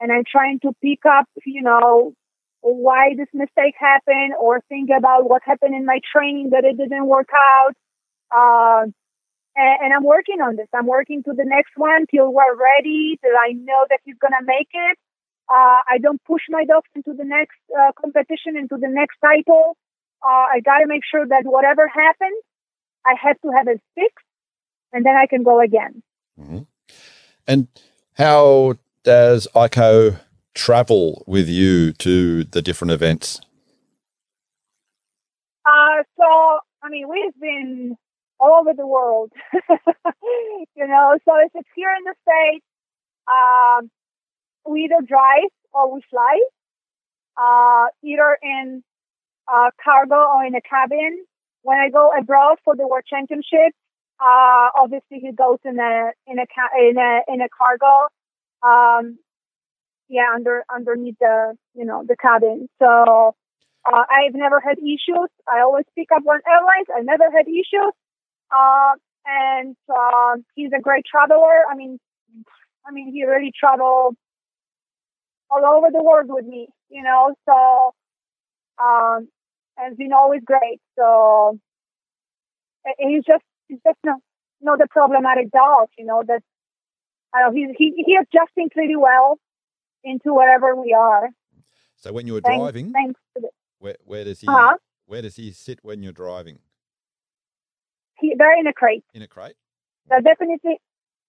and 0.00 0.12
I'm 0.12 0.24
trying 0.30 0.60
to 0.60 0.72
pick 0.82 1.00
up, 1.06 1.26
you 1.44 1.62
know, 1.62 2.14
why 2.60 3.14
this 3.16 3.28
mistake 3.32 3.74
happened 3.78 4.34
or 4.40 4.60
think 4.68 4.90
about 4.96 5.28
what 5.28 5.42
happened 5.44 5.74
in 5.74 5.84
my 5.84 6.00
training 6.12 6.50
that 6.50 6.64
it 6.64 6.76
didn't 6.76 7.06
work 7.06 7.28
out. 7.32 7.74
Uh, 8.30 8.86
and, 9.56 9.78
and, 9.82 9.92
I'm 9.94 10.04
working 10.04 10.40
on 10.40 10.56
this. 10.56 10.68
I'm 10.74 10.86
working 10.86 11.22
to 11.24 11.32
the 11.32 11.44
next 11.44 11.72
one 11.76 12.06
till 12.10 12.32
we're 12.32 12.56
ready, 12.56 13.18
till 13.22 13.34
I 13.34 13.52
know 13.52 13.86
that 13.88 14.00
he's 14.04 14.18
going 14.18 14.34
to 14.38 14.44
make 14.44 14.68
it. 14.72 14.98
Uh, 15.48 15.80
I 15.88 15.98
don't 16.02 16.22
push 16.24 16.42
my 16.50 16.64
dogs 16.64 16.88
into 16.94 17.14
the 17.16 17.24
next 17.24 17.56
uh, 17.72 17.92
competition, 17.98 18.56
into 18.56 18.76
the 18.76 18.88
next 18.88 19.16
title. 19.20 19.76
Uh, 20.22 20.46
I 20.52 20.60
got 20.60 20.78
to 20.78 20.86
make 20.86 21.02
sure 21.10 21.26
that 21.26 21.42
whatever 21.44 21.88
happens, 21.88 22.42
I 23.06 23.14
have 23.22 23.40
to 23.40 23.50
have 23.56 23.68
it 23.68 23.80
fixed 23.94 24.26
and 24.92 25.04
then 25.04 25.14
I 25.16 25.26
can 25.26 25.42
go 25.42 25.60
again. 25.60 26.02
Mm-hmm. 26.38 26.58
And 27.46 27.68
how 28.14 28.76
does 29.08 29.48
Aiko 29.54 30.20
travel 30.54 31.24
with 31.26 31.48
you 31.48 31.94
to 31.94 32.44
the 32.44 32.60
different 32.60 32.90
events? 32.90 33.40
Uh, 35.64 36.02
so, 36.18 36.58
I 36.82 36.90
mean, 36.90 37.08
we've 37.08 37.32
been 37.40 37.96
all 38.38 38.60
over 38.60 38.74
the 38.76 38.86
world, 38.86 39.32
you 40.76 40.86
know. 40.86 41.16
So 41.24 41.32
if 41.42 41.52
it's 41.54 41.68
here 41.74 41.88
in 41.96 42.04
the 42.04 42.14
States, 42.20 42.66
um, 43.26 43.90
we 44.70 44.84
either 44.84 45.00
drive 45.06 45.48
or 45.72 45.94
we 45.94 46.02
fly, 46.10 46.38
uh, 47.38 47.86
either 48.04 48.36
in 48.42 48.84
uh, 49.50 49.70
cargo 49.82 50.16
or 50.16 50.44
in 50.44 50.54
a 50.54 50.60
cabin. 50.60 51.24
When 51.62 51.78
I 51.78 51.88
go 51.88 52.10
abroad 52.12 52.58
for 52.62 52.76
the 52.76 52.86
World 52.86 53.04
Championship, 53.08 53.72
uh, 54.20 54.68
obviously 54.78 55.20
he 55.20 55.32
goes 55.32 55.60
in 55.64 55.78
a 55.80 56.12
in 56.26 56.38
a 56.38 56.46
in 56.78 56.98
a 56.98 57.20
in 57.32 57.40
a 57.40 57.48
cargo 57.48 58.08
um, 58.62 59.18
yeah, 60.08 60.32
under 60.34 60.64
underneath 60.74 61.16
the 61.20 61.54
you 61.74 61.84
know 61.84 62.04
the 62.06 62.16
cabin. 62.16 62.68
So 62.78 63.36
uh, 63.86 64.04
I've 64.10 64.34
never 64.34 64.60
had 64.60 64.78
issues. 64.78 65.30
I 65.46 65.60
always 65.60 65.84
pick 65.96 66.08
up 66.14 66.22
on 66.26 66.40
airlines. 66.46 66.88
I 66.94 67.00
never 67.02 67.30
had 67.30 67.46
issues. 67.48 67.92
Uh, 68.50 68.94
and 69.26 69.76
uh, 69.88 70.36
he's 70.54 70.70
a 70.76 70.80
great 70.80 71.04
traveler. 71.04 71.64
I 71.70 71.76
mean, 71.76 71.98
I 72.86 72.92
mean, 72.92 73.12
he 73.12 73.24
really 73.24 73.52
traveled 73.58 74.16
all 75.50 75.64
over 75.64 75.88
the 75.92 76.02
world 76.02 76.26
with 76.28 76.46
me. 76.46 76.68
You 76.88 77.02
know, 77.02 77.34
so 77.46 77.94
um, 78.82 79.28
and 79.76 79.96
been 79.96 80.12
always 80.12 80.42
great. 80.44 80.80
So 80.98 81.58
he's 82.98 83.24
just 83.24 83.44
he's 83.68 83.78
just 83.86 83.98
no 84.04 84.16
not 84.60 84.80
a 84.80 84.88
problematic 84.88 85.50
dog. 85.50 85.88
You 85.98 86.06
know 86.06 86.22
that 86.26 86.42
I 87.34 87.40
know 87.40 87.52
he's 87.52 87.68
he 87.76 87.92
he 87.96 88.16
adjusting 88.16 88.70
pretty 88.70 88.96
well 88.96 89.38
into 90.04 90.34
wherever 90.34 90.74
we 90.74 90.94
are. 90.94 91.28
So 91.96 92.12
when 92.12 92.26
you're 92.26 92.40
thanks, 92.40 92.58
driving, 92.58 92.92
thanks 92.92 93.20
where 93.78 93.96
where 94.04 94.24
does 94.24 94.40
he 94.40 94.48
uh-huh. 94.48 94.76
where 95.06 95.22
does 95.22 95.36
he 95.36 95.52
sit 95.52 95.80
when 95.82 96.02
you're 96.02 96.12
driving? 96.12 96.58
He 98.20 98.34
they're 98.36 98.58
in 98.58 98.66
a 98.66 98.72
crate. 98.72 99.04
In 99.14 99.22
a 99.22 99.28
crate. 99.28 99.56
They're 100.08 100.20
definitely 100.20 100.78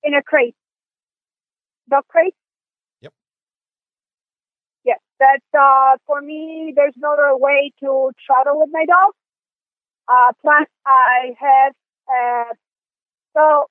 in 0.03 0.13
a 0.13 0.23
crate. 0.23 0.55
Dog 1.89 2.03
crate. 2.07 2.35
Yep. 3.01 3.13
Yes, 4.85 4.99
that's 5.19 5.43
uh 5.53 5.97
for 6.05 6.21
me. 6.21 6.73
There's 6.75 6.95
no 6.97 7.13
other 7.13 7.35
way 7.35 7.71
to 7.81 8.11
travel 8.25 8.61
with 8.61 8.69
my 8.71 8.85
dog. 8.85 9.13
Uh, 10.07 10.31
plus 10.41 10.67
I 10.87 11.35
have 11.39 11.73
uh, 12.09 12.53
so 13.35 13.65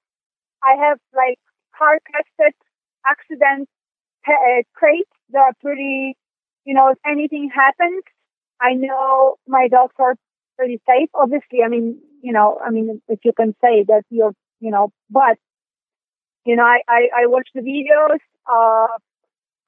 I 0.63 0.75
have 0.87 0.99
like 1.15 1.39
hard 1.79 2.01
tested 2.13 2.55
accident 3.07 3.69
uh, 4.27 4.63
crates 4.75 5.11
that 5.31 5.39
are 5.39 5.53
pretty, 5.61 6.17
you 6.65 6.75
know, 6.75 6.91
if 6.91 6.99
anything 7.07 7.51
happens, 7.55 8.03
I 8.61 8.75
know 8.75 9.37
my 9.47 9.69
dogs 9.69 9.95
are 9.99 10.17
pretty 10.57 10.81
safe. 10.87 11.09
Obviously, 11.15 11.63
I 11.65 11.69
mean, 11.69 11.99
you 12.23 12.33
know, 12.33 12.59
I 12.65 12.71
mean, 12.71 13.01
if 13.09 13.21
you 13.25 13.33
can 13.33 13.55
say 13.63 13.85
that 13.87 14.03
you're, 14.11 14.35
you 14.61 14.71
know, 14.71 14.91
but, 15.09 15.39
you 16.45 16.57
know, 16.57 16.65
I, 16.65 16.81
I, 16.89 17.09
I 17.23 17.27
watched 17.27 17.53
the 17.55 17.61
videos. 17.61 18.19
Uh, 18.47 18.89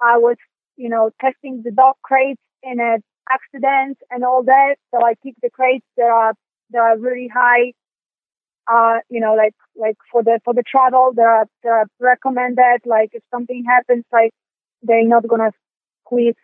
I 0.02 0.18
was, 0.18 0.36
you 0.76 0.88
know, 0.88 1.10
testing 1.20 1.62
the 1.64 1.70
dog 1.70 1.94
crates 2.02 2.42
in 2.62 2.80
an 2.80 3.02
accident 3.30 3.98
and 4.10 4.24
all 4.24 4.42
that. 4.44 4.76
So 4.90 5.04
I 5.04 5.14
pick 5.22 5.34
the 5.42 5.50
crates 5.50 5.86
that 5.96 6.10
are, 6.10 6.34
that 6.70 6.78
are 6.78 6.98
really 6.98 7.28
high 7.32 7.72
uh, 8.70 8.98
you 9.08 9.20
know, 9.20 9.34
like 9.34 9.54
like 9.74 9.96
for 10.12 10.22
the 10.22 10.40
for 10.44 10.54
the 10.54 10.62
travel, 10.62 11.12
there 11.14 11.30
are 11.30 11.46
there 11.62 11.76
are 11.76 11.86
recommended 11.98 12.80
like 12.86 13.10
if 13.12 13.22
something 13.30 13.64
happens, 13.66 14.04
like 14.12 14.32
they're 14.82 15.06
not 15.06 15.26
gonna 15.26 15.50
squeeze, 16.06 16.34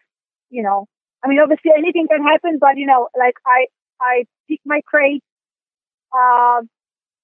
you 0.50 0.62
know. 0.62 0.86
I 1.24 1.28
mean, 1.28 1.38
obviously 1.40 1.70
anything 1.76 2.06
can 2.08 2.24
happen, 2.24 2.58
but 2.60 2.76
you 2.76 2.86
know, 2.86 3.08
like 3.18 3.34
I 3.46 3.66
I 4.00 4.24
pick 4.48 4.60
my 4.64 4.80
crate 4.86 5.22
uh, 6.12 6.62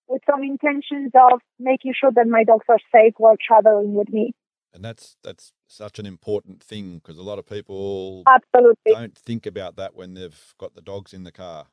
with 0.08 0.22
some 0.30 0.42
intentions 0.42 1.12
of 1.14 1.40
making 1.58 1.94
sure 1.98 2.12
that 2.14 2.26
my 2.26 2.44
dogs 2.44 2.66
are 2.68 2.80
safe 2.94 3.14
while 3.18 3.36
traveling 3.44 3.94
with 3.94 4.08
me. 4.08 4.34
And 4.74 4.84
that's 4.84 5.16
that's 5.22 5.52
such 5.66 5.98
an 5.98 6.06
important 6.06 6.62
thing 6.62 6.94
because 6.94 7.18
a 7.18 7.22
lot 7.22 7.38
of 7.38 7.46
people 7.46 8.22
absolutely 8.26 8.92
don't 8.92 9.18
think 9.18 9.46
about 9.46 9.76
that 9.76 9.94
when 9.94 10.14
they've 10.14 10.54
got 10.58 10.74
the 10.74 10.80
dogs 10.80 11.12
in 11.12 11.24
the 11.24 11.32
car. 11.32 11.66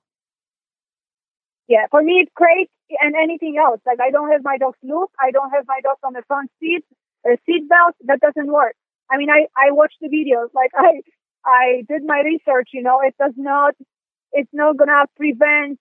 Yeah, 1.70 1.88
for 1.92 2.04
me 2.04 2.16
it's 2.24 2.32
great 2.36 2.70
and 3.02 3.16
anything 3.16 3.58
else. 3.58 3.80
Like 3.88 4.02
I 4.02 4.12
don't 4.12 4.32
have 4.32 4.44
my 4.44 4.58
dogs 4.58 4.80
loose. 4.84 5.10
I 5.20 5.32
don't 5.32 5.52
have 5.52 5.66
my 5.68 5.80
dogs 5.84 6.02
on 6.04 6.14
the 6.14 6.24
front 6.28 6.52
seat, 6.60 6.84
a 7.26 7.38
seat 7.46 7.70
belt. 7.70 7.96
That 8.06 8.20
doesn't 8.22 8.52
work. 8.52 8.76
I 9.12 9.18
mean, 9.18 9.30
I, 9.30 9.48
I 9.56 9.72
watched 9.72 9.98
the 10.02 10.10
videos. 10.10 10.50
Like 10.54 10.72
I, 10.76 11.02
I 11.46 11.84
did 11.88 12.04
my 12.06 12.22
research, 12.26 12.70
you 12.74 12.84
know, 12.84 13.02
it 13.02 13.16
does 13.20 13.34
not, 13.38 13.76
it's 14.34 14.50
not 14.54 14.78
to 14.78 15.06
prevent, 15.18 15.80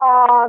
uh, 0.00 0.48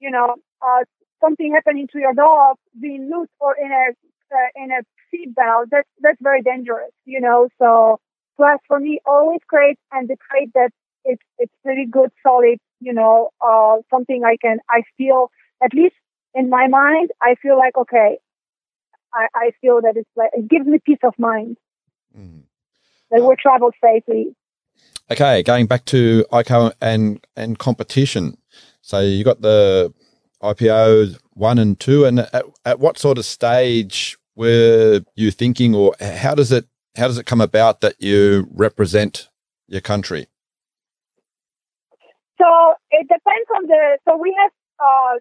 you 0.00 0.10
know, 0.10 0.36
uh, 0.62 0.84
something 1.20 1.52
happening 1.52 1.88
to 1.92 1.98
your 1.98 2.14
dog 2.14 2.56
being 2.80 3.10
loose 3.10 3.28
or 3.40 3.56
in 3.58 3.70
a, 3.72 4.34
uh, 4.34 4.64
in 4.64 4.70
a 4.72 4.82
seat 5.10 5.34
belt. 5.34 5.68
That's, 5.70 5.88
that's 6.02 6.18
very 6.20 6.42
dangerous, 6.42 6.92
you 7.06 7.20
know, 7.20 7.48
so 7.58 8.00
plus 8.36 8.60
for 8.68 8.80
me, 8.80 9.00
always 9.06 9.40
crate 9.48 9.78
and 9.92 10.08
the 10.08 10.16
crate 10.16 10.50
that 10.54 10.70
it's, 11.04 11.22
it's 11.38 11.52
pretty 11.62 11.86
good, 11.86 12.10
solid 12.22 12.58
you 12.84 12.92
know, 12.92 13.30
uh, 13.40 13.76
something 13.90 14.22
I 14.24 14.36
can, 14.36 14.58
I 14.70 14.82
feel, 14.96 15.30
at 15.62 15.72
least 15.72 15.94
in 16.34 16.50
my 16.50 16.68
mind, 16.68 17.10
I 17.20 17.34
feel 17.40 17.58
like, 17.58 17.76
okay, 17.76 18.18
I, 19.12 19.26
I 19.34 19.50
feel 19.60 19.80
that 19.82 19.94
it's 19.96 20.08
like, 20.16 20.30
it 20.34 20.48
gives 20.48 20.66
me 20.66 20.78
peace 20.84 20.98
of 21.02 21.14
mind 21.18 21.56
mm. 22.16 22.42
that 23.10 23.22
we 23.22 23.34
travel 23.36 23.70
safely. 23.82 24.36
Okay, 25.10 25.42
going 25.42 25.66
back 25.66 25.84
to 25.86 26.24
Aiko 26.30 26.72
and, 26.80 27.24
and 27.36 27.58
competition. 27.58 28.36
So 28.82 29.00
you 29.00 29.24
got 29.24 29.40
the 29.40 29.92
IPO 30.42 31.18
one 31.32 31.58
and 31.58 31.78
two, 31.80 32.04
and 32.04 32.20
at, 32.20 32.44
at 32.64 32.80
what 32.80 32.98
sort 32.98 33.18
of 33.18 33.24
stage 33.24 34.18
were 34.36 35.00
you 35.14 35.30
thinking, 35.30 35.74
or 35.74 35.94
how 36.00 36.34
does 36.34 36.52
it 36.52 36.66
how 36.96 37.08
does 37.08 37.18
it 37.18 37.26
come 37.26 37.40
about 37.40 37.80
that 37.80 38.00
you 38.00 38.46
represent 38.52 39.28
your 39.66 39.80
country? 39.80 40.28
So 42.40 42.74
it 42.90 43.06
depends 43.08 43.48
on 43.56 43.66
the. 43.66 43.98
So 44.08 44.16
we 44.16 44.34
have 44.38 44.52
uh, 44.78 45.18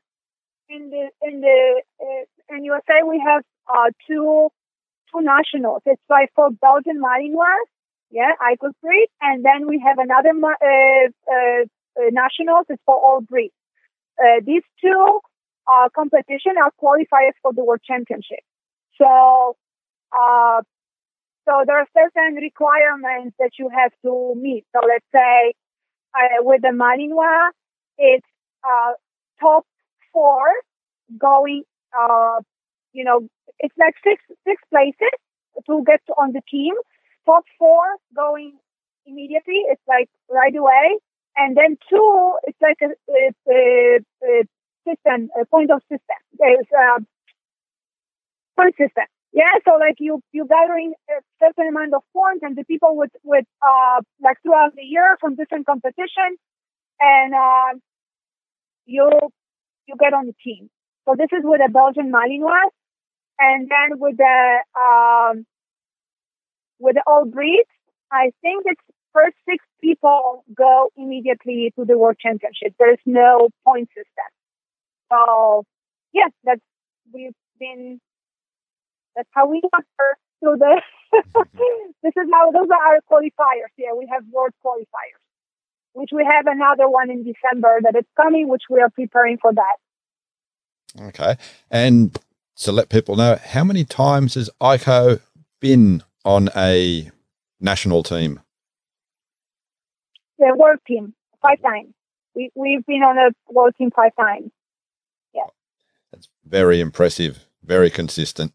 in 0.70 0.90
the 0.90 1.10
in 1.22 1.42
the 1.42 1.82
uh, 2.02 2.56
in 2.56 2.64
USA 2.66 3.04
we 3.08 3.22
have 3.26 3.44
uh, 3.68 3.92
two 4.08 4.50
two 5.12 5.22
nationals. 5.22 5.82
It's 5.86 6.02
like 6.10 6.32
for 6.36 6.50
Belgian 6.50 7.02
Malinois, 7.02 7.66
yeah, 8.10 8.34
Eichel 8.42 8.74
breed, 8.82 9.08
and 9.22 9.46
then 9.46 9.68
we 9.68 9.80
have 9.86 9.98
another 10.00 10.30
uh, 10.30 11.08
uh, 11.32 11.64
uh, 11.98 12.10
nationals. 12.12 12.66
It's 12.70 12.82
for 12.86 12.96
all 12.96 13.22
breeds. 13.22 13.54
these 14.46 14.64
two 14.82 15.20
uh, 15.68 15.90
competition 15.96 16.54
are 16.62 16.72
qualifiers 16.82 17.36
for 17.42 17.54
the 17.54 17.64
World 17.64 17.82
Championship. 17.86 18.44
So, 18.98 19.56
uh, 20.12 20.62
so 21.46 21.52
there 21.66 21.80
are 21.80 21.88
certain 21.94 22.36
requirements 22.36 23.36
that 23.40 23.52
you 23.60 23.70
have 23.70 23.92
to 24.04 24.34
meet. 24.36 24.66
So 24.74 24.82
let's 24.88 25.06
say 25.14 25.54
uh, 26.16 26.42
with 26.42 26.62
the 26.62 26.70
Malinois, 26.70 27.52
it's 27.98 28.28
uh, 28.64 28.94
top 29.40 29.66
four 30.12 30.44
going, 31.18 31.64
uh, 31.98 32.40
you 32.94 33.04
know, 33.04 33.28
it's 33.60 33.76
like 33.78 33.96
six 34.04 34.22
six 34.46 34.62
places 34.70 35.14
to 35.68 35.84
get 35.86 36.02
on 36.18 36.32
the 36.34 36.42
team. 36.50 36.74
Top 37.26 37.44
four 37.58 37.84
going 38.16 38.58
immediately. 39.06 39.62
It's 39.70 39.82
like 39.88 40.10
right 40.30 40.56
away, 40.56 41.00
and 41.38 41.56
then 41.58 41.78
two, 41.90 42.38
it's 42.44 42.60
like 42.62 42.78
a, 42.82 42.92
a, 43.12 44.00
a 44.24 44.44
system, 44.88 45.30
a 45.40 45.46
point 45.46 45.72
of 45.72 45.82
system. 45.84 46.20
There's 46.40 46.68
a 46.72 47.02
point 48.56 48.76
system. 48.78 49.06
Yeah, 49.34 49.54
so 49.66 49.72
like 49.80 49.96
you 50.00 50.22
you 50.32 50.46
gathering 50.48 50.94
a 51.10 51.22
certain 51.42 51.68
amount 51.70 51.94
of 51.96 52.04
points, 52.14 52.44
and 52.44 52.56
the 52.56 52.64
people 52.66 52.96
with 52.96 53.12
with 53.24 53.46
uh 53.62 54.02
like 54.22 54.38
throughout 54.44 54.76
the 54.76 54.84
year 54.84 55.18
from 55.20 55.36
different 55.36 55.66
competitions, 55.66 56.38
and 57.00 57.34
uh, 57.34 57.80
you 58.86 59.10
you 59.88 59.96
get 60.00 60.14
on 60.14 60.28
the 60.28 60.34
team. 60.44 60.70
So 61.06 61.16
this 61.18 61.30
is 61.32 61.44
with 61.44 61.62
the 61.66 61.72
Belgian 61.72 62.12
Malinois, 62.12 62.70
and 63.40 63.70
then 63.70 64.00
with 64.00 64.18
the 64.18 64.60
um 64.80 65.46
with 66.80 66.96
the 66.96 67.04
all 67.08 67.26
breeds, 67.26 67.70
I 68.12 68.32
think 68.42 68.64
it's 68.66 68.82
first 69.14 69.36
six 69.48 69.64
people 69.82 70.44
go 70.56 70.90
immediately 70.98 71.72
to 71.78 71.86
the 71.86 71.98
World 71.98 72.18
Championship. 72.20 72.74
There's 72.80 73.00
no 73.06 73.50
point 73.66 73.90
system. 73.90 74.30
So 75.12 75.64
yeah, 76.14 76.28
that's 76.44 76.62
we've 77.14 77.36
been 77.60 78.00
that's 79.16 79.30
how 79.32 79.48
we 79.48 79.62
got 79.62 79.84
her 79.98 80.18
to 80.44 80.58
the. 80.58 80.82
Mm-hmm. 81.14 81.92
this 82.04 82.14
is 82.16 82.30
how 82.32 82.52
those 82.52 82.68
are 82.70 82.94
our 82.94 83.00
qualifiers. 83.12 83.72
Yeah, 83.78 83.94
we 83.98 84.08
have 84.12 84.24
world 84.32 84.52
qualifiers, 84.66 85.22
which 85.94 86.10
we 86.12 86.26
have 86.26 86.48
another 86.48 86.90
one 86.90 87.10
in 87.10 87.24
December 87.24 87.80
that 87.84 87.96
is 87.96 88.06
coming, 88.18 88.48
which 88.48 88.64
we 88.70 88.82
are 88.82 88.90
preparing 88.90 89.38
for 89.38 89.54
that. 89.54 89.78
Okay, 91.08 91.38
and 91.72 92.18
to 92.58 92.72
let 92.72 92.90
people 92.90 93.16
know, 93.16 93.40
how 93.44 93.64
many 93.64 93.84
times 93.84 94.36
has 94.36 94.50
Aiko 94.62 95.22
been 95.60 96.04
on 96.24 96.50
a 96.56 97.10
national 97.60 98.04
team? 98.04 98.40
The 100.38 100.54
world 100.56 100.80
team 100.88 101.14
five 101.42 101.62
times. 101.62 101.94
We 102.36 102.52
we've 102.56 102.86
been 102.86 103.04
on 103.04 103.18
a 103.18 103.30
world 103.52 103.76
team 103.78 103.92
five 103.96 104.16
times. 104.20 104.52
Yeah, 105.34 105.48
that's 106.12 106.28
very 106.46 106.80
impressive. 106.80 107.46
Very 107.64 107.90
consistent. 107.90 108.54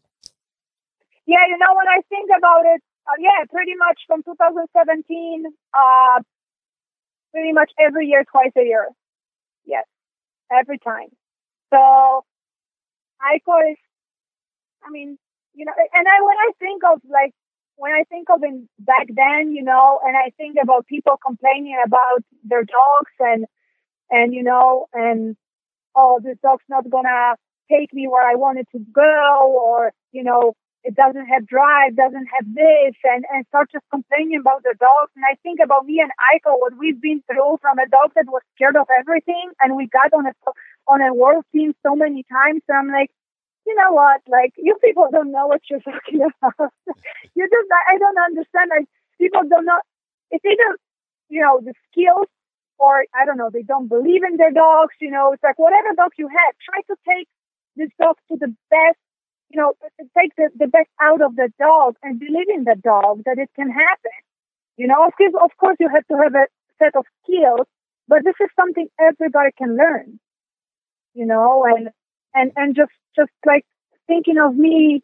Yeah, 1.29 1.45
you 1.47 1.57
know, 1.61 1.77
when 1.77 1.85
I 1.87 2.01
think 2.09 2.31
about 2.35 2.65
it, 2.65 2.81
uh, 3.05 3.13
yeah, 3.19 3.45
pretty 3.53 3.75
much 3.77 4.01
from 4.07 4.23
2017, 4.23 5.45
uh, 5.77 6.17
pretty 7.31 7.53
much 7.53 7.71
every 7.79 8.07
year, 8.07 8.23
twice 8.31 8.51
a 8.57 8.63
year. 8.65 8.87
Yes, 9.65 9.85
every 10.51 10.79
time. 10.79 11.09
So, 11.71 12.25
Aiko 13.21 13.55
is, 13.71 13.77
I 14.83 14.89
mean, 14.89 15.17
you 15.53 15.65
know, 15.65 15.73
and 15.77 16.07
I, 16.07 16.17
when 16.25 16.37
I 16.37 16.51
think 16.59 16.81
of 16.91 17.01
like, 17.09 17.33
when 17.75 17.91
I 17.91 18.03
think 18.09 18.29
of 18.33 18.41
in 18.43 18.67
back 18.79 19.07
then, 19.07 19.53
you 19.53 19.63
know, 19.63 19.99
and 20.03 20.17
I 20.17 20.31
think 20.37 20.57
about 20.61 20.87
people 20.87 21.15
complaining 21.23 21.77
about 21.85 22.23
their 22.43 22.63
dogs 22.63 23.13
and, 23.19 23.45
and, 24.09 24.33
you 24.33 24.43
know, 24.43 24.87
and, 24.93 25.37
oh, 25.95 26.19
this 26.23 26.37
dog's 26.43 26.63
not 26.69 26.89
gonna 26.89 27.35
take 27.71 27.93
me 27.93 28.07
where 28.07 28.27
I 28.27 28.35
wanted 28.35 28.67
to 28.73 28.79
go, 28.93 29.51
or, 29.63 29.91
you 30.11 30.23
know, 30.23 30.53
it 30.83 30.95
doesn't 30.95 31.27
have 31.27 31.45
drive, 31.45 31.95
doesn't 31.95 32.27
have 32.31 32.47
this, 32.55 32.95
and, 33.03 33.25
and 33.33 33.45
start 33.47 33.69
just 33.71 33.83
complaining 33.91 34.39
about 34.39 34.63
the 34.63 34.75
dogs. 34.79 35.11
And 35.15 35.25
I 35.27 35.35
think 35.43 35.59
about 35.63 35.85
me 35.85 35.99
and 35.99 36.11
Aiko, 36.31 36.55
what 36.55 36.77
we've 36.77 36.99
been 37.01 37.21
through 37.27 37.59
from 37.61 37.79
a 37.79 37.87
dog 37.89 38.15
that 38.15 38.27
was 38.27 38.41
scared 38.55 38.77
of 38.77 38.87
everything, 38.97 39.51
and 39.59 39.75
we 39.75 39.87
got 39.87 40.13
on 40.13 40.27
a 40.27 40.33
on 40.87 41.01
a 41.01 41.13
world 41.13 41.43
team 41.51 41.75
so 41.83 41.95
many 41.95 42.23
times. 42.31 42.61
So 42.67 42.73
I'm 42.73 42.87
like, 42.87 43.11
you 43.67 43.75
know 43.75 43.91
what? 43.91 44.21
Like 44.27 44.53
you 44.57 44.75
people 44.81 45.07
don't 45.11 45.31
know 45.31 45.47
what 45.47 45.61
you're 45.69 45.79
talking 45.83 46.23
about. 46.23 46.71
you 47.35 47.43
just 47.43 47.69
I 47.91 47.97
don't 47.97 48.19
understand. 48.31 48.71
Like 48.71 48.87
people 49.19 49.41
don't 49.49 49.65
know. 49.65 49.79
It's 50.31 50.45
either 50.45 50.77
you 51.27 51.41
know 51.41 51.59
the 51.59 51.73
skills 51.91 52.27
or 52.79 53.03
I 53.13 53.25
don't 53.25 53.37
know 53.37 53.49
they 53.51 53.63
don't 53.63 53.87
believe 53.89 54.23
in 54.23 54.37
their 54.37 54.51
dogs. 54.51 54.95
You 55.01 55.11
know, 55.11 55.33
it's 55.33 55.43
like 55.43 55.59
whatever 55.59 55.91
dog 55.95 56.15
you 56.17 56.29
have, 56.29 56.53
try 56.63 56.81
to 56.87 56.95
take 57.03 57.27
this 57.75 57.89
dog 57.99 58.15
to 58.31 58.37
the 58.39 58.55
best 58.71 58.99
you 59.49 59.59
know, 59.59 59.73
take 60.17 60.35
the, 60.37 60.49
the 60.57 60.67
best 60.67 60.89
out 61.01 61.21
of 61.21 61.35
the 61.35 61.51
dog 61.59 61.95
and 62.03 62.19
believe 62.19 62.49
in 62.53 62.63
the 62.63 62.75
dog 62.81 63.23
that 63.25 63.37
it 63.37 63.49
can 63.55 63.69
happen. 63.69 64.11
You 64.77 64.87
know, 64.87 65.05
of 65.05 65.13
course, 65.17 65.33
of 65.43 65.57
course, 65.57 65.77
you 65.79 65.89
have 65.89 66.07
to 66.07 66.17
have 66.23 66.35
a 66.35 66.47
set 66.77 66.95
of 66.95 67.05
skills, 67.23 67.67
but 68.07 68.23
this 68.23 68.35
is 68.39 68.49
something 68.55 68.87
everybody 68.99 69.49
can 69.57 69.75
learn. 69.75 70.19
You 71.13 71.25
know, 71.25 71.65
and 71.65 71.89
and 72.33 72.51
and 72.55 72.75
just 72.75 72.91
just 73.15 73.31
like 73.45 73.65
thinking 74.07 74.37
of 74.37 74.55
me. 74.55 75.03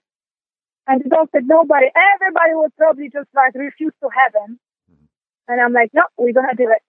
And 0.88 1.04
the 1.04 1.10
dog 1.10 1.30
said, 1.32 1.48
nobody, 1.48 1.88
everybody 2.14 2.52
would 2.54 2.76
probably 2.78 3.10
just 3.10 3.28
like 3.34 3.56
refuse 3.56 3.93
to 4.02 4.10
have 4.16 4.36
him. 4.36 4.60
Mm-hmm. 4.91 5.06
And 5.48 5.62
I'm 5.62 5.74
like, 5.74 5.89
no, 5.93 6.04
we're 6.16 6.32
going 6.32 6.48
to 6.48 6.56
do 6.56 6.70
it. 6.70 6.82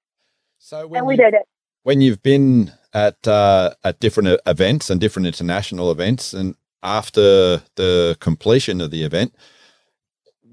So 0.59 0.93
and 0.95 1.07
we 1.07 1.17
did 1.17 1.33
it. 1.33 1.49
When 1.83 2.03
you've 2.03 2.23
been 2.23 2.73
at, 2.93 3.27
uh, 3.27 3.71
at 3.85 3.99
different 4.01 4.39
events 4.45 4.91
and 4.91 5.01
different 5.01 5.27
international 5.27 5.91
events 5.91 6.35
and 6.35 6.57
after 6.83 7.63
the 7.77 8.17
completion 8.21 8.81
of 8.81 8.91
the 8.91 9.03
event, 9.03 9.35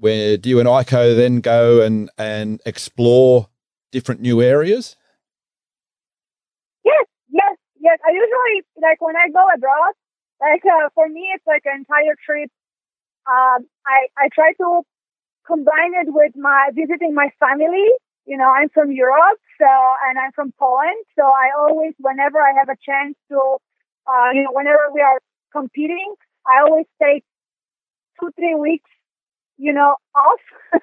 where 0.00 0.36
do 0.36 0.48
you 0.48 0.60
and 0.60 0.68
Aiko 0.68 1.16
then 1.16 1.40
go 1.40 1.80
and, 1.80 2.10
and 2.18 2.60
explore 2.66 3.48
different 3.92 4.20
new 4.20 4.42
areas? 4.42 4.96
Yes, 6.84 7.06
yes, 7.30 7.56
yes. 7.80 7.98
I 8.06 8.10
usually, 8.10 8.66
like 8.82 9.00
when 9.00 9.16
I 9.16 9.28
go 9.32 9.46
abroad, 9.54 9.94
like 10.40 10.62
uh, 10.66 10.88
for 10.94 11.08
me, 11.08 11.30
it's 11.34 11.46
like 11.46 11.62
an 11.64 11.78
entire 11.78 12.16
trip. 12.26 12.50
Um, 13.26 13.66
I, 13.86 14.08
I 14.18 14.28
try 14.34 14.52
to 14.58 14.82
combine 15.46 15.94
it 16.02 16.12
with 16.12 16.32
my 16.36 16.70
visiting 16.74 17.14
my 17.14 17.30
family. 17.40 17.88
You 18.26 18.36
know, 18.36 18.48
I'm 18.48 18.68
from 18.70 18.90
Europe, 18.90 19.40
so, 19.60 19.68
and 20.08 20.18
I'm 20.18 20.32
from 20.32 20.52
Poland. 20.58 20.96
So 21.16 21.24
I 21.24 21.52
always, 21.58 21.94
whenever 21.98 22.40
I 22.40 22.52
have 22.58 22.68
a 22.68 22.76
chance 22.84 23.16
to, 23.30 23.38
uh, 24.06 24.30
you 24.32 24.42
know, 24.42 24.52
whenever 24.52 24.88
we 24.92 25.00
are 25.00 25.20
competing, 25.54 26.14
I 26.46 26.62
always 26.66 26.86
take 27.00 27.24
two, 28.20 28.30
three 28.36 28.54
weeks 28.54 28.90
you 29.56 29.72
know, 29.72 29.96
off. 30.14 30.40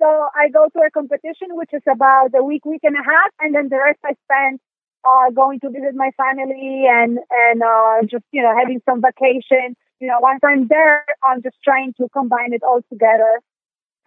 so 0.00 0.06
I 0.34 0.48
go 0.52 0.68
to 0.72 0.80
a 0.86 0.90
competition, 0.90 1.48
which 1.50 1.70
is 1.72 1.82
about 1.90 2.30
a 2.34 2.42
week, 2.42 2.64
week 2.64 2.82
and 2.82 2.96
a 2.96 3.04
half, 3.04 3.30
and 3.40 3.54
then 3.54 3.68
the 3.68 3.78
rest 3.78 3.98
I 4.04 4.14
spend 4.26 4.60
uh, 5.04 5.30
going 5.34 5.60
to 5.60 5.70
visit 5.70 5.94
my 5.94 6.10
family 6.16 6.84
and 6.88 7.18
and 7.30 7.62
uh, 7.62 8.02
just 8.02 8.24
you 8.32 8.42
know 8.42 8.54
having 8.56 8.80
some 8.88 9.00
vacation. 9.00 9.76
You 10.00 10.08
know, 10.08 10.18
once 10.20 10.40
I'm 10.44 10.66
there, 10.68 11.04
I'm 11.24 11.42
just 11.42 11.56
trying 11.62 11.94
to 12.00 12.08
combine 12.12 12.52
it 12.52 12.62
all 12.62 12.80
together. 12.90 13.40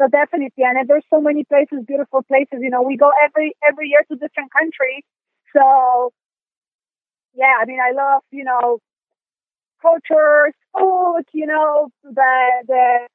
So 0.01 0.07
definitely, 0.07 0.63
and 0.65 0.89
there's 0.89 1.05
so 1.09 1.21
many 1.21 1.43
places, 1.43 1.85
beautiful 1.85 2.23
places. 2.23 2.59
You 2.61 2.69
know, 2.69 2.81
we 2.81 2.97
go 2.97 3.11
every 3.23 3.53
every 3.67 3.89
year 3.89 4.03
to 4.09 4.15
different 4.17 4.51
countries. 4.51 5.03
So 5.55 6.11
yeah, 7.35 7.61
I 7.61 7.65
mean, 7.65 7.79
I 7.79 7.93
love 7.93 8.21
you 8.31 8.43
know 8.43 8.79
cultures, 9.83 10.53
food. 10.77 11.25
You 11.33 11.47
know, 11.47 11.89
the 12.03 12.33
the 12.67 13.07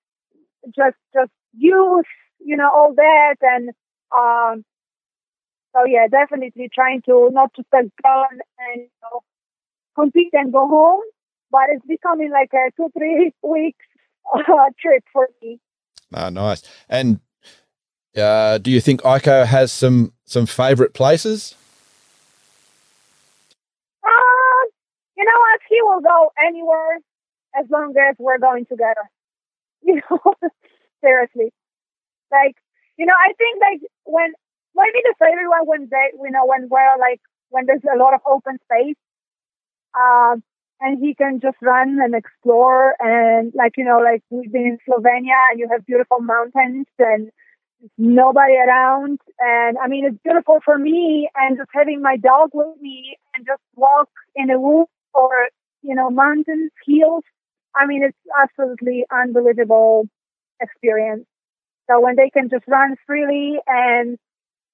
just 0.76 0.96
just 1.14 1.32
youth, 1.56 2.06
you 2.38 2.56
know, 2.56 2.70
all 2.72 2.94
that, 2.94 3.36
and 3.40 3.70
um, 4.16 4.64
so 5.74 5.84
yeah, 5.86 6.06
definitely 6.10 6.70
trying 6.72 7.02
to 7.02 7.30
not 7.32 7.50
just 7.56 7.68
go 7.72 8.24
and 8.30 8.40
you 8.76 8.88
know, 9.02 9.20
compete 9.96 10.32
and 10.32 10.52
go 10.52 10.68
home, 10.68 11.02
but 11.50 11.62
it's 11.70 11.86
becoming 11.86 12.30
like 12.30 12.50
a 12.52 12.70
two 12.76 12.90
three 12.96 13.32
weeks 13.42 13.84
uh, 14.34 14.70
trip 14.80 15.04
for 15.12 15.28
me. 15.42 15.58
Ah, 16.14 16.30
nice. 16.30 16.62
And 16.88 17.20
uh, 18.16 18.58
do 18.58 18.70
you 18.70 18.80
think 18.80 19.02
Aiko 19.02 19.46
has 19.46 19.72
some 19.72 20.12
some 20.24 20.46
favorite 20.46 20.94
places? 20.94 21.54
Uh, 24.02 24.66
you 25.18 25.24
know 25.24 25.38
what? 25.38 25.60
He 25.68 25.82
will 25.82 26.00
go 26.00 26.30
anywhere 26.46 26.98
as 27.58 27.66
long 27.70 27.92
as 27.98 28.14
we're 28.18 28.38
going 28.38 28.66
together. 28.66 29.06
You 29.80 30.02
know, 30.10 30.34
seriously. 31.00 31.52
Like, 32.32 32.56
you 32.98 33.06
know, 33.06 33.14
I 33.14 33.32
think 33.38 33.60
like 33.60 33.80
when 34.04 34.32
maybe 34.74 34.98
the 35.04 35.14
favorite 35.18 35.48
one 35.48 35.66
when 35.66 35.88
they, 35.88 36.10
you 36.12 36.32
know, 36.32 36.44
when 36.46 36.68
we're 36.68 36.98
like 36.98 37.20
when 37.50 37.64
there's 37.66 37.84
a 37.84 37.96
lot 37.96 38.12
of 38.12 38.20
open 38.26 38.58
space, 38.64 38.96
um, 39.94 40.42
and 40.80 40.98
he 40.98 41.14
can 41.14 41.38
just 41.40 41.56
run 41.62 41.98
and 42.02 42.14
explore 42.14 42.94
and 42.98 43.52
like 43.54 43.76
you 43.76 43.84
know, 43.84 43.98
like 43.98 44.22
we've 44.30 44.52
been 44.52 44.76
in 44.76 44.78
Slovenia 44.86 45.38
and 45.52 45.60
you 45.60 45.68
have 45.70 45.86
beautiful 45.86 46.18
mountains 46.18 46.86
and 46.98 47.30
nobody 47.96 48.56
around 48.56 49.20
and 49.38 49.78
I 49.78 49.86
mean 49.86 50.04
it's 50.04 50.18
beautiful 50.24 50.58
for 50.64 50.76
me 50.76 51.30
and 51.36 51.56
just 51.56 51.70
having 51.72 52.02
my 52.02 52.16
dog 52.16 52.50
with 52.52 52.80
me 52.80 53.16
and 53.34 53.46
just 53.46 53.62
walk 53.76 54.10
in 54.34 54.50
a 54.50 54.58
woods 54.58 54.90
or 55.20 55.30
you 55.82 55.94
know 55.94 56.10
mountains 56.10 56.70
hills 56.86 57.24
I 57.78 57.86
mean, 57.86 58.02
it's 58.02 58.18
absolutely 58.42 59.04
unbelievable 59.10 60.08
experience. 60.60 61.26
So 61.88 62.00
when 62.00 62.16
they 62.16 62.30
can 62.30 62.48
just 62.50 62.64
run 62.66 62.96
freely 63.06 63.58
and, 63.66 64.18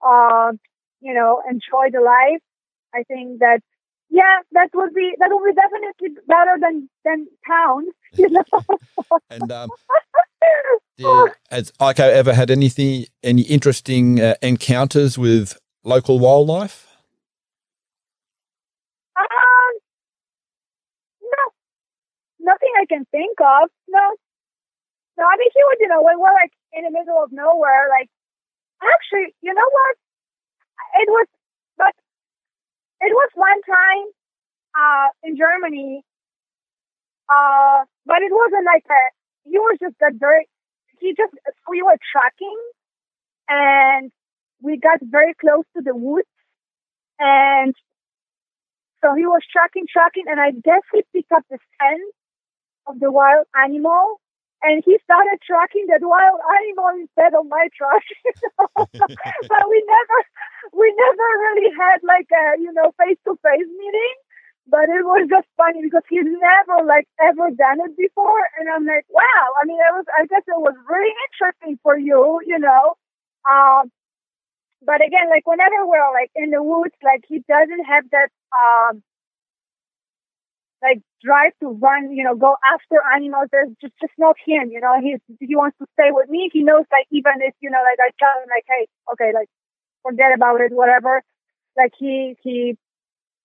uh, 0.04 0.52
you 1.00 1.14
know, 1.14 1.42
enjoy 1.48 1.90
the 1.92 2.00
life, 2.00 2.40
I 2.94 3.02
think 3.04 3.40
that, 3.40 3.60
yeah, 4.10 4.38
that 4.52 4.70
would 4.74 4.94
be, 4.94 5.12
that 5.18 5.28
would 5.30 5.44
be 5.44 5.54
definitely 5.54 6.22
better 6.26 6.56
than, 6.60 6.88
than 7.04 7.26
town, 7.46 7.84
you 8.14 8.30
know. 8.30 9.18
and, 9.30 9.52
um, 9.52 9.70
has 11.50 11.72
Aiko 11.80 12.08
ever 12.10 12.32
had 12.32 12.50
anything, 12.50 13.06
any 13.22 13.42
interesting 13.42 14.20
uh, 14.20 14.34
encounters 14.42 15.18
with 15.18 15.58
local 15.84 16.18
wildlife? 16.18 16.93
Nothing 22.44 22.72
I 22.80 22.86
can 22.86 23.04
think 23.10 23.40
of. 23.40 23.70
No. 23.88 24.04
No, 25.16 25.24
I 25.24 25.36
mean, 25.38 25.50
he 25.54 25.62
would, 25.66 25.78
you 25.80 25.88
know, 25.88 26.02
when 26.02 26.18
we're 26.18 26.34
like 26.34 26.52
in 26.72 26.84
the 26.84 26.90
middle 26.90 27.22
of 27.22 27.30
nowhere, 27.32 27.86
like, 27.88 28.10
actually, 28.82 29.34
you 29.40 29.54
know 29.54 29.68
what? 29.70 29.94
It 31.00 31.08
was, 31.08 31.26
but 31.78 31.94
it 33.00 33.12
was 33.14 33.30
one 33.34 33.60
time, 33.62 34.06
uh, 34.74 35.08
in 35.22 35.36
Germany, 35.36 36.02
uh, 37.30 37.84
but 38.06 38.22
it 38.22 38.32
wasn't 38.34 38.66
like 38.66 38.84
a, 38.90 39.02
he 39.48 39.58
was 39.58 39.78
just 39.80 39.94
that 40.00 40.14
very, 40.18 40.48
he 40.98 41.14
just, 41.14 41.32
we 41.68 41.82
were 41.82 41.96
tracking 42.10 42.58
and 43.48 44.10
we 44.62 44.78
got 44.78 44.98
very 45.02 45.34
close 45.34 45.64
to 45.76 45.82
the 45.82 45.94
woods 45.94 46.26
and 47.20 47.74
so 49.00 49.14
he 49.14 49.26
was 49.26 49.42
tracking, 49.52 49.84
tracking, 49.86 50.24
and 50.28 50.40
I 50.40 50.50
guess 50.50 50.80
he 50.92 51.04
picked 51.12 51.30
up 51.30 51.44
the 51.50 51.58
scent 51.58 52.14
of 52.86 53.00
the 53.00 53.10
wild 53.10 53.46
animal 53.54 54.20
and 54.64 54.80
he 54.80 54.96
started 55.04 55.36
tracking 55.44 55.84
that 55.92 56.00
wild 56.00 56.40
animal 56.40 56.88
instead 56.96 57.36
of 57.36 57.44
my 57.52 57.68
truck. 57.76 58.04
but 58.88 59.64
we 59.68 59.78
never, 59.84 60.18
we 60.72 60.88
never 60.88 61.26
really 61.44 61.68
had 61.76 62.00
like 62.00 62.28
a, 62.32 62.56
you 62.56 62.72
know, 62.72 62.88
face 62.96 63.20
to 63.28 63.36
face 63.44 63.68
meeting. 63.68 64.16
But 64.64 64.88
it 64.88 65.04
was 65.04 65.28
just 65.28 65.44
funny 65.60 65.84
because 65.84 66.08
he's 66.08 66.24
never 66.24 66.80
like 66.88 67.04
ever 67.20 67.52
done 67.52 67.84
it 67.84 67.92
before. 68.00 68.40
And 68.56 68.72
I'm 68.72 68.88
like, 68.88 69.04
wow. 69.12 69.46
I 69.60 69.68
mean, 69.68 69.76
it 69.76 69.92
was, 69.92 70.08
I 70.16 70.24
guess 70.24 70.48
it 70.48 70.56
was 70.56 70.72
really 70.88 71.12
interesting 71.28 71.76
for 71.84 71.98
you, 72.00 72.40
you 72.48 72.58
know. 72.58 72.96
Um, 73.44 73.92
but 74.80 75.04
again, 75.04 75.28
like 75.28 75.44
whenever 75.44 75.84
we're 75.84 76.12
like 76.16 76.32
in 76.34 76.48
the 76.48 76.64
woods, 76.64 76.96
like 77.04 77.28
he 77.28 77.44
doesn't 77.44 77.84
have 77.84 78.08
that, 78.16 78.32
um, 78.56 79.04
like 80.84 81.00
drive 81.24 81.52
to 81.60 81.68
run, 81.80 82.12
you 82.12 82.22
know, 82.22 82.36
go 82.36 82.54
after 82.60 83.00
animals. 83.16 83.48
There's 83.50 83.72
just 83.80 83.94
just 84.00 84.12
not 84.18 84.36
him, 84.44 84.70
you 84.70 84.80
know. 84.80 85.00
He 85.00 85.16
he 85.40 85.56
wants 85.56 85.78
to 85.78 85.86
stay 85.94 86.12
with 86.12 86.28
me. 86.28 86.50
He 86.52 86.62
knows 86.62 86.84
like 86.92 87.08
even 87.10 87.40
if 87.40 87.54
you 87.60 87.70
know, 87.70 87.80
like 87.80 87.98
I 87.98 88.12
tell 88.20 88.36
him 88.42 88.48
like, 88.52 88.68
hey, 88.68 88.86
okay, 89.12 89.32
like 89.32 89.48
forget 90.04 90.36
about 90.36 90.60
it, 90.60 90.72
whatever. 90.72 91.22
Like 91.76 91.92
he 91.98 92.36
he 92.44 92.76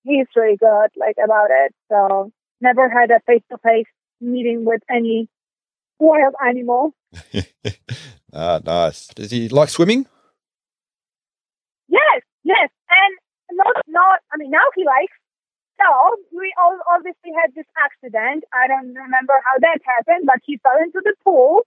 he's 0.04 0.28
really 0.36 0.58
good 0.58 0.92
like 0.98 1.16
about 1.24 1.48
it. 1.50 1.74
So 1.90 2.32
never 2.60 2.90
had 2.90 3.10
a 3.10 3.22
face 3.26 3.44
to 3.52 3.58
face 3.58 3.88
meeting 4.20 4.66
with 4.66 4.82
any 4.90 5.30
wild 5.98 6.36
animal. 6.46 6.94
ah, 8.34 8.60
nice. 8.64 9.08
Does 9.08 9.32
he 9.32 9.48
like 9.48 9.70
swimming? 9.70 10.08
Yes, 11.88 12.22
yes, 12.44 12.70
and 12.90 13.58
not 13.58 13.76
not. 13.88 14.20
I 14.32 14.38
mean, 14.38 14.52
now 14.52 14.68
he 14.76 14.84
likes 14.84 15.16
so 15.80 15.90
we 16.36 16.54
all 16.60 16.78
obviously 16.92 17.32
had 17.32 17.56
this 17.56 17.68
accident. 17.80 18.44
I 18.54 18.68
don't 18.68 18.94
remember 18.94 19.34
how 19.46 19.58
that 19.60 19.80
happened, 19.84 20.28
but 20.28 20.44
he 20.44 20.58
fell 20.60 20.78
into 20.84 21.02
the 21.04 21.16
pool 21.24 21.64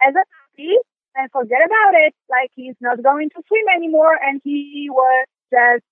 as 0.00 0.14
a 0.14 0.22
puppy 0.22 0.78
and 1.16 1.30
forget 1.32 1.60
about 1.64 1.94
it. 1.98 2.14
Like 2.30 2.50
he's 2.54 2.78
not 2.80 3.02
going 3.02 3.30
to 3.30 3.42
swim 3.46 3.66
anymore, 3.74 4.14
and 4.14 4.40
he 4.44 4.88
was 4.90 5.26
just 5.50 5.84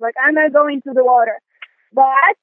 like, 0.00 0.14
I'm 0.20 0.34
not 0.34 0.52
going 0.52 0.82
to 0.82 0.92
the 0.92 1.04
water. 1.04 1.38
But 1.92 2.36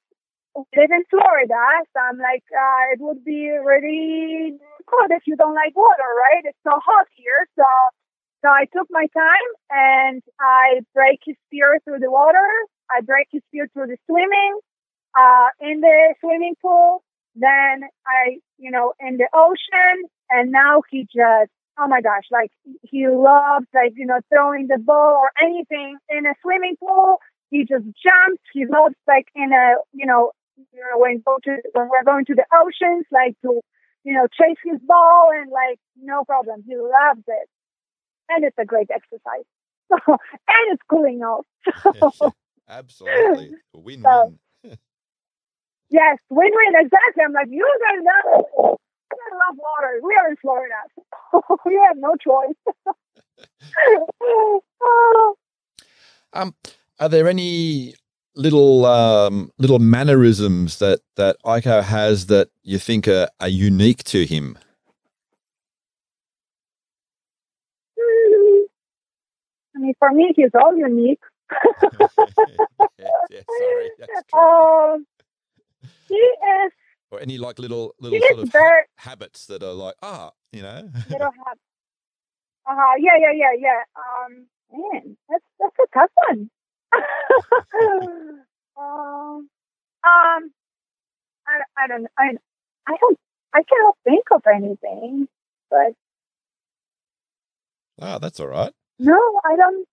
we 0.56 0.64
live 0.76 0.90
in 0.90 1.04
Florida, 1.10 1.62
so 1.94 1.98
I'm 2.02 2.18
like, 2.18 2.44
uh, 2.50 2.92
it 2.92 3.00
would 3.00 3.24
be 3.24 3.50
really 3.50 4.58
good 4.86 5.10
if 5.14 5.22
you 5.26 5.36
don't 5.36 5.54
like 5.54 5.76
water, 5.76 6.10
right? 6.26 6.42
It's 6.44 6.58
so 6.64 6.74
hot 6.74 7.06
here, 7.14 7.46
so 7.56 7.64
so 8.42 8.48
I 8.48 8.64
took 8.72 8.88
my 8.90 9.06
time 9.12 9.48
and 9.70 10.22
I 10.40 10.80
break 10.94 11.20
his 11.24 11.36
spear 11.46 11.78
through 11.84 12.00
the 12.00 12.10
water. 12.10 12.48
I 12.90 13.00
break 13.02 13.28
his 13.30 13.42
spear 13.48 13.68
through 13.72 13.86
the 13.86 13.96
swimming, 14.06 14.58
uh, 15.18 15.48
in 15.60 15.80
the 15.80 16.14
swimming 16.20 16.54
pool. 16.60 17.02
Then 17.34 17.84
I, 18.06 18.38
you 18.58 18.70
know, 18.70 18.92
in 19.00 19.16
the 19.16 19.28
ocean. 19.32 20.08
And 20.30 20.50
now 20.50 20.82
he 20.90 21.02
just, 21.04 21.50
oh 21.78 21.88
my 21.88 22.00
gosh, 22.00 22.24
like 22.30 22.50
he 22.82 23.06
loves 23.08 23.66
like, 23.74 23.92
you 23.96 24.06
know, 24.06 24.20
throwing 24.32 24.66
the 24.68 24.78
ball 24.78 25.16
or 25.22 25.30
anything 25.42 25.98
in 26.08 26.26
a 26.26 26.34
swimming 26.42 26.76
pool. 26.78 27.18
He 27.50 27.60
just 27.60 27.84
jumps. 27.84 28.42
He 28.52 28.66
loves 28.66 28.94
like 29.08 29.26
in 29.34 29.52
a, 29.52 29.74
you 29.92 30.06
know, 30.06 30.32
you 30.72 30.80
know, 30.80 30.98
when 30.98 31.22
go 31.24 31.38
to 31.44 31.56
when 31.72 31.88
we're 31.88 32.04
going 32.04 32.24
to 32.26 32.34
the 32.34 32.44
oceans, 32.54 33.06
like 33.10 33.34
to 33.42 33.60
you 34.04 34.14
know 34.14 34.26
chase 34.28 34.58
his 34.64 34.78
ball 34.86 35.30
and 35.34 35.50
like 35.50 35.78
no 36.00 36.24
problem, 36.24 36.62
he 36.66 36.76
loves 36.76 37.24
it, 37.26 37.48
and 38.28 38.44
it's 38.44 38.58
a 38.58 38.64
great 38.64 38.90
exercise. 38.90 39.46
and 40.06 40.18
it's 40.70 40.82
cooling 40.88 41.22
off. 41.22 41.46
Absolutely, 42.70 43.52
win-win. 43.74 44.02
So, 44.04 44.34
yes, 45.90 46.18
win-win. 46.30 46.74
Exactly. 46.74 47.24
I'm 47.24 47.32
like 47.32 47.48
you 47.50 47.66
guys 47.88 47.98
know. 48.02 48.76
I 49.12 49.36
love 49.48 49.58
water. 49.58 50.00
We 50.02 50.14
are 50.14 50.30
in 50.30 50.36
Florida. 50.40 50.74
we 51.66 51.80
have 51.86 51.96
no 51.96 52.14
choice. 52.16 52.54
um, 56.32 56.54
are 57.00 57.08
there 57.08 57.28
any 57.28 57.94
little 58.36 58.86
um, 58.86 59.50
little 59.58 59.80
mannerisms 59.80 60.78
that 60.78 61.00
that 61.16 61.36
Aiko 61.44 61.82
has 61.82 62.26
that 62.26 62.50
you 62.62 62.78
think 62.78 63.08
are, 63.08 63.28
are 63.40 63.48
unique 63.48 64.04
to 64.04 64.24
him? 64.24 64.56
I 69.74 69.78
mean, 69.78 69.94
for 69.98 70.10
me, 70.12 70.32
he's 70.36 70.50
all 70.54 70.76
unique. 70.76 71.20
yeah, 72.98 73.40
sorry, 73.58 73.90
um, 74.34 75.06
he 76.08 76.14
is. 76.14 76.72
Or 77.10 77.20
any 77.20 77.38
like 77.38 77.58
little 77.58 77.94
little 78.00 78.20
sort 78.20 78.40
of 78.40 78.52
very, 78.52 78.82
habits 78.98 79.46
that 79.46 79.62
are 79.62 79.72
like 79.72 79.94
ah, 80.02 80.30
you 80.52 80.62
know. 80.62 80.88
little 81.10 81.32
habits. 81.44 81.62
Uh 82.66 82.74
huh. 82.76 82.94
Yeah, 82.98 83.16
yeah, 83.18 83.32
yeah, 83.34 83.54
yeah. 83.58 83.82
Um, 83.96 84.46
man, 84.72 85.16
that's 85.28 85.44
that's 85.58 85.76
a 85.78 85.98
tough 85.98 86.10
one. 86.28 86.50
um, 88.78 89.48
um, 90.04 90.50
I, 91.46 91.62
I 91.76 91.86
don't, 91.88 92.06
I, 92.18 92.30
I 92.86 92.96
don't, 93.00 93.18
I 93.54 93.62
cannot 93.62 93.96
think 94.04 94.24
of 94.32 94.42
anything, 94.52 95.28
but. 95.70 95.92
Ah, 98.00 98.18
that's 98.18 98.40
all 98.40 98.48
right. 98.48 98.72
No, 98.98 99.18
I 99.44 99.56
don't. 99.56 99.86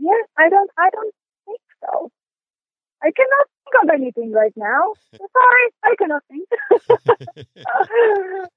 Yeah, 0.00 0.12
I 0.38 0.48
don't. 0.48 0.70
I 0.78 0.88
don't 0.90 1.14
think 1.46 1.60
so. 1.84 2.10
I 3.02 3.10
cannot 3.14 3.46
think 3.64 3.84
of 3.84 3.90
anything 3.94 4.32
right 4.32 4.52
now. 4.56 4.94
Sorry, 5.12 5.70
I 5.84 5.94
cannot 5.98 6.22
think. 6.28 6.48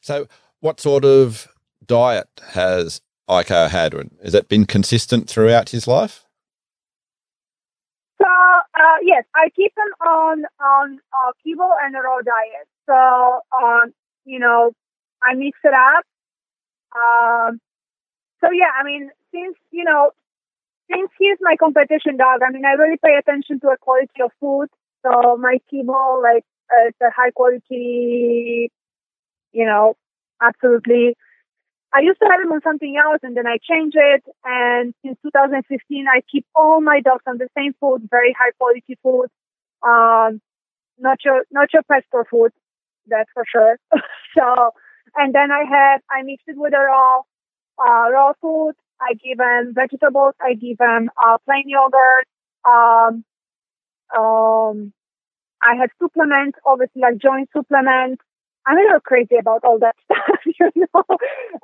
so, 0.00 0.26
what 0.60 0.80
sort 0.80 1.04
of 1.04 1.48
diet 1.84 2.28
has 2.52 3.00
Aiko 3.28 3.68
had? 3.68 3.94
Has 4.22 4.32
that 4.32 4.48
been 4.48 4.64
consistent 4.64 5.28
throughout 5.28 5.70
his 5.70 5.88
life? 5.88 6.24
So 8.20 8.26
uh, 8.28 8.98
yes, 9.02 9.24
I 9.34 9.48
keep 9.54 9.72
him 9.76 10.06
on 10.06 10.44
on 10.60 11.00
uh, 11.12 11.32
keto 11.44 11.68
and 11.84 11.96
a 11.96 12.00
raw 12.00 12.18
diet. 12.22 12.68
So 12.86 13.40
um, 13.56 13.92
you 14.24 14.38
know, 14.38 14.72
I 15.22 15.34
mix 15.34 15.58
it 15.64 15.74
up. 15.74 16.04
Um, 16.96 17.60
so 18.40 18.50
yeah, 18.52 18.70
I 18.78 18.84
mean, 18.84 19.10
since 19.32 19.56
you 19.70 19.84
know, 19.84 20.10
since 20.90 21.10
he's 21.18 21.38
my 21.40 21.56
competition 21.56 22.16
dog, 22.16 22.40
I 22.46 22.50
mean, 22.52 22.64
I 22.64 22.72
really 22.72 22.98
pay 23.04 23.16
attention 23.18 23.60
to 23.60 23.68
the 23.68 23.76
quality 23.80 24.22
of 24.22 24.30
food. 24.40 24.68
So 25.02 25.36
my 25.36 25.58
chemo, 25.72 26.22
like, 26.22 26.44
uh, 26.70 26.88
it's 26.88 27.00
a 27.00 27.10
high 27.14 27.30
quality, 27.30 28.70
you 29.52 29.64
know, 29.64 29.96
absolutely 30.42 31.14
I 31.92 32.00
used 32.00 32.20
to 32.20 32.28
have 32.30 32.40
him 32.40 32.52
on 32.52 32.60
something 32.62 32.96
else 32.96 33.20
and 33.22 33.36
then 33.36 33.46
I 33.46 33.56
changed 33.62 33.96
it. 33.98 34.22
And 34.44 34.94
since 35.04 35.16
2015, 35.22 36.06
I 36.06 36.20
keep 36.30 36.46
all 36.54 36.80
my 36.80 37.00
dogs 37.00 37.24
on 37.26 37.38
the 37.38 37.48
same 37.56 37.74
food, 37.80 38.08
very 38.10 38.34
high 38.38 38.52
quality 38.58 38.98
food. 39.02 39.28
Um, 39.82 40.40
not 40.98 41.18
your, 41.24 41.44
not 41.50 41.72
your 41.72 41.82
pesto 41.84 42.24
food. 42.30 42.52
That's 43.06 43.30
for 43.32 43.44
sure. 43.50 43.78
so, 44.36 44.72
and 45.16 45.34
then 45.34 45.50
I 45.50 45.64
have, 45.64 46.02
I 46.10 46.22
mix 46.22 46.42
it 46.46 46.56
with 46.58 46.74
a 46.74 46.80
raw, 46.80 47.20
uh, 47.78 48.10
raw 48.10 48.32
food. 48.40 48.74
I 49.00 49.14
give 49.14 49.38
them 49.38 49.72
vegetables. 49.74 50.34
I 50.40 50.54
give 50.54 50.78
them, 50.78 51.10
uh, 51.24 51.38
plain 51.46 51.64
yogurt. 51.66 52.26
Um, 52.64 53.24
um, 54.16 54.92
I 55.62 55.76
have 55.80 55.90
supplements, 56.00 56.58
obviously 56.66 57.02
like 57.02 57.18
joint 57.18 57.48
supplements. 57.52 58.22
I'm 58.66 58.76
a 58.76 58.80
little 58.80 59.00
crazy 59.00 59.36
about 59.40 59.64
all 59.64 59.78
that 59.80 59.96
stuff, 60.04 60.40
you 60.46 60.70
know, 60.76 61.04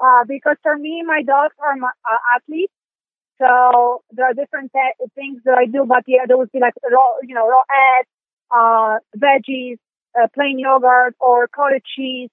uh, 0.02 0.24
because 0.26 0.56
for 0.62 0.76
me, 0.76 1.02
my 1.06 1.22
dogs 1.22 1.54
are 1.60 1.76
my, 1.76 1.88
uh, 1.88 2.18
athletes. 2.36 2.72
So 3.40 4.02
there 4.12 4.26
are 4.26 4.34
different 4.34 4.72
th- 4.72 5.10
things 5.14 5.42
that 5.44 5.58
I 5.58 5.66
do, 5.66 5.84
but 5.86 6.04
yeah, 6.06 6.24
there 6.26 6.38
would 6.38 6.52
be 6.52 6.60
like 6.60 6.74
raw, 6.90 7.08
you 7.22 7.34
know, 7.34 7.48
raw 7.48 7.62
eggs, 7.98 8.08
uh, 8.50 8.98
veggies, 9.18 9.78
uh, 10.20 10.28
plain 10.34 10.58
yogurt 10.58 11.14
or 11.20 11.48
cottage 11.48 11.82
cheese, 11.96 12.30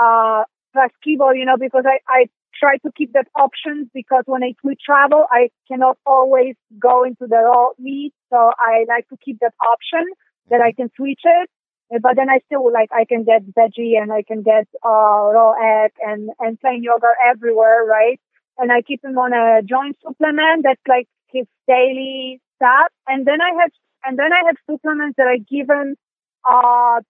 uh, 0.00 0.44
plus 0.72 0.90
kibble, 1.02 1.34
you 1.34 1.44
know, 1.44 1.56
because 1.58 1.84
I, 1.86 1.98
I 2.08 2.26
try 2.58 2.76
to 2.78 2.90
keep 2.96 3.12
that 3.12 3.28
options 3.34 3.88
because 3.92 4.24
when 4.26 4.42
I 4.42 4.54
we 4.62 4.76
travel, 4.84 5.26
I 5.30 5.50
cannot 5.68 5.98
always 6.06 6.54
go 6.78 7.04
into 7.04 7.26
the 7.26 7.36
raw 7.36 7.70
meat. 7.78 8.12
So 8.30 8.36
I 8.58 8.84
like 8.88 9.08
to 9.08 9.16
keep 9.24 9.38
that 9.40 9.54
option 9.60 10.04
that 10.50 10.60
I 10.60 10.72
can 10.72 10.90
switch 10.96 11.20
it. 11.24 11.50
Uh, 11.94 11.98
but 12.02 12.16
then 12.16 12.28
I 12.28 12.40
still 12.46 12.72
like 12.72 12.90
I 12.92 13.04
can 13.04 13.24
get 13.24 13.42
veggie 13.52 14.00
and 14.00 14.12
I 14.12 14.22
can 14.22 14.42
get 14.42 14.66
uh, 14.84 15.30
raw 15.36 15.52
egg 15.52 15.92
and 16.00 16.30
and 16.38 16.60
plain 16.60 16.82
yogurt 16.82 17.16
everywhere, 17.24 17.84
right? 17.84 18.20
And 18.58 18.72
I 18.72 18.82
keep 18.82 19.04
him 19.04 19.18
on 19.18 19.32
a 19.32 19.62
joint 19.62 19.96
supplement 20.02 20.64
that's 20.64 20.80
like 20.88 21.08
his 21.28 21.46
daily 21.68 22.40
stuff. 22.56 22.90
And 23.06 23.26
then 23.26 23.40
I 23.40 23.52
have 23.60 23.70
and 24.04 24.18
then 24.18 24.32
I 24.32 24.46
have 24.46 24.56
supplements 24.70 25.16
that 25.18 25.26
I 25.26 25.38
give 25.38 25.68
him. 25.68 25.96
Uh, 26.44 27.00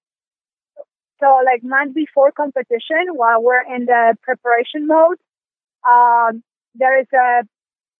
so 1.20 1.40
like 1.44 1.62
month 1.62 1.94
before 1.94 2.30
competition, 2.32 3.14
while 3.14 3.42
we're 3.42 3.64
in 3.74 3.86
the 3.86 4.16
preparation 4.22 4.86
mode, 4.86 5.16
um, 5.88 6.42
there 6.74 7.00
is 7.00 7.06
a 7.14 7.42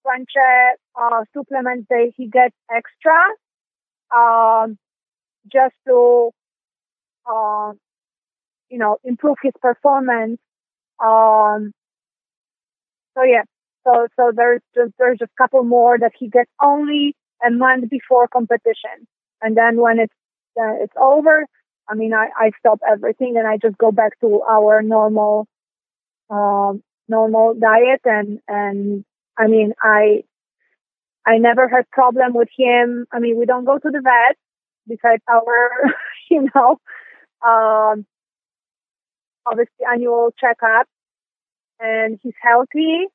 bunch 0.05 0.31
of 0.37 1.03
uh, 1.03 1.25
supplements 1.35 1.87
that 1.91 2.13
he 2.17 2.29
gets 2.29 2.55
extra, 2.71 3.19
um, 4.15 4.79
just 5.53 5.75
to 5.87 6.31
uh, 7.31 7.73
you 8.71 8.79
know, 8.79 8.99
improve 9.05 9.37
his 9.43 9.53
performance. 9.61 10.39
Um, 11.05 11.73
so 13.17 13.23
yeah, 13.25 13.43
so 13.85 14.07
so 14.17 14.33
there's 14.35 14.61
just 14.75 14.93
there's 14.99 15.19
just 15.19 15.31
a 15.39 15.43
couple 15.43 15.63
more 15.65 15.99
that 15.99 16.13
he 16.19 16.29
gets 16.29 16.51
only 16.63 17.15
a 17.47 17.51
month 17.51 17.89
before 17.91 18.29
competition, 18.29 19.07
and 19.43 19.57
then 19.57 19.81
when 19.81 19.99
it's 20.01 20.15
uh, 20.59 20.83
it's 20.83 20.93
over, 21.01 21.47
I 21.89 21.95
mean, 21.95 22.13
I 22.15 22.29
I 22.37 22.51
stop 22.59 22.81
everything 22.87 23.37
and 23.37 23.47
I 23.47 23.57
just 23.57 23.79
go 23.79 23.91
back 23.93 24.19
to 24.21 24.43
our 24.43 24.83
normal 24.83 25.47
um, 26.31 26.83
normal 27.09 27.55
diet 27.55 28.01
and 28.05 28.41
and 28.49 29.05
I 29.39 29.47
mean 29.47 29.73
I 29.83 30.25
I 31.27 31.39
never 31.39 31.69
had 31.69 31.91
problem 31.91 32.35
with 32.35 32.49
him. 32.57 33.07
I 33.13 33.19
mean, 33.19 33.37
we 33.37 33.47
don't 33.47 33.65
go 33.65 33.79
to 33.79 33.91
the 33.91 34.01
vet 34.01 34.37
besides 34.87 35.23
our 35.29 35.71
you 36.31 36.49
know 36.55 36.79
um, 37.45 38.07
obviously 39.45 39.85
annual 39.91 40.33
checkup, 40.39 40.87
and 41.81 42.19
he's 42.23 42.35
healthy, 42.41 43.07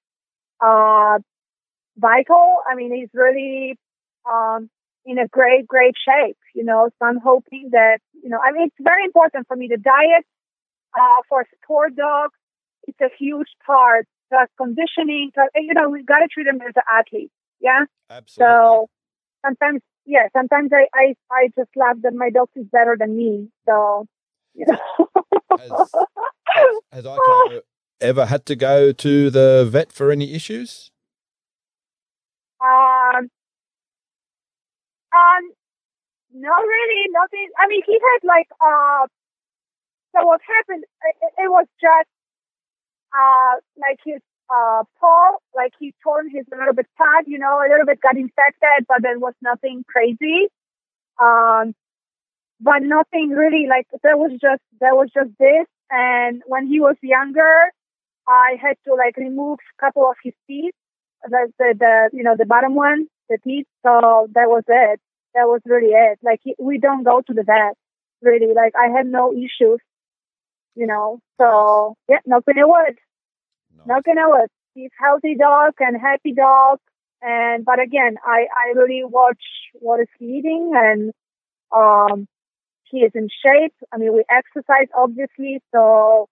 uh, 0.60 1.20
vital. 1.98 2.58
I 2.70 2.76
mean, 2.76 2.94
he's 2.94 3.10
really 3.14 3.78
um, 4.30 4.70
in 5.06 5.18
a 5.18 5.28
great, 5.28 5.66
great 5.68 5.96
shape. 6.06 6.38
You 6.54 6.66
know, 6.66 6.89
so 7.00 7.06
I'm 7.06 7.20
hoping 7.20 7.70
that 7.72 8.00
you 8.22 8.30
know. 8.30 8.39
I 8.39 8.52
mean, 8.52 8.68
it's 8.68 8.76
very 8.80 9.06
important 9.06 9.48
for 9.48 9.56
me. 9.56 9.68
The 9.70 9.78
diet 9.78 10.26
uh, 10.94 11.22
for 11.30 11.46
sport 11.64 11.96
dogs, 11.96 12.38
it's 12.84 13.02
a 13.02 13.10
huge 13.18 13.50
part. 13.66 14.08
The 14.30 14.48
conditioning, 14.58 15.32
you 15.56 15.74
know, 15.74 15.90
we've 15.90 16.06
got 16.06 16.20
to 16.20 16.28
treat 16.32 16.46
them 16.46 16.62
as 16.62 16.74
an 16.76 16.84
athlete. 16.90 17.32
Yeah. 17.60 17.86
Absolutely. 18.10 18.54
So 18.54 18.90
sometimes 19.46 19.82
yeah, 20.06 20.28
sometimes 20.34 20.72
I, 20.74 20.88
I, 20.96 21.16
I 21.32 21.50
just 21.58 21.70
laugh 21.76 21.98
that 22.04 22.14
my 22.14 22.30
dog 22.30 22.50
is 22.56 22.66
better 22.72 22.96
than 23.00 23.16
me. 23.16 23.50
So, 23.68 24.08
you 24.54 24.66
know. 24.68 25.08
has, 25.60 25.72
has, 26.48 27.06
has 27.06 27.62
ever 28.02 28.26
had 28.26 28.46
to 28.48 28.56
go 28.56 28.92
to 28.92 29.30
the 29.30 29.68
vet 29.70 29.92
for 29.92 30.12
any 30.12 30.34
issues? 30.34 30.92
Um, 32.60 33.30
um, 35.14 35.44
not 36.34 36.62
really, 36.62 37.10
nothing. 37.12 37.50
I 37.58 37.68
mean, 37.68 37.82
he 37.86 37.94
had 37.94 38.28
like, 38.28 38.48
uh, 38.60 39.08
so 40.16 40.26
what 40.26 40.42
happened, 40.42 40.84
it, 40.84 41.44
it 41.44 41.50
was 41.50 41.68
just, 41.80 42.10
uh, 43.14 43.55
like 43.78 43.99
his 44.05 44.22
uh, 44.49 44.84
paw, 44.99 45.38
like 45.55 45.74
he 45.80 45.93
torn 46.03 46.30
his 46.30 46.45
a 46.53 46.57
little 46.57 46.74
bit 46.74 46.88
pad, 46.97 47.26
you 47.28 47.39
know, 47.39 47.59
a 47.59 47.70
little 47.70 47.86
bit 47.86 48.01
got 48.01 48.18
infected, 48.18 48.86
but 48.88 49.01
then 49.01 49.20
was 49.20 49.34
nothing 49.41 49.84
crazy. 49.88 50.47
Um, 51.22 51.74
but 52.59 52.82
nothing 52.84 53.30
really 53.30 53.68
like 53.70 53.88
there 54.03 54.18
was 54.18 54.32
just 54.41 54.62
there 54.80 54.95
was 54.95 55.09
just 55.14 55.32
this. 55.39 55.68
And 55.89 56.41
when 56.47 56.68
he 56.68 56.80
was 56.80 56.95
younger, 57.01 57.72
I 58.28 58.55
had 58.62 58.78
to 58.88 58.93
like 58.95 59.18
remove 59.18 59.59
a 59.59 59.82
couple 59.86 60.09
of 60.09 60.16
his 60.24 60.34
teeth, 60.47 60.74
the, 61.24 61.51
the 61.59 61.76
the 61.78 62.09
you 62.14 62.24
know 62.24 62.36
the 62.38 62.45
bottom 62.45 62.76
one, 62.76 63.07
the 63.30 63.38
teeth. 63.43 63.68
So 63.84 64.28
that 64.34 64.47
was 64.49 64.64
it. 64.68 64.99
that 65.34 65.47
was 65.47 65.62
really 65.66 65.91
it. 65.93 66.20
Like 66.24 66.39
he, 66.43 66.55
we 66.59 66.78
don't 66.78 67.03
go 67.03 67.22
to 67.22 67.34
the 67.34 67.43
vet 67.43 67.76
really. 68.22 68.53
Like 68.53 68.74
I 68.76 68.89
had 68.95 69.07
no 69.07 69.34
issues, 69.34 69.80
you 70.76 70.88
know. 70.88 71.19
So 71.39 71.95
yeah, 72.09 72.19
knocking 72.26 72.57
on 72.57 72.69
wood, 72.69 72.97
nice. 73.78 73.88
knocking 73.88 74.17
on 74.17 74.32
wood. 74.39 74.49
He's 74.74 74.91
healthy 74.99 75.36
dog 75.36 75.74
and 75.80 75.99
happy 75.99 76.34
dog. 76.34 76.80
And 77.22 77.65
but 77.65 77.80
again, 77.80 78.17
I 78.26 78.47
I 78.55 78.72
really 78.76 79.03
watch 79.03 79.43
what 79.80 79.99
is 79.99 80.07
he 80.19 80.26
eating 80.39 80.72
and 80.76 81.11
um 81.76 82.28
he 82.86 82.99
is 82.99 83.11
in 83.15 83.30
shape. 83.43 83.74
I 83.91 83.97
mean, 83.97 84.13
we 84.13 84.24
exercise 84.30 84.88
obviously, 84.95 85.61
so 85.74 86.28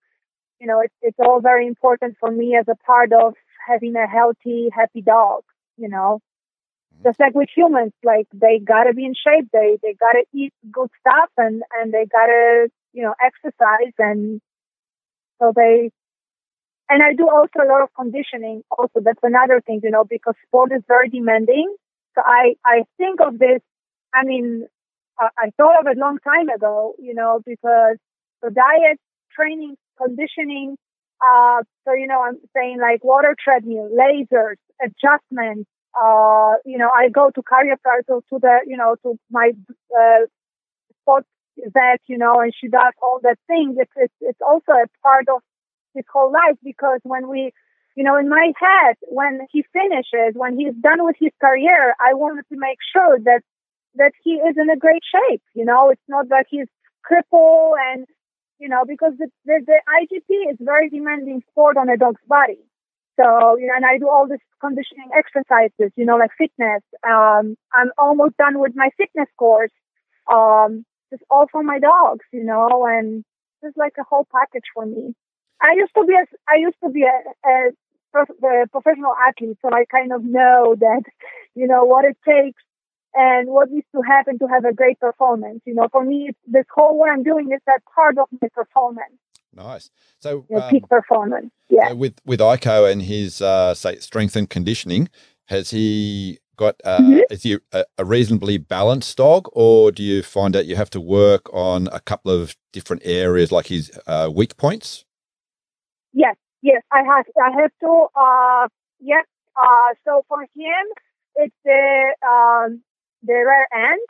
you 0.60 0.68
know 0.68 0.82
it's 0.82 0.96
it's 1.02 1.20
all 1.20 1.42
very 1.42 1.68
important 1.68 2.18
for 2.20 2.32
me 2.32 2.56
as 2.60 2.66
a 2.70 2.76
part 2.86 3.12
of 3.14 3.36
having 3.68 3.96
a 3.96 4.08
healthy, 4.08 4.70
happy 4.74 5.02
dog. 5.02 5.44
You 5.78 5.90
know, 5.90 6.20
just 7.04 7.20
like 7.20 7.34
with 7.34 7.50
humans, 7.56 7.94
like 8.04 8.28
they 8.34 8.60
gotta 8.60 8.94
be 8.94 9.06
in 9.06 9.14
shape. 9.14 9.50
They 9.54 9.78
they 9.82 9.94
gotta 10.00 10.26
eat 10.34 10.54
good 10.72 10.90
stuff 11.00 11.30
and 11.38 11.64
and 11.80 11.94
they 11.94 12.06
gotta 12.06 12.70
you 12.94 13.04
know 13.04 13.14
exercise 13.24 13.94
and 13.98 14.42
so 15.42 15.54
they. 15.56 15.92
And 16.92 17.04
I 17.04 17.14
do 17.14 17.30
also 17.30 17.62
a 17.64 17.70
lot 17.70 17.84
of 17.84 17.90
conditioning. 17.96 18.64
Also, 18.72 19.00
that's 19.04 19.20
another 19.22 19.62
thing, 19.62 19.80
you 19.84 19.92
know, 19.92 20.04
because 20.04 20.34
sport 20.48 20.72
is 20.76 20.82
very 20.88 21.08
demanding. 21.10 21.76
So 22.16 22.22
I 22.26 22.56
I 22.66 22.84
think 22.98 23.22
of 23.22 23.38
this. 23.38 23.62
I 24.14 24.26
mean, 24.26 24.66
I, 25.20 25.28
I 25.38 25.50
thought 25.58 25.80
of 25.80 25.88
it 25.88 25.98
a 25.98 26.00
long 26.00 26.18
time 26.24 26.50
ago, 26.50 26.96
you 26.98 27.14
know, 27.14 27.42
because 27.46 27.98
the 28.42 28.50
diet, 28.50 29.00
training, 29.36 29.76
conditioning. 30.02 30.78
Uh, 31.22 31.62
so 31.86 31.94
you 31.94 32.08
know, 32.08 32.22
I'm 32.24 32.40
saying 32.56 32.80
like 32.82 33.04
water 33.04 33.36
treadmill, 33.44 33.90
lasers, 33.94 34.56
adjustments, 34.82 35.70
uh, 36.00 36.54
you 36.66 36.78
know, 36.78 36.90
I 36.90 37.10
go 37.10 37.32
to 37.32 37.42
chiropractor 37.42 38.22
to 38.30 38.40
the, 38.40 38.60
you 38.66 38.78
know, 38.78 38.96
to 39.04 39.18
my 39.32 39.52
uh, 39.98 40.26
sport 41.02 41.26
vet, 41.58 42.02
you 42.08 42.18
know, 42.18 42.40
and 42.40 42.54
she 42.54 42.68
does 42.68 42.94
all 43.02 43.20
that 43.24 43.38
things. 43.48 43.78
It's, 43.80 43.92
it's, 43.96 44.14
it's 44.22 44.42
also 44.46 44.72
a 44.72 44.88
part 45.04 45.28
of 45.30 45.42
his 45.94 46.06
whole 46.12 46.32
life 46.32 46.58
because 46.64 47.00
when 47.04 47.28
we, 47.28 47.52
you 47.96 48.04
know, 48.04 48.18
in 48.18 48.30
my 48.30 48.52
head, 48.58 48.96
when 49.10 49.42
he 49.52 49.64
finishes, 49.74 50.36
when 50.36 50.58
he's 50.58 50.74
done 50.82 51.04
with 51.04 51.16
his 51.20 51.32
career, 51.42 51.94
I 52.00 52.14
wanted 52.14 52.46
to 52.52 52.58
make 52.58 52.78
sure 52.94 53.20
that 53.26 53.42
that 53.96 54.12
he 54.24 54.34
is 54.34 54.56
in 54.56 54.70
a 54.70 54.78
great 54.78 55.02
shape. 55.04 55.42
You 55.56 55.66
know, 55.66 55.90
it's 55.90 56.08
not 56.08 56.30
that 56.30 56.46
he's 56.50 56.68
crippled 57.04 57.74
and 57.92 58.06
you 58.60 58.70
know 58.70 58.84
because 58.88 59.14
the 59.18 59.28
the, 59.46 59.62
the 59.66 59.82
IGP 60.02 60.52
is 60.52 60.58
very 60.62 60.90
demanding 60.90 61.42
sport 61.50 61.76
on 61.78 61.90
a 61.90 61.98
dog's 61.98 62.22
body. 62.28 62.60
So, 63.20 63.58
you 63.58 63.68
know, 63.68 63.74
and 63.76 63.86
I 63.86 63.98
do 63.98 64.08
all 64.08 64.28
this 64.28 64.40
conditioning 64.62 65.10
exercises, 65.14 65.92
you 65.98 66.06
know, 66.06 66.16
like 66.16 66.32
fitness. 66.38 66.82
Um, 67.06 67.58
I'm 67.74 67.92
almost 67.98 68.38
done 68.38 68.60
with 68.60 68.72
my 68.76 68.92
fitness 68.96 69.28
course. 69.38 69.72
Um, 70.32 70.86
just 71.10 71.24
all 71.30 71.48
for 71.52 71.64
my 71.64 71.80
dogs, 71.80 72.26
you 72.32 72.44
know, 72.44 72.86
and 72.86 73.24
it's 73.62 73.78
like 73.78 73.94
a 74.00 74.04
whole 74.04 74.28
package 74.32 74.66
for 74.74 74.86
me. 74.86 75.14
I 75.62 75.74
used 75.76 75.92
to 75.96 76.06
be 76.06 76.14
a, 76.14 76.26
I 76.48 76.56
used 76.60 76.78
to 76.84 76.90
be 76.90 77.04
a, 77.04 77.50
a, 77.50 78.20
a 78.20 78.68
professional 78.68 79.14
athlete, 79.28 79.58
so 79.62 79.70
I 79.72 79.86
kind 79.86 80.14
of 80.14 80.24
know 80.24 80.76
that, 80.80 81.04
you 81.56 81.68
know, 81.68 81.84
what 81.84 82.06
it 82.06 82.18
takes 82.26 82.62
and 83.14 83.50
what 83.50 83.72
needs 83.72 83.88
to 83.94 84.02
happen 84.02 84.38
to 84.40 84.48
have 84.48 84.66
a 84.66 84.74
great 84.74 85.00
performance. 85.00 85.62
You 85.66 85.76
know, 85.76 85.88
for 85.92 86.04
me, 86.04 86.32
this 86.48 86.66
whole 86.74 86.98
what 86.98 87.10
I'm 87.10 87.24
doing 87.24 87.52
is 87.52 87.60
that 87.66 87.82
part 87.96 88.18
of 88.18 88.28
my 88.42 88.48
performance. 88.54 89.18
Nice. 89.54 89.90
So 90.20 90.46
um, 90.56 90.70
peak 90.70 90.88
performance. 90.88 91.52
Yeah. 91.70 91.94
with 91.94 92.20
with 92.26 92.40
Aiko 92.40 92.90
and 92.90 93.02
his 93.02 93.42
uh, 93.42 93.74
say 93.74 93.98
strength 93.98 94.36
and 94.36 94.50
conditioning, 94.50 95.10
has 95.46 95.72
he 95.72 96.40
got 96.60 96.76
uh, 96.84 97.00
mm-hmm. 97.00 97.34
is 97.34 97.44
he 97.44 97.58
a, 97.72 97.86
a, 97.98 98.06
reasonably 98.06 98.58
balanced 98.58 99.18
dog, 99.18 99.48
or 99.54 99.92
do 99.92 100.04
you 100.04 100.22
find 100.22 100.54
that 100.54 100.66
you 100.66 100.76
have 100.76 100.90
to 100.92 101.02
work 101.02 101.44
on 101.54 101.88
a 101.92 102.00
couple 102.00 102.32
of 102.32 102.56
different 102.74 103.02
areas 103.06 103.52
like 103.52 103.68
his 103.68 103.92
uh, 104.06 104.30
weak 104.40 104.58
points? 104.58 105.06
Yes. 106.14 106.36
Yes, 106.62 106.84
I 106.92 107.02
have. 107.04 107.26
I 107.48 107.52
have 107.62 107.72
to. 107.84 107.92
Uh, 108.16 108.68
yes. 109.00 109.26
Uh, 109.56 109.90
so 110.04 110.26
for 110.28 110.42
him, 110.42 110.84
it's 111.36 111.56
the 111.64 112.16
um, 112.22 112.82
the 113.24 113.34
rear 113.34 113.66
end. 113.74 114.08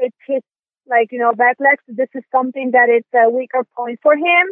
It's 0.00 0.16
his 0.26 0.42
like, 0.88 1.12
you 1.12 1.18
know, 1.18 1.32
back 1.32 1.56
legs, 1.60 1.82
this 1.86 2.08
is 2.14 2.24
something 2.32 2.72
that 2.72 2.88
it's 2.88 3.08
a 3.14 3.30
weaker 3.30 3.64
point 3.76 4.00
for 4.02 4.14
him. 4.14 4.44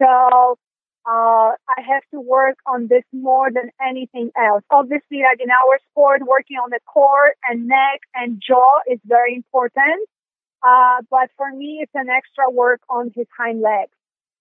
So, 0.00 0.58
uh, 1.06 1.52
I 1.68 1.80
have 1.86 2.02
to 2.12 2.20
work 2.20 2.56
on 2.66 2.88
this 2.88 3.04
more 3.12 3.50
than 3.50 3.70
anything 3.80 4.30
else. 4.36 4.64
Obviously, 4.70 5.20
like 5.22 5.40
in 5.40 5.50
our 5.50 5.78
sport, 5.90 6.22
working 6.26 6.56
on 6.56 6.70
the 6.70 6.80
core 6.86 7.34
and 7.48 7.68
neck 7.68 8.00
and 8.14 8.42
jaw 8.46 8.80
is 8.90 8.98
very 9.04 9.34
important. 9.34 10.08
Uh, 10.66 11.02
but 11.10 11.28
for 11.36 11.50
me, 11.52 11.80
it's 11.82 11.92
an 11.94 12.08
extra 12.08 12.50
work 12.50 12.80
on 12.88 13.12
his 13.14 13.26
hind 13.36 13.60
legs, 13.60 13.92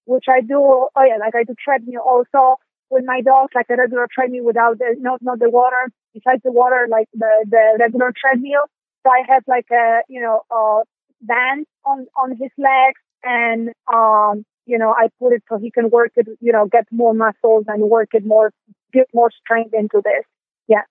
which 0.05 0.25
I 0.29 0.39
do. 0.39 0.57
Oh 0.61 1.03
yeah, 1.05 1.17
like 1.17 1.35
I 1.35 1.43
do 1.43 1.53
treadmill 1.61 2.01
also 2.01 2.57
with 2.89 3.03
my 3.05 3.19
dogs, 3.21 3.51
like 3.53 3.65
a 3.69 3.75
regular 3.75 4.07
treadmill 4.13 4.45
without 4.45 4.77
the, 4.77 4.95
not, 4.99 5.21
not 5.21 5.39
the 5.39 5.49
water, 5.49 5.91
besides 6.13 6.41
the 6.43 6.51
water, 6.51 6.87
like 6.89 7.09
the, 7.13 7.45
the 7.49 7.77
regular 7.79 8.13
treadmill. 8.15 8.69
So 9.05 9.11
I 9.11 9.23
have 9.27 9.43
like 9.47 9.65
a, 9.71 10.01
you 10.07 10.21
know, 10.21 10.43
uh, 10.49 10.83
bands 11.21 11.67
on 11.85 12.07
on 12.15 12.31
his 12.31 12.51
legs, 12.57 13.01
and 13.23 13.69
um, 13.93 14.45
you 14.65 14.77
know, 14.77 14.93
I 14.97 15.07
put 15.19 15.33
it 15.33 15.43
so 15.49 15.57
he 15.57 15.71
can 15.71 15.89
work 15.89 16.11
it, 16.15 16.27
you 16.39 16.51
know, 16.51 16.67
get 16.67 16.85
more 16.91 17.13
muscles 17.13 17.65
and 17.67 17.83
work 17.89 18.09
it 18.13 18.25
more, 18.25 18.53
get 18.91 19.07
more 19.13 19.29
strength 19.31 19.73
into 19.73 20.01
this. 20.03 20.25
Yeah. 20.67 20.83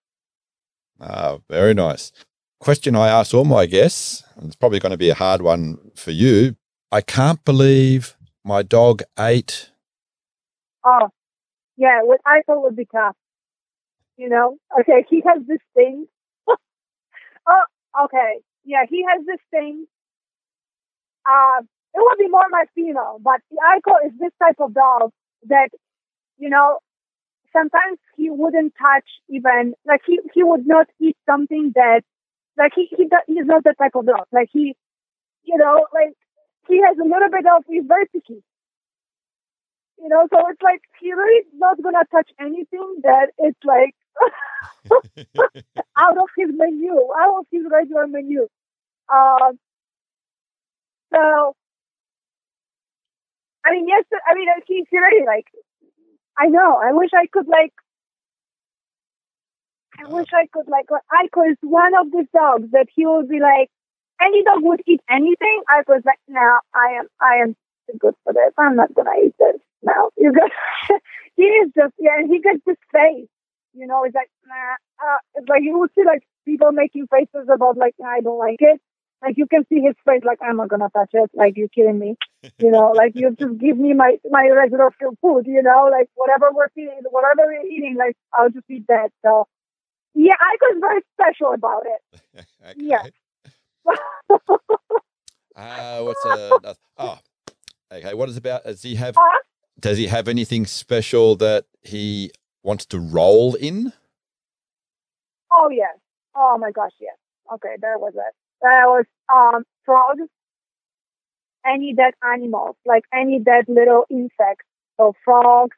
Ah, 1.00 1.38
very 1.48 1.74
nice. 1.74 2.12
Question 2.60 2.94
I 2.94 3.08
ask 3.08 3.34
all 3.34 3.44
my 3.44 3.66
guests, 3.66 4.22
and 4.36 4.46
it's 4.46 4.56
probably 4.56 4.78
going 4.78 4.92
to 4.92 4.98
be 4.98 5.10
a 5.10 5.14
hard 5.14 5.42
one 5.42 5.78
for 5.94 6.12
you. 6.12 6.56
I 6.92 7.00
can't 7.00 7.44
believe 7.44 8.16
my 8.44 8.62
dog 8.62 9.02
ate. 9.18 9.70
Oh, 10.84 11.08
yeah. 11.76 12.00
What 12.02 12.20
I 12.26 12.42
thought 12.46 12.62
would 12.62 12.76
be 12.76 12.86
tough. 12.92 13.16
You 14.16 14.28
know, 14.28 14.58
okay, 14.78 15.04
he 15.08 15.22
has 15.26 15.42
this 15.46 15.58
thing. 15.74 16.06
oh, 16.48 17.64
okay. 18.04 18.40
Yeah, 18.64 18.84
he 18.88 19.04
has 19.08 19.26
this 19.26 19.40
thing 19.50 19.86
uh, 21.26 21.62
it 21.94 22.00
would 22.00 22.18
be 22.18 22.28
more 22.28 22.46
my 22.50 22.64
female, 22.74 23.18
but 23.20 23.40
the 23.50 23.58
Aiko 23.58 24.06
is 24.06 24.12
this 24.18 24.32
type 24.38 24.56
of 24.60 24.74
dog 24.74 25.10
that, 25.48 25.68
you 26.38 26.48
know, 26.48 26.78
sometimes 27.52 27.98
he 28.16 28.30
wouldn't 28.30 28.74
touch 28.80 29.08
even, 29.28 29.74
like 29.86 30.00
he, 30.06 30.18
he 30.34 30.42
would 30.42 30.66
not 30.66 30.86
eat 31.00 31.16
something 31.26 31.72
that, 31.74 32.02
like 32.56 32.72
he, 32.74 32.88
he 32.96 33.08
he's 33.26 33.46
not 33.46 33.64
that 33.64 33.78
type 33.78 33.94
of 33.94 34.06
dog. 34.06 34.26
Like 34.32 34.48
he, 34.52 34.76
you 35.44 35.56
know, 35.56 35.86
like 35.92 36.14
he 36.68 36.80
has 36.80 36.96
a 36.98 37.04
little 37.04 37.30
bit 37.30 37.44
of, 37.46 37.64
he's 37.68 37.84
very 37.86 38.06
picky. 38.06 38.42
You 39.98 40.08
know, 40.08 40.26
so 40.32 40.38
it's 40.48 40.62
like 40.62 40.80
he 41.00 41.12
really 41.12 41.46
not 41.54 41.80
gonna 41.80 42.04
touch 42.10 42.28
anything 42.40 42.96
that 43.02 43.28
it's 43.38 43.58
like 43.64 43.94
out 45.96 46.18
of 46.18 46.28
his 46.36 46.48
menu, 46.52 46.92
out 46.92 47.38
of 47.38 47.46
his 47.52 47.62
regular 47.70 48.06
menu. 48.06 48.48
Uh, 49.08 49.52
so, 51.14 51.54
I 53.64 53.72
mean, 53.72 53.86
yes, 53.88 54.04
I 54.26 54.34
mean, 54.34 54.48
he's 54.66 54.86
already 54.92 55.24
like, 55.26 55.46
I 56.38 56.46
know. 56.48 56.80
I 56.82 56.92
wish 56.92 57.10
I 57.14 57.26
could 57.26 57.46
like. 57.46 57.72
I 59.98 60.08
wish 60.08 60.28
I 60.34 60.46
could 60.52 60.68
like. 60.68 60.86
Aiko 60.88 61.50
is 61.50 61.58
one 61.60 61.94
of 61.94 62.10
these 62.12 62.26
dogs 62.34 62.70
that 62.72 62.86
he 62.94 63.06
would 63.06 63.28
be 63.28 63.40
like, 63.40 63.70
any 64.20 64.42
dog 64.42 64.62
would 64.62 64.82
eat 64.86 65.00
anything. 65.08 65.62
I 65.68 65.82
was 65.86 66.02
like, 66.04 66.18
no, 66.28 66.58
I 66.74 66.98
am, 67.00 67.06
I 67.20 67.34
am 67.42 67.56
too 67.90 67.98
good 67.98 68.14
for 68.24 68.32
this. 68.32 68.52
I'm 68.58 68.76
not 68.76 68.94
gonna 68.94 69.10
eat 69.24 69.34
this. 69.38 69.60
No, 69.82 70.10
you 70.16 70.32
got. 70.32 70.50
he 71.36 71.42
is 71.42 71.72
just 71.74 71.94
yeah, 71.98 72.22
he 72.26 72.40
gets 72.40 72.60
this 72.66 72.76
face. 72.92 73.28
You 73.74 73.86
know, 73.86 74.04
it's 74.04 74.14
like 74.14 74.30
nah. 74.46 74.76
Uh, 75.02 75.18
it's 75.34 75.48
like 75.48 75.62
you 75.62 75.78
would 75.78 75.90
see 75.94 76.04
like 76.04 76.22
people 76.44 76.72
making 76.72 77.06
faces 77.08 77.48
about 77.52 77.76
like 77.76 77.94
I 78.04 78.20
don't 78.20 78.38
like 78.38 78.60
it. 78.60 78.80
Like 79.22 79.36
you 79.38 79.46
can 79.46 79.64
see 79.68 79.80
his 79.80 79.94
face, 80.04 80.22
like 80.24 80.38
I'm 80.42 80.56
not 80.56 80.68
gonna 80.68 80.90
touch 80.90 81.10
it. 81.12 81.30
Like 81.32 81.56
you're 81.56 81.68
kidding 81.68 81.98
me, 81.98 82.16
you 82.58 82.70
know? 82.72 82.90
like 82.96 83.12
you 83.14 83.34
just 83.38 83.58
give 83.58 83.78
me 83.78 83.94
my 83.94 84.18
my 84.28 84.48
regular 84.48 84.90
food, 84.98 85.46
you 85.46 85.62
know? 85.62 85.88
Like 85.90 86.08
whatever 86.14 86.50
we're 86.52 86.66
eating, 86.76 87.02
whatever 87.10 87.42
we're 87.46 87.66
eating, 87.66 87.96
like 87.96 88.16
I'll 88.34 88.50
just 88.50 88.68
eat 88.68 88.84
that. 88.88 89.10
So 89.24 89.46
yeah, 90.14 90.34
I 90.40 90.56
was 90.60 90.78
very 90.80 91.02
special 91.14 91.52
about 91.54 91.84
it. 91.86 92.00
Yeah. 92.76 93.02
uh, 95.56 96.02
what's 96.02 96.24
a 96.24 96.76
oh 96.96 97.18
okay? 97.92 98.14
What 98.14 98.28
is 98.28 98.36
about? 98.36 98.64
Does 98.64 98.82
he 98.82 98.94
have? 98.94 99.16
Huh? 99.18 99.38
Does 99.80 99.98
he 99.98 100.06
have 100.06 100.28
anything 100.28 100.64
special 100.66 101.34
that 101.36 101.64
he 101.82 102.30
wants 102.62 102.86
to 102.86 103.00
roll 103.00 103.54
in? 103.56 103.92
Oh 105.50 105.68
yes. 105.70 105.96
Oh 106.36 106.56
my 106.58 106.70
gosh, 106.70 106.92
yes. 107.00 107.16
Okay, 107.52 107.74
there 107.80 107.98
was 107.98 108.14
it. 108.14 108.34
There 108.62 108.86
was 108.86 109.04
um, 109.32 109.64
frogs, 109.84 110.28
any 111.66 111.94
dead 111.94 112.14
animals, 112.22 112.76
like 112.86 113.02
any 113.12 113.38
dead 113.40 113.64
little 113.68 114.04
insects. 114.10 114.64
So 114.98 115.14
frogs, 115.24 115.76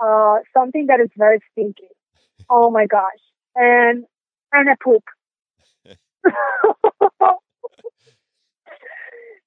uh, 0.00 0.38
something 0.56 0.86
that 0.86 1.00
is 1.00 1.10
very 1.16 1.40
stinky. 1.52 1.88
Oh 2.48 2.70
my 2.70 2.86
gosh. 2.86 3.20
And, 3.56 4.04
and 4.52 4.68
a 4.68 4.76
poop. 4.82 5.02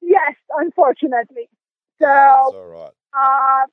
yes, 0.02 0.36
unfortunately. 0.50 1.48
So, 2.02 2.06
That's 2.08 2.54
all 2.54 2.68
right. 2.68 2.92
uh, 3.14 3.66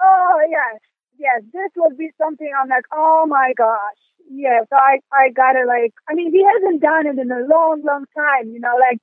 oh 0.00 0.40
yes, 0.48 0.80
yes, 1.18 1.42
this 1.52 1.70
would 1.76 1.96
be 1.98 2.10
something 2.18 2.50
I'm 2.60 2.68
like, 2.68 2.84
oh 2.92 3.26
my 3.28 3.52
gosh, 3.56 4.00
yes, 4.30 4.66
I, 4.72 5.00
I 5.12 5.30
gotta 5.30 5.64
like, 5.66 5.94
I 6.08 6.14
mean, 6.14 6.30
he 6.32 6.44
hasn't 6.44 6.82
done 6.82 7.06
it 7.06 7.18
in 7.18 7.30
a 7.30 7.46
long, 7.46 7.82
long 7.84 8.04
time, 8.16 8.50
you 8.52 8.60
know, 8.60 8.74
like, 8.78 8.98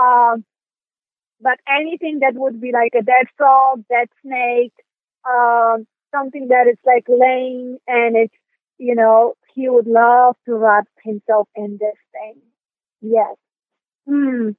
um, 0.00 0.44
but 1.40 1.58
anything 1.68 2.20
that 2.20 2.34
would 2.34 2.60
be 2.60 2.72
like 2.72 2.92
a 2.98 3.02
dead 3.02 3.26
frog, 3.36 3.84
dead 3.88 4.08
snake, 4.22 4.72
um, 5.28 5.86
something 6.14 6.48
that 6.48 6.66
is 6.70 6.78
like 6.84 7.04
laying 7.08 7.78
and 7.86 8.16
it's, 8.16 8.34
you 8.78 8.94
know, 8.94 9.34
he 9.54 9.68
would 9.68 9.86
love 9.86 10.36
to 10.46 10.54
wrap 10.54 10.86
himself 11.04 11.48
in 11.56 11.78
this 11.80 11.96
thing. 12.12 12.40
Yes. 13.00 13.36
Hmm. 14.08 14.50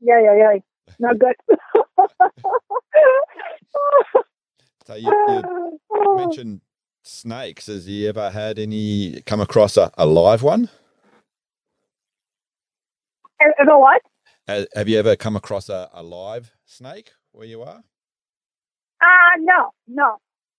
Yeah, 0.00 0.20
yeah, 0.22 0.36
yeah. 0.36 0.58
Not 0.98 1.18
good. 1.18 1.36
So 4.88 4.94
you, 4.94 5.12
you 5.90 6.16
mentioned 6.16 6.62
snakes. 7.02 7.66
Has 7.66 7.84
he 7.84 8.08
ever 8.08 8.30
had 8.30 8.58
any 8.58 9.20
come 9.26 9.38
across 9.38 9.76
a, 9.76 9.92
a 9.98 10.06
live 10.06 10.42
one? 10.42 10.70
Ever 13.38 13.78
what? 13.78 14.00
Have 14.46 14.88
you 14.88 14.98
ever 14.98 15.14
come 15.14 15.36
across 15.36 15.68
a, 15.68 15.90
a 15.92 16.02
live 16.02 16.52
snake 16.64 17.10
where 17.32 17.46
you 17.46 17.60
are? 17.60 17.84
Uh, 19.02 19.34
no, 19.40 19.72
no, 19.88 20.16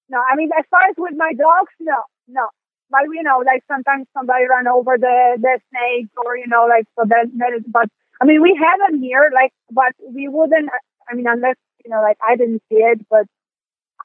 no. 0.09 0.21
I 0.31 0.35
mean, 0.35 0.51
as 0.55 0.63
far 0.69 0.81
as 0.87 0.95
with 0.95 1.15
my 1.17 1.33
dogs, 1.33 1.73
no, 1.79 1.97
no. 2.27 2.49
But 2.91 3.05
you 3.11 3.23
know, 3.23 3.41
like 3.43 3.63
sometimes 3.67 4.05
somebody 4.13 4.45
run 4.47 4.67
over 4.67 4.95
the 4.99 5.37
the 5.41 5.59
snake, 5.71 6.09
or 6.23 6.37
you 6.37 6.45
know, 6.45 6.67
like 6.69 6.85
so 6.95 7.05
that 7.07 7.31
that 7.39 7.53
is. 7.57 7.63
But 7.65 7.89
I 8.21 8.25
mean, 8.25 8.43
we 8.43 8.55
have 8.61 8.91
them 8.91 9.01
here, 9.01 9.31
like, 9.33 9.53
but 9.71 9.93
we 10.07 10.27
wouldn't. 10.27 10.69
I 11.09 11.15
mean, 11.15 11.25
unless 11.27 11.55
you 11.83 11.89
know, 11.89 12.03
like 12.03 12.19
I 12.23 12.35
didn't 12.35 12.61
see 12.69 12.77
it, 12.77 13.03
but 13.09 13.25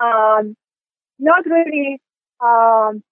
um, 0.00 0.56
not 1.18 1.46
really. 1.46 2.00
Um, 2.40 3.02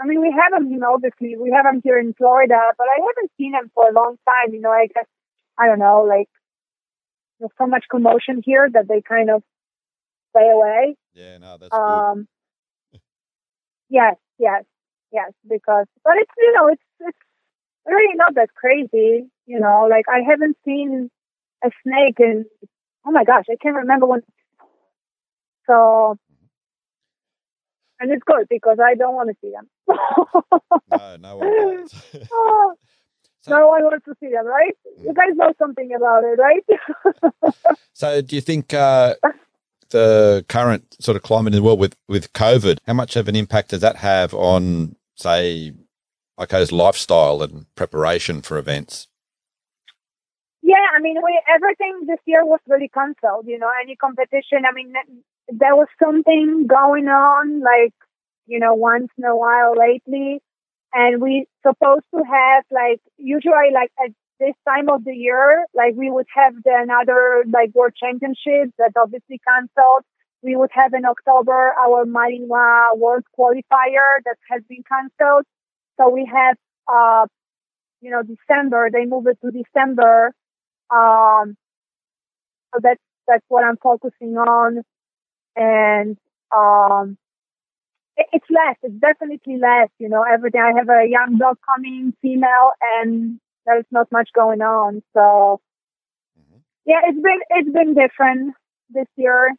I 0.00 0.06
mean, 0.06 0.20
we 0.20 0.30
have 0.32 0.52
them, 0.52 0.72
you 0.72 0.78
know, 0.78 0.94
obviously 0.94 1.36
we 1.36 1.52
have 1.52 1.64
them 1.64 1.80
here 1.84 1.98
in 1.98 2.12
Florida, 2.14 2.58
but 2.76 2.86
I 2.88 2.98
haven't 2.98 3.30
seen 3.38 3.52
them 3.52 3.70
for 3.74 3.88
a 3.88 3.92
long 3.92 4.16
time. 4.26 4.52
You 4.52 4.60
know, 4.60 4.70
I 4.70 4.88
guess 4.92 5.06
I 5.58 5.66
don't 5.66 5.78
know, 5.78 6.02
like 6.08 6.28
there's 7.38 7.52
so 7.58 7.66
much 7.66 7.84
commotion 7.90 8.42
here 8.44 8.68
that 8.72 8.88
they 8.88 9.02
kind 9.02 9.30
of 9.30 9.42
stay 10.30 10.48
away. 10.50 10.96
Yeah, 11.14 11.38
no, 11.38 11.56
that's 11.58 11.70
good. 11.70 11.78
Um, 11.78 12.28
yes, 13.88 14.16
yes, 14.38 14.64
yes, 15.12 15.32
because, 15.48 15.86
but 16.02 16.14
it's, 16.16 16.30
you 16.38 16.52
know, 16.54 16.68
it's, 16.68 16.82
it's 17.00 17.18
really 17.86 18.14
not 18.14 18.34
that 18.34 18.54
crazy, 18.54 19.28
you 19.46 19.60
know, 19.60 19.86
like 19.90 20.06
I 20.08 20.20
haven't 20.28 20.56
seen 20.64 21.10
a 21.62 21.70
snake 21.82 22.18
in, 22.18 22.46
oh 23.06 23.10
my 23.10 23.24
gosh, 23.24 23.44
I 23.50 23.56
can't 23.62 23.76
remember 23.76 24.06
when. 24.06 24.22
So, 25.66 26.18
and 28.00 28.10
it's 28.10 28.22
good 28.24 28.46
because 28.50 28.78
I 28.84 28.94
don't 28.94 29.14
want 29.14 29.28
to 29.30 29.36
see 29.40 29.52
them. 29.52 29.68
No, 30.90 31.16
no 31.16 31.36
one 31.36 31.76
does. 31.80 31.94
Oh, 32.32 32.74
So- 33.44 33.58
no 33.58 33.66
one 33.66 33.82
wants 33.82 34.04
to 34.04 34.14
see 34.20 34.28
them, 34.30 34.46
right? 34.46 34.76
You 35.02 35.12
guys 35.12 35.34
know 35.34 35.52
something 35.58 35.90
about 35.96 36.22
it, 36.24 36.38
right? 36.38 37.54
So, 37.92 38.20
do 38.22 38.36
you 38.36 38.40
think 38.40 38.72
uh, 38.72 39.14
the 39.90 40.44
current 40.48 40.96
sort 41.00 41.16
of 41.16 41.22
climate 41.22 41.52
in 41.52 41.58
the 41.58 41.62
world 41.64 41.78
with 41.80 41.96
with 42.08 42.32
COVID, 42.32 42.78
how 42.86 42.94
much 42.94 43.16
of 43.16 43.28
an 43.28 43.36
impact 43.36 43.70
does 43.70 43.80
that 43.80 43.96
have 43.96 44.32
on, 44.32 44.94
say, 45.16 45.72
Aiko's 46.38 46.70
lifestyle 46.72 47.42
and 47.42 47.66
preparation 47.74 48.42
for 48.42 48.58
events? 48.58 49.08
Yeah, 50.62 50.76
I 50.96 51.00
mean, 51.00 51.16
we, 51.22 51.42
everything 51.52 52.06
this 52.06 52.20
year 52.24 52.44
was 52.46 52.60
really 52.68 52.88
cancelled. 52.88 53.46
You 53.46 53.58
know, 53.58 53.70
any 53.82 53.96
competition. 53.96 54.64
I 54.68 54.72
mean, 54.72 54.92
there 55.58 55.76
was 55.76 55.88
something 56.02 56.66
going 56.66 57.08
on, 57.08 57.60
like 57.60 57.94
you 58.46 58.58
know, 58.58 58.74
once 58.74 59.08
in 59.16 59.24
a 59.24 59.36
while 59.36 59.74
lately, 59.76 60.40
and 60.92 61.22
we 61.22 61.46
supposed 61.66 62.04
to 62.14 62.22
have 62.24 62.64
like 62.70 63.00
usually 63.16 63.72
like 63.72 63.90
at 64.04 64.12
this 64.40 64.54
time 64.66 64.88
of 64.88 65.04
the 65.04 65.14
year, 65.14 65.64
like 65.74 65.94
we 65.94 66.10
would 66.10 66.26
have 66.34 66.54
the 66.64 66.72
another 66.74 67.44
like 67.52 67.74
world 67.74 67.92
championships 67.98 68.72
that 68.78 68.92
obviously 69.00 69.40
cancelled. 69.46 70.04
We 70.42 70.56
would 70.56 70.70
have 70.72 70.92
in 70.92 71.04
October 71.04 71.72
our 71.78 72.04
Malinois 72.04 72.98
World 72.98 73.22
Qualifier 73.38 74.18
that 74.24 74.36
has 74.50 74.62
been 74.68 74.82
cancelled. 74.82 75.44
So 75.96 76.10
we 76.10 76.28
have, 76.32 76.56
uh, 76.92 77.26
you 78.00 78.10
know, 78.10 78.22
December. 78.22 78.90
They 78.92 79.04
moved 79.04 79.28
it 79.28 79.38
to 79.44 79.52
December. 79.52 80.34
Um, 80.90 81.56
so 82.74 82.80
that's 82.82 83.00
that's 83.28 83.44
what 83.48 83.64
I'm 83.64 83.76
focusing 83.76 84.36
on, 84.36 84.82
and 85.56 86.16
um, 86.54 87.16
it, 88.16 88.26
it's 88.32 88.46
less. 88.50 88.76
It's 88.82 88.94
definitely 89.00 89.58
less. 89.58 89.88
You 89.98 90.08
know, 90.08 90.22
every 90.22 90.50
day 90.50 90.58
I 90.60 90.72
have 90.78 90.88
a 90.88 91.08
young 91.08 91.38
dog 91.38 91.58
coming, 91.68 92.14
female, 92.22 92.72
and 93.00 93.40
there's 93.66 93.86
not 93.90 94.10
much 94.12 94.30
going 94.34 94.60
on. 94.62 95.02
So 95.14 95.60
Mhm. 96.36 96.62
yeah, 96.84 97.00
it's 97.06 97.20
been 97.22 97.40
it's 97.50 97.72
been 97.72 97.94
different 97.94 98.54
this 98.90 99.06
year 99.16 99.50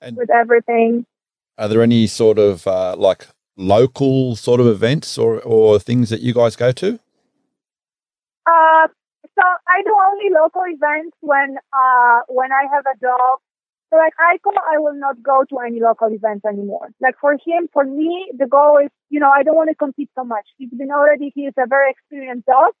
And 0.00 0.16
with 0.16 0.30
everything. 0.30 1.06
are 1.58 1.68
there 1.68 1.82
any 1.82 2.06
sort 2.06 2.38
of 2.38 2.66
uh, 2.66 2.96
like 2.96 3.28
local 3.56 4.36
sort 4.36 4.60
of 4.60 4.66
events 4.66 5.18
or 5.18 5.40
or 5.42 5.78
things 5.78 6.10
that 6.10 6.20
you 6.20 6.32
guys 6.34 6.56
go 6.56 6.72
to? 6.72 6.98
Uh, 8.46 8.88
so 9.34 9.42
I 9.68 9.82
do 9.84 9.94
only 10.10 10.30
local 10.34 10.62
events 10.66 11.16
when 11.20 11.56
uh 11.72 12.20
when 12.28 12.50
I 12.52 12.64
have 12.72 12.84
a 12.86 12.98
dog. 13.00 13.38
So 13.90 13.96
like 13.96 14.14
Aiko, 14.22 14.54
I 14.72 14.78
will 14.78 14.94
not 14.94 15.20
go 15.22 15.44
to 15.50 15.58
any 15.58 15.80
local 15.80 16.12
events 16.12 16.44
anymore. 16.44 16.88
Like 17.00 17.16
for 17.20 17.32
him, 17.32 17.68
for 17.72 17.84
me, 17.84 18.30
the 18.36 18.46
goal 18.46 18.78
is, 18.78 18.90
you 19.08 19.18
know, 19.18 19.30
I 19.30 19.42
don't 19.42 19.56
want 19.56 19.68
to 19.68 19.74
compete 19.74 20.10
so 20.14 20.24
much. 20.24 20.46
He's 20.58 20.70
been 20.70 20.92
already, 20.92 21.32
he 21.34 21.42
is 21.42 21.54
a 21.58 21.66
very 21.66 21.90
experienced 21.90 22.46
dog. 22.46 22.72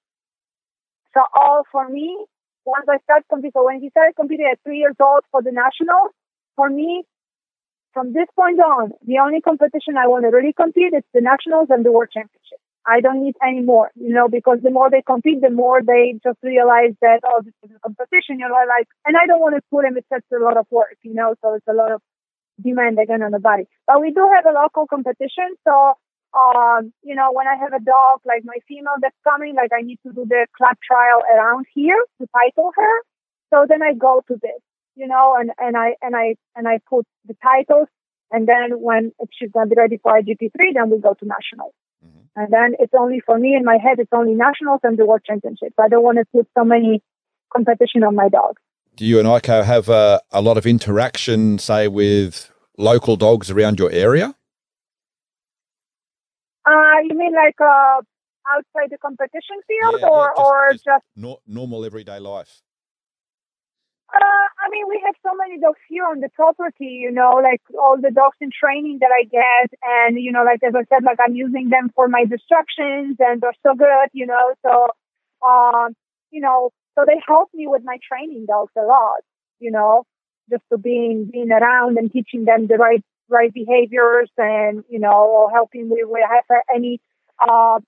So 1.12 1.22
all 1.34 1.64
for 1.72 1.88
me, 1.88 2.16
once 2.64 2.86
I 2.88 2.98
start 3.02 3.24
competing, 3.28 3.52
so 3.54 3.64
when 3.64 3.80
he 3.80 3.90
started 3.90 4.14
competing 4.14 4.48
at 4.52 4.60
three 4.62 4.78
years 4.78 4.94
old 5.00 5.22
for 5.32 5.42
the 5.42 5.50
nationals, 5.50 6.12
for 6.54 6.70
me, 6.70 7.02
from 7.92 8.12
this 8.12 8.28
point 8.36 8.60
on, 8.60 8.92
the 9.04 9.18
only 9.18 9.40
competition 9.40 9.96
I 9.98 10.06
want 10.06 10.24
to 10.24 10.30
really 10.30 10.52
compete 10.52 10.94
is 10.94 11.02
the 11.12 11.20
nationals 11.20 11.68
and 11.70 11.84
the 11.84 11.90
world 11.90 12.10
championship. 12.12 12.59
I 12.86 13.00
don't 13.00 13.22
need 13.22 13.36
any 13.46 13.60
more, 13.60 13.90
you 13.94 14.14
know, 14.14 14.28
because 14.28 14.58
the 14.62 14.70
more 14.70 14.90
they 14.90 15.02
compete, 15.02 15.40
the 15.42 15.50
more 15.50 15.82
they 15.82 16.18
just 16.22 16.38
realize 16.42 16.94
that, 17.02 17.20
oh, 17.24 17.42
this 17.44 17.54
is 17.62 17.76
a 17.76 17.80
competition, 17.80 18.38
you 18.38 18.48
know, 18.48 18.54
like, 18.66 18.88
and 19.04 19.16
I 19.16 19.26
don't 19.26 19.40
want 19.40 19.54
to 19.56 19.62
put 19.70 19.82
them, 19.82 19.96
it's 19.96 20.08
such 20.08 20.24
a 20.32 20.42
lot 20.42 20.56
of 20.56 20.66
work, 20.70 20.96
you 21.02 21.14
know, 21.14 21.34
so 21.42 21.54
it's 21.54 21.68
a 21.68 21.74
lot 21.74 21.92
of 21.92 22.00
demand 22.62 22.98
again 22.98 23.22
on 23.22 23.32
the 23.32 23.38
body. 23.38 23.64
But 23.86 24.00
we 24.00 24.12
do 24.12 24.28
have 24.34 24.46
a 24.46 24.56
local 24.56 24.86
competition. 24.86 25.56
So, 25.64 25.94
um, 26.32 26.92
you 27.02 27.14
know, 27.14 27.30
when 27.32 27.46
I 27.46 27.56
have 27.56 27.72
a 27.72 27.84
dog, 27.84 28.20
like 28.24 28.42
my 28.44 28.56
female 28.66 28.96
that's 29.00 29.16
coming, 29.24 29.54
like 29.56 29.72
I 29.76 29.82
need 29.82 29.98
to 30.06 30.12
do 30.12 30.24
the 30.24 30.46
club 30.56 30.76
trial 30.86 31.20
around 31.34 31.66
here 31.74 32.02
to 32.20 32.26
title 32.32 32.72
her. 32.76 32.94
So 33.52 33.66
then 33.68 33.82
I 33.82 33.92
go 33.94 34.22
to 34.28 34.34
this, 34.40 34.62
you 34.94 35.06
know, 35.06 35.36
and, 35.38 35.50
and 35.58 35.76
I, 35.76 35.96
and 36.00 36.16
I, 36.16 36.36
and 36.56 36.66
I 36.66 36.80
put 36.88 37.04
the 37.26 37.36
titles. 37.42 37.88
And 38.30 38.46
then 38.46 38.80
when 38.80 39.12
she's 39.32 39.50
going 39.50 39.68
to 39.68 39.74
be 39.74 39.78
ready 39.78 39.98
for 40.00 40.12
IGP3, 40.12 40.74
then 40.74 40.88
we 40.88 40.98
go 41.00 41.14
to 41.14 41.26
nationals. 41.26 41.74
And 42.36 42.52
then 42.52 42.74
it's 42.78 42.92
only 42.98 43.20
for 43.24 43.38
me 43.38 43.54
in 43.54 43.64
my 43.64 43.76
head, 43.76 43.98
it's 43.98 44.12
only 44.12 44.34
nationals 44.34 44.80
and 44.82 44.96
the 44.98 45.04
world 45.04 45.22
championships. 45.26 45.74
I 45.78 45.88
don't 45.88 46.02
want 46.04 46.18
to 46.18 46.24
put 46.32 46.46
so 46.56 46.64
many 46.64 47.02
competition 47.52 48.02
on 48.04 48.14
my 48.14 48.28
dogs. 48.28 48.60
Do 48.96 49.04
you 49.04 49.18
and 49.18 49.26
Aiko 49.28 49.64
have 49.64 49.88
a, 49.88 50.20
a 50.30 50.40
lot 50.40 50.56
of 50.56 50.66
interaction, 50.66 51.58
say, 51.58 51.88
with 51.88 52.50
local 52.78 53.16
dogs 53.16 53.50
around 53.50 53.78
your 53.78 53.90
area? 53.90 54.34
Uh, 56.66 57.00
you 57.08 57.16
mean 57.16 57.34
like 57.34 57.56
uh, 57.60 58.00
outside 58.48 58.90
the 58.90 58.98
competition 58.98 59.56
field 59.66 60.00
Yeah, 60.00 60.08
or, 60.08 60.18
yeah, 60.20 60.26
just- 60.36 60.40
or 60.50 60.72
just- 60.72 60.84
just, 60.84 61.40
normal 61.46 61.84
everyday 61.84 62.18
life. 62.18 62.62
Uh, 64.12 64.46
I 64.58 64.70
mean, 64.70 64.86
we 64.88 65.00
have 65.06 65.14
so 65.22 65.30
many 65.36 65.58
dogs 65.60 65.78
here 65.88 66.04
on 66.04 66.20
the 66.20 66.28
property, 66.30 66.98
you 67.00 67.10
know, 67.10 67.40
like 67.42 67.62
all 67.78 67.96
the 68.00 68.10
dogs 68.10 68.36
in 68.40 68.50
training 68.50 68.98
that 69.00 69.10
I 69.10 69.24
get. 69.24 69.70
And, 69.82 70.20
you 70.20 70.32
know, 70.32 70.42
like 70.44 70.62
as 70.66 70.74
I 70.74 70.84
said, 70.88 71.04
like 71.04 71.18
I'm 71.24 71.34
using 71.34 71.68
them 71.68 71.90
for 71.94 72.08
my 72.08 72.24
distractions 72.24 73.16
and 73.20 73.40
they're 73.40 73.56
so 73.62 73.74
good, 73.74 74.08
you 74.12 74.26
know, 74.26 74.54
so, 74.66 74.88
um, 75.46 75.94
you 76.30 76.40
know, 76.40 76.70
so 76.98 77.04
they 77.06 77.20
help 77.26 77.50
me 77.54 77.66
with 77.68 77.82
my 77.84 77.98
training 78.06 78.46
dogs 78.46 78.72
a 78.76 78.82
lot, 78.82 79.22
you 79.60 79.70
know, 79.70 80.04
just 80.50 80.62
to 80.72 80.78
being, 80.78 81.30
being 81.32 81.52
around 81.52 81.96
and 81.96 82.10
teaching 82.12 82.44
them 82.44 82.66
the 82.66 82.76
right, 82.76 83.04
right 83.28 83.54
behaviors 83.54 84.30
and, 84.36 84.82
you 84.88 84.98
know, 84.98 85.12
or 85.12 85.50
helping 85.50 85.88
me 85.88 86.02
with 86.02 86.24
any, 86.74 87.00
uh, 87.40 87.78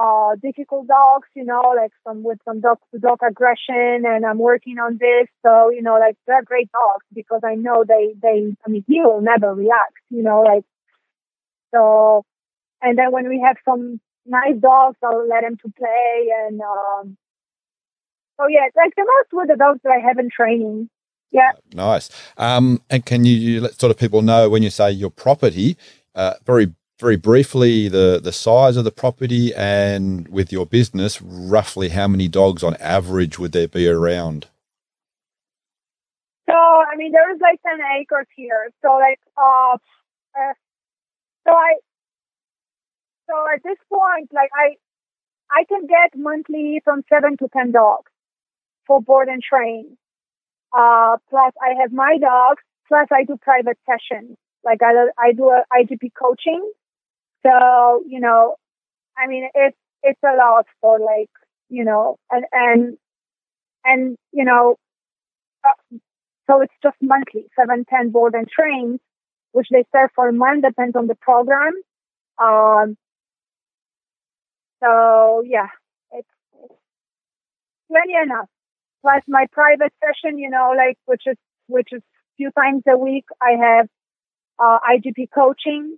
uh, 0.00 0.36
difficult 0.40 0.86
dogs, 0.86 1.28
you 1.34 1.44
know, 1.44 1.74
like 1.76 1.92
some 2.06 2.22
with 2.22 2.38
some 2.44 2.60
dog 2.60 2.78
to 2.92 3.00
dog 3.00 3.18
aggression, 3.28 4.04
and 4.06 4.24
I'm 4.24 4.38
working 4.38 4.78
on 4.78 4.98
this. 4.98 5.28
So, 5.44 5.70
you 5.70 5.82
know, 5.82 5.98
like 5.98 6.16
they're 6.26 6.42
great 6.42 6.70
dogs 6.70 7.04
because 7.12 7.40
I 7.44 7.54
know 7.56 7.84
they, 7.86 8.14
they, 8.22 8.56
I 8.64 8.70
mean, 8.70 8.84
he 8.86 9.00
will 9.00 9.20
never 9.20 9.54
react, 9.54 9.98
you 10.10 10.22
know, 10.22 10.42
like, 10.42 10.64
so, 11.74 12.24
and 12.80 12.96
then 12.96 13.10
when 13.10 13.28
we 13.28 13.42
have 13.44 13.56
some, 13.64 14.00
nice 14.28 14.56
dogs, 14.60 14.96
I'll 15.02 15.26
let 15.26 15.42
them 15.42 15.56
to 15.56 15.72
play. 15.76 16.30
And 16.44 16.60
um, 16.60 17.16
so 18.38 18.46
yeah, 18.48 18.68
like 18.76 18.94
the 18.96 19.04
most 19.04 19.28
with 19.32 19.48
the 19.48 19.56
dogs 19.56 19.80
that 19.84 19.90
I 19.90 20.06
have 20.06 20.18
in 20.18 20.28
training. 20.30 20.90
Yeah. 21.30 21.52
Nice. 21.74 22.10
Um, 22.36 22.80
and 22.88 23.04
can 23.04 23.24
you 23.24 23.60
let 23.60 23.78
sort 23.78 23.90
of 23.90 23.98
people 23.98 24.22
know 24.22 24.48
when 24.48 24.62
you 24.62 24.70
say 24.70 24.90
your 24.90 25.10
property, 25.10 25.76
uh, 26.14 26.34
very 26.44 26.74
very 26.98 27.16
briefly 27.16 27.88
the 27.88 28.20
the 28.22 28.32
size 28.32 28.76
of 28.76 28.84
the 28.84 28.90
property 28.90 29.54
and 29.54 30.28
with 30.28 30.52
your 30.52 30.66
business, 30.66 31.22
roughly 31.22 31.90
how 31.90 32.08
many 32.08 32.28
dogs 32.28 32.62
on 32.62 32.74
average 32.76 33.38
would 33.38 33.52
there 33.52 33.68
be 33.68 33.88
around? 33.88 34.48
So 36.48 36.54
I 36.56 36.96
mean, 36.96 37.12
there's 37.12 37.40
like 37.40 37.60
ten 37.62 37.78
acres 38.00 38.26
here. 38.34 38.70
So 38.82 38.92
like, 38.94 39.20
uh, 39.36 39.76
uh 40.36 40.54
so 41.46 41.52
I, 41.52 41.74
so 43.28 43.34
at 43.54 43.62
this 43.62 43.78
point, 43.92 44.30
like 44.32 44.50
I, 44.54 44.76
I 45.50 45.64
can 45.64 45.86
get 45.86 46.18
monthly 46.18 46.80
from 46.84 47.02
seven 47.08 47.36
to 47.38 47.48
ten 47.52 47.70
dogs 47.72 48.10
for 48.86 49.00
board 49.00 49.28
and 49.28 49.42
train. 49.42 49.96
Uh, 50.76 51.16
plus 51.30 51.52
I 51.62 51.80
have 51.80 51.92
my 51.92 52.18
dogs. 52.20 52.62
Plus 52.88 53.06
I 53.12 53.24
do 53.24 53.36
private 53.36 53.78
sessions. 53.84 54.36
Like 54.64 54.80
I, 54.82 55.08
I 55.18 55.32
do 55.32 55.50
a 55.50 55.62
IGP 55.72 56.10
coaching. 56.18 56.72
So, 57.44 58.02
you 58.06 58.20
know, 58.20 58.56
I 59.16 59.26
mean, 59.26 59.48
it's, 59.54 59.76
it's 60.02 60.20
a 60.24 60.36
lot 60.36 60.66
for 60.80 60.98
like, 60.98 61.30
you 61.68 61.84
know, 61.84 62.16
and, 62.30 62.44
and, 62.52 62.98
and, 63.84 64.16
you 64.32 64.44
know, 64.44 64.76
uh, 65.64 65.96
so 66.48 66.60
it's 66.62 66.74
just 66.82 66.96
monthly, 67.02 67.46
seven, 67.58 67.84
ten 67.88 68.10
board 68.10 68.34
and 68.34 68.48
trains, 68.48 69.00
which 69.52 69.68
they 69.70 69.84
serve 69.94 70.10
for 70.14 70.28
a 70.28 70.32
month, 70.32 70.64
depends 70.64 70.96
on 70.96 71.06
the 71.06 71.14
program. 71.14 71.72
Um, 72.38 72.96
so 74.82 75.42
yeah, 75.44 75.68
it's, 76.12 76.28
it's 76.62 76.74
plenty 77.90 78.14
enough 78.22 78.48
plus 79.02 79.22
my 79.28 79.46
private 79.52 79.92
session, 80.00 80.38
you 80.38 80.50
know, 80.50 80.72
like 80.76 80.96
which 81.06 81.22
is 81.26 81.36
which 81.66 81.88
is 81.92 82.02
few 82.36 82.50
times 82.52 82.82
a 82.88 82.96
week. 82.96 83.24
I 83.40 83.52
have 83.60 83.86
uh, 84.58 84.78
IGP 84.90 85.28
coaching. 85.34 85.96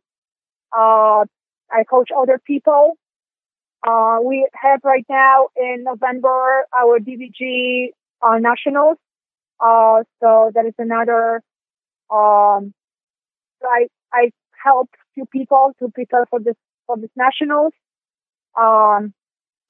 Uh, 0.76 1.24
I 1.70 1.84
coach 1.88 2.10
other 2.16 2.40
people. 2.44 2.97
Uh, 3.86 4.18
we 4.24 4.48
have 4.55 4.80
right 4.84 5.06
now 5.09 5.48
in 5.56 5.84
November 5.84 6.64
our 6.76 6.98
DVG 6.98 7.88
uh, 8.22 8.38
nationals. 8.38 8.98
Uh, 9.59 10.02
so 10.22 10.51
that 10.55 10.66
is 10.66 10.74
another. 10.78 11.42
Um, 12.10 12.74
I 13.62 13.88
I 14.12 14.30
help 14.62 14.90
few 15.14 15.26
people 15.26 15.72
to 15.78 15.88
prepare 15.90 16.26
for 16.26 16.40
this 16.40 16.56
for 16.86 16.97
this 16.97 17.10
nationals. 17.16 17.72
Um, 18.59 19.14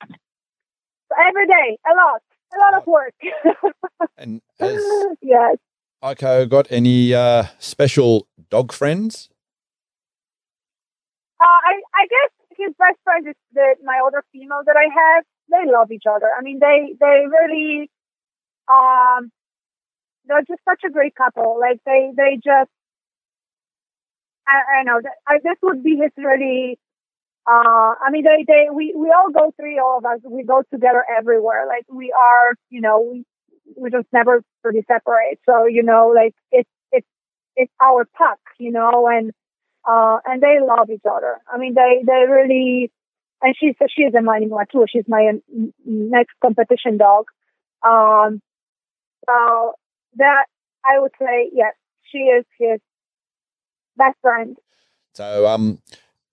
so 0.00 1.14
every 1.28 1.46
day, 1.46 1.78
a 1.86 1.94
lot 1.94 2.22
a 2.52 2.58
lot 2.58 2.80
of 2.80 2.86
work. 2.86 3.14
and 4.18 4.40
has 4.58 4.82
yes. 5.22 5.56
Aiko 6.02 6.48
got 6.48 6.66
any 6.70 7.14
uh, 7.14 7.44
special 7.58 8.26
dog 8.48 8.72
friends? 8.72 9.28
Uh, 11.40 11.60
I 11.70 11.74
I 11.94 12.04
guess 12.06 12.30
his 12.58 12.74
best 12.78 12.98
friend 13.04 13.26
is 13.28 13.36
the, 13.52 13.76
my 13.84 14.00
other 14.06 14.22
female 14.32 14.60
that 14.66 14.76
I 14.76 14.88
have. 14.92 15.24
They 15.50 15.70
love 15.70 15.90
each 15.90 16.04
other. 16.08 16.28
I 16.36 16.42
mean, 16.42 16.58
they 16.60 16.94
they 17.00 17.24
really 17.26 17.90
um 18.68 19.32
they're 20.26 20.42
just 20.48 20.62
such 20.64 20.82
a 20.86 20.90
great 20.90 21.14
couple. 21.14 21.58
Like 21.60 21.80
they 21.86 22.12
they 22.16 22.36
just 22.44 22.70
I, 24.46 24.80
I 24.80 24.82
know 24.84 25.00
that 25.02 25.12
I, 25.26 25.38
this 25.42 25.56
would 25.62 25.82
be 25.82 25.96
his 25.96 26.10
really 26.16 26.78
uh, 27.48 27.94
I 28.04 28.10
mean, 28.12 28.24
they, 28.24 28.44
they, 28.46 28.68
we, 28.72 28.94
we 28.96 29.10
all 29.10 29.30
go 29.32 29.52
through 29.56 29.80
all 29.82 29.98
of 29.98 30.04
us. 30.04 30.20
We 30.24 30.44
go 30.44 30.62
together 30.72 31.04
everywhere. 31.18 31.66
Like 31.68 31.84
we 31.88 32.12
are, 32.12 32.54
you 32.70 32.80
know, 32.80 33.00
we, 33.12 33.24
we 33.76 33.90
just 33.90 34.06
never 34.12 34.42
really 34.64 34.84
separate. 34.88 35.40
So, 35.48 35.66
you 35.66 35.82
know, 35.82 36.12
like 36.14 36.34
it's, 36.52 36.68
it's, 36.92 37.06
it's 37.56 37.72
our 37.82 38.06
puck, 38.16 38.38
you 38.58 38.72
know, 38.72 39.08
and, 39.08 39.32
uh, 39.88 40.18
and 40.26 40.42
they 40.42 40.58
love 40.60 40.90
each 40.90 41.02
other. 41.10 41.38
I 41.52 41.58
mean, 41.58 41.74
they, 41.74 42.02
they 42.06 42.24
really, 42.28 42.90
and 43.42 43.54
she's, 43.58 43.74
she's 43.94 44.14
a 44.14 44.18
Malinois 44.18 44.70
too. 44.70 44.84
She's 44.88 45.08
my 45.08 45.32
next 45.84 46.32
competition 46.42 46.98
dog. 46.98 47.26
Um, 47.82 48.42
so 49.26 49.72
that 50.16 50.46
I 50.84 50.98
would 50.98 51.12
say, 51.18 51.50
yes, 51.52 51.74
she 52.10 52.18
is 52.18 52.44
his 52.58 52.80
best 53.96 54.16
friend. 54.20 54.56
So, 55.14 55.46
um, 55.46 55.80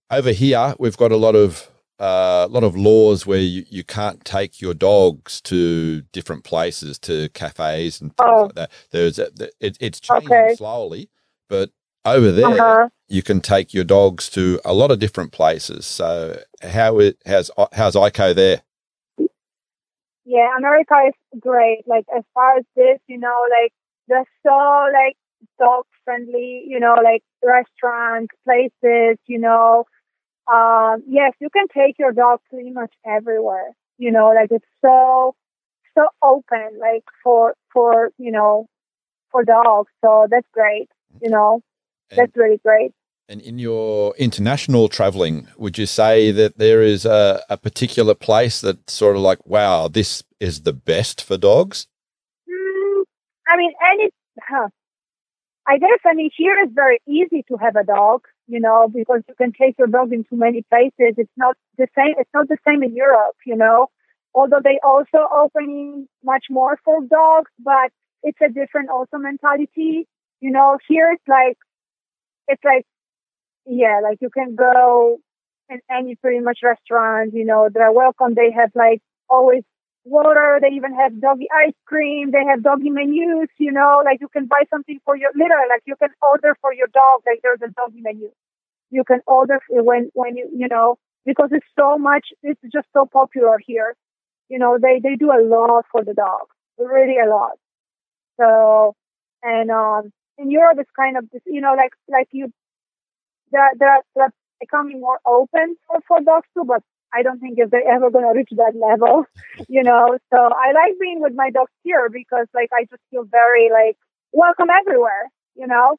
over 0.10 0.32
here, 0.32 0.76
we've 0.80 0.98
got 0.98 1.12
a 1.12 1.18
lot 1.18 1.36
of 1.36 1.70
a 2.00 2.04
uh, 2.04 2.48
lot 2.52 2.64
of 2.64 2.78
laws 2.78 3.26
where 3.26 3.40
you, 3.40 3.66
you 3.70 3.84
can't 3.84 4.24
take 4.24 4.62
your 4.62 4.76
dogs 4.76 5.42
to 5.42 6.02
different 6.12 6.44
places, 6.44 7.00
to 7.00 7.28
cafes 7.30 8.00
and 8.00 8.16
things 8.16 8.30
oh. 8.32 8.44
like 8.44 8.54
that. 8.54 8.72
There's 8.92 9.18
a, 9.18 9.30
it, 9.60 9.78
it's 9.80 10.00
changing 10.00 10.32
okay. 10.32 10.56
slowly, 10.56 11.10
but 11.50 11.72
over 12.14 12.32
there 12.32 12.48
uh-huh. 12.48 12.90
you 13.08 13.22
can 13.24 13.42
take 13.42 13.74
your 13.74 13.84
dogs 13.84 14.30
to 14.30 14.60
a 14.66 14.74
lot 14.74 14.92
of 14.92 15.00
different 15.00 15.32
places. 15.32 15.86
So 15.86 16.40
how 16.62 17.00
it 17.00 17.18
how's 17.26 17.52
how's 17.74 17.96
Aiko 17.96 18.34
there? 18.36 18.62
Yeah, 20.26 20.50
America 20.58 20.96
is 21.08 21.40
great. 21.40 21.84
Like 21.88 22.06
as 22.16 22.24
far 22.34 22.58
as 22.58 22.66
this, 22.76 23.00
you 23.08 23.18
know, 23.18 23.46
like 23.50 23.72
they're 24.08 24.26
so 24.46 24.86
like 24.94 25.16
dog 25.60 25.86
friendly. 26.04 26.64
You 26.68 26.80
know, 26.80 26.96
like 27.04 27.24
restaurants, 27.44 28.34
places. 28.44 29.18
You 29.26 29.40
know, 29.40 29.86
um, 30.52 31.04
yes, 31.08 31.34
you 31.40 31.50
can 31.50 31.68
take 31.74 31.98
your 32.00 32.12
dog 32.12 32.40
pretty 32.50 32.72
much 32.72 32.94
everywhere. 33.06 33.76
You 33.98 34.12
know, 34.12 34.28
like 34.30 34.52
it's 34.52 34.66
so 34.82 35.36
so 35.96 36.08
open, 36.22 36.80
like 36.80 37.04
for 37.24 37.56
for 37.74 38.12
you 38.18 38.32
know 38.32 38.68
for 39.32 39.44
dogs. 39.44 39.92
So 40.04 40.28
that's 40.30 40.48
great. 40.54 40.90
You 41.22 41.30
know, 41.30 41.62
and, 42.12 42.20
that's 42.20 42.36
really 42.36 42.60
great. 42.64 42.92
And 43.30 43.42
in 43.42 43.60
your 43.60 44.16
international 44.18 44.88
traveling, 44.88 45.48
would 45.58 45.78
you 45.78 45.86
say 45.86 46.32
that 46.32 46.58
there 46.58 46.82
is 46.82 47.06
a, 47.06 47.44
a 47.50 47.58
particular 47.58 48.16
place 48.16 48.62
that 48.62 48.90
sort 48.90 49.16
of 49.16 49.22
like, 49.22 49.46
wow, 49.46 49.88
this 49.88 50.24
is 50.40 50.62
the 50.62 50.74
best 50.74 51.24
for 51.24 51.38
dogs? 51.38 51.88
Mm, 52.50 53.04
I 53.48 53.58
mean, 53.58 53.72
any. 53.94 54.10
Huh. 54.42 54.70
I 55.70 55.78
guess 55.80 56.00
I 56.06 56.14
mean 56.14 56.30
here 56.38 56.56
it's 56.64 56.74
very 56.74 57.00
easy 57.06 57.44
to 57.50 57.58
have 57.58 57.76
a 57.76 57.84
dog 57.84 58.22
you 58.48 58.60
know, 58.60 58.90
because 58.94 59.22
you 59.28 59.36
can 59.36 59.52
take 59.52 59.78
your 59.78 59.88
dog 59.88 60.14
into 60.14 60.36
many 60.36 60.64
places. 60.64 61.16
It's 61.18 61.38
not 61.38 61.56
the 61.78 61.88
same. 61.96 62.16
It's 62.18 62.30
not 62.34 62.48
the 62.48 62.58
same 62.66 62.82
in 62.82 62.96
Europe, 62.96 63.36
you 63.46 63.56
know, 63.56 63.88
although 64.34 64.62
they 64.64 64.80
also 64.84 65.28
opening 65.32 66.08
much 66.24 66.46
more 66.50 66.80
for 66.84 67.02
dogs, 67.02 67.52
but 67.60 67.92
it's 68.24 68.40
a 68.42 68.50
different 68.50 68.90
also 68.90 69.18
mentality. 69.18 70.08
You 70.40 70.52
know, 70.52 70.78
here 70.88 71.12
it's 71.12 71.28
like, 71.28 71.58
it's 72.48 72.64
like, 72.64 72.86
yeah, 73.66 74.00
like 74.04 74.20
you 74.22 74.30
can 74.30 74.56
go 74.56 75.20
in 75.70 75.80
any 75.92 76.16
pretty 76.16 76.40
much 76.40 76.60
restaurant, 76.64 77.34
you 77.34 77.46
know, 77.46 77.70
they're 77.74 77.92
welcome. 77.92 78.34
They 78.36 78.52
have 78.52 78.72
like 78.76 79.02
always 79.30 79.64
water. 80.06 80.60
They 80.62 80.76
even 80.76 80.94
have 80.96 81.20
doggy 81.20 81.48
ice 81.52 81.74
cream. 81.86 82.32
They 82.32 82.46
have 82.50 82.64
doggy 82.64 82.90
menus, 82.90 83.50
you 83.58 83.72
know, 83.72 84.02
like 84.06 84.20
you 84.22 84.30
can 84.30 84.46
buy 84.46 84.64
something 84.70 85.00
for 85.06 85.16
your, 85.18 85.32
literally, 85.36 85.68
like 85.70 85.84
you 85.86 85.96
can 85.98 86.10
order 86.22 86.56
for 86.62 86.74
your 86.74 86.88
dog, 86.88 87.22
like 87.26 87.42
there's 87.44 87.62
a 87.62 87.72
doggy 87.74 88.02
menu. 88.02 88.32
You 88.90 89.04
can 89.04 89.20
order 89.28 89.60
when, 89.70 90.10
when 90.14 90.38
you, 90.38 90.50
you 90.56 90.68
know, 90.70 90.98
because 91.26 91.50
it's 91.52 91.68
so 91.78 91.98
much, 91.98 92.28
it's 92.44 92.62
just 92.72 92.88
so 92.94 93.06
popular 93.06 93.60
here. 93.66 93.96
You 94.50 94.60
know, 94.60 94.78
they, 94.82 95.02
they 95.04 95.16
do 95.16 95.32
a 95.32 95.44
lot 95.44 95.86
for 95.92 96.06
the 96.06 96.14
dog, 96.14 96.48
really 96.78 97.18
a 97.20 97.30
lot. 97.30 97.58
So, 98.40 98.96
and, 99.44 99.70
um, 99.72 100.12
in 100.38 100.52
Europe, 100.52 100.78
it's 100.80 100.92
kind 100.96 101.18
of, 101.18 101.26
you 101.46 101.62
know, 101.62 101.74
like, 101.76 101.92
like 102.10 102.28
you, 102.32 102.52
they're, 103.52 103.72
they're, 103.80 104.02
they're 104.16 104.34
becoming 104.60 105.02
more 105.02 105.20
open 105.26 105.76
for, 105.88 106.00
for 106.08 106.22
dogs 106.22 106.48
too, 106.54 106.64
but 106.66 106.84
I 107.14 107.24
don't 107.24 107.40
think 107.40 107.58
if 107.58 107.70
they're 107.70 107.88
ever 107.88 108.12
going 108.12 108.26
to 108.26 108.38
reach 108.38 108.50
that 108.52 108.74
level, 108.76 109.26
you 109.70 109.84
know. 109.84 110.18
So 110.34 110.38
I 110.38 110.72
like 110.74 111.00
being 111.00 111.22
with 111.22 111.34
my 111.36 111.50
dogs 111.50 111.72
here 111.84 112.10
because, 112.12 112.48
like, 112.54 112.70
I 112.74 112.84
just 112.90 113.02
feel 113.10 113.24
very 113.24 113.70
like 113.72 113.98
welcome 114.32 114.68
everywhere, 114.70 115.30
you 115.56 115.68
know. 115.68 115.98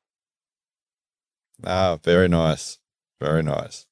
Ah, 1.64 1.98
very 2.02 2.28
nice, 2.28 2.78
very 3.20 3.42
nice. 3.42 3.86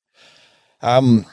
Um, 0.82 1.27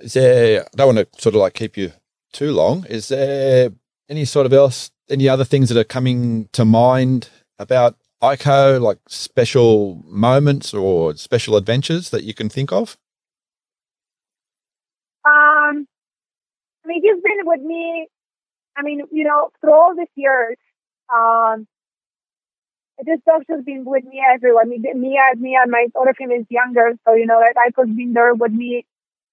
is 0.00 0.12
there? 0.12 0.62
I 0.62 0.76
don't 0.76 0.94
want 0.94 1.12
to 1.12 1.20
sort 1.22 1.34
of 1.34 1.40
like 1.40 1.54
keep 1.54 1.76
you 1.76 1.92
too 2.32 2.52
long. 2.52 2.84
Is 2.86 3.08
there 3.08 3.70
any 4.08 4.24
sort 4.24 4.46
of 4.46 4.52
else, 4.52 4.90
any 5.08 5.28
other 5.28 5.44
things 5.44 5.68
that 5.70 5.78
are 5.78 5.84
coming 5.84 6.48
to 6.52 6.64
mind 6.64 7.30
about 7.58 7.96
Aiko, 8.22 8.80
like 8.80 8.98
special 9.08 10.02
moments 10.06 10.72
or 10.72 11.14
special 11.16 11.56
adventures 11.56 12.10
that 12.10 12.24
you 12.24 12.34
can 12.34 12.48
think 12.48 12.72
of? 12.72 12.96
Um, 15.26 15.86
I 16.84 16.88
mean, 16.88 17.02
he's 17.02 17.22
been 17.22 17.44
with 17.44 17.60
me. 17.60 18.08
I 18.76 18.82
mean, 18.82 19.02
you 19.12 19.24
know, 19.24 19.50
through 19.60 19.72
all 19.72 19.94
these 19.96 20.06
years, 20.16 20.56
um, 21.14 21.66
this 22.98 23.20
dog's 23.26 23.46
just 23.48 23.64
been 23.64 23.84
with 23.84 24.04
me 24.04 24.22
everywhere. 24.32 24.62
I 24.62 24.66
mean, 24.66 24.82
Mia, 24.82 25.20
Mia, 25.36 25.60
my 25.68 25.86
other 26.00 26.14
female 26.16 26.40
is 26.40 26.46
younger, 26.48 26.92
so 27.06 27.14
you 27.14 27.26
know, 27.26 27.38
like 27.40 27.56
I 27.56 27.70
could 27.70 27.96
been 27.96 28.12
there 28.12 28.34
with 28.34 28.52
me 28.52 28.86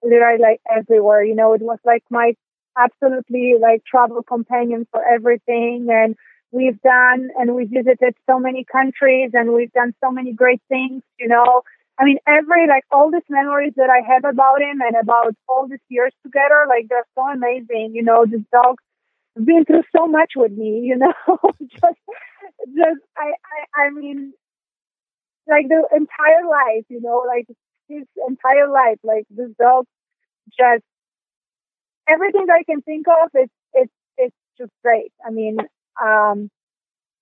literally 0.03 0.39
like 0.41 0.61
everywhere. 0.69 1.23
You 1.23 1.35
know, 1.35 1.53
it 1.53 1.61
was 1.61 1.80
like 1.85 2.03
my 2.10 2.34
absolutely 2.77 3.56
like 3.61 3.84
travel 3.85 4.23
companion 4.23 4.88
for 4.91 5.03
everything. 5.06 5.88
And 5.91 6.15
we've 6.52 6.82
done 6.82 7.30
and 7.38 7.56
we 7.56 7.65
visited 7.65 8.15
so 8.30 8.40
many 8.40 8.65
countries 8.65 9.32
and 9.34 9.53
we've 9.53 9.72
done 9.72 9.94
so 10.03 10.11
many 10.11 10.34
great 10.34 10.61
things, 10.69 11.03
you 11.19 11.28
know. 11.28 11.61
I 11.99 12.06
mean, 12.06 12.18
every, 12.28 12.68
like, 12.68 12.84
all 12.91 13.11
these 13.11 13.28
memories 13.30 13.73
that 13.78 13.90
I 13.90 14.02
have 14.14 14.26
about 14.26 14.61
him 14.61 14.82
and 14.82 14.95
about 15.02 15.36
all 15.48 15.68
these 15.68 15.80
years 15.90 16.14
together, 16.23 16.65
like, 16.68 16.88
they're 16.90 17.06
so 17.15 17.23
amazing. 17.30 17.91
You 17.94 18.03
know, 18.03 18.26
this 18.26 18.41
dog's 18.52 18.84
been 19.36 19.65
through 19.65 19.84
so 19.95 20.07
much 20.07 20.34
with 20.36 20.52
me, 20.52 20.82
you 20.84 20.98
know, 20.98 21.14
just, 21.61 21.99
just, 22.76 23.02
I, 23.18 23.32
I, 23.78 23.84
I 23.86 23.90
mean, 23.91 24.34
like 25.48 25.68
the 25.68 25.84
entire 25.95 26.45
life, 26.49 26.86
you 26.90 27.02
know, 27.02 27.23
like 27.28 27.48
his 27.88 28.06
entire 28.28 28.69
life, 28.69 28.98
like 29.03 29.26
this 29.30 29.49
dog 29.60 29.86
just 30.57 30.84
everything 32.10 32.48
I 32.52 32.64
can 32.64 32.82
think 32.82 33.07
of, 33.07 33.30
it's 33.34 33.53
it's 33.73 33.94
it's 34.18 34.36
just 34.57 34.72
great. 34.84 35.11
I 35.26 35.32
mean, 35.32 35.57
um, 36.02 36.50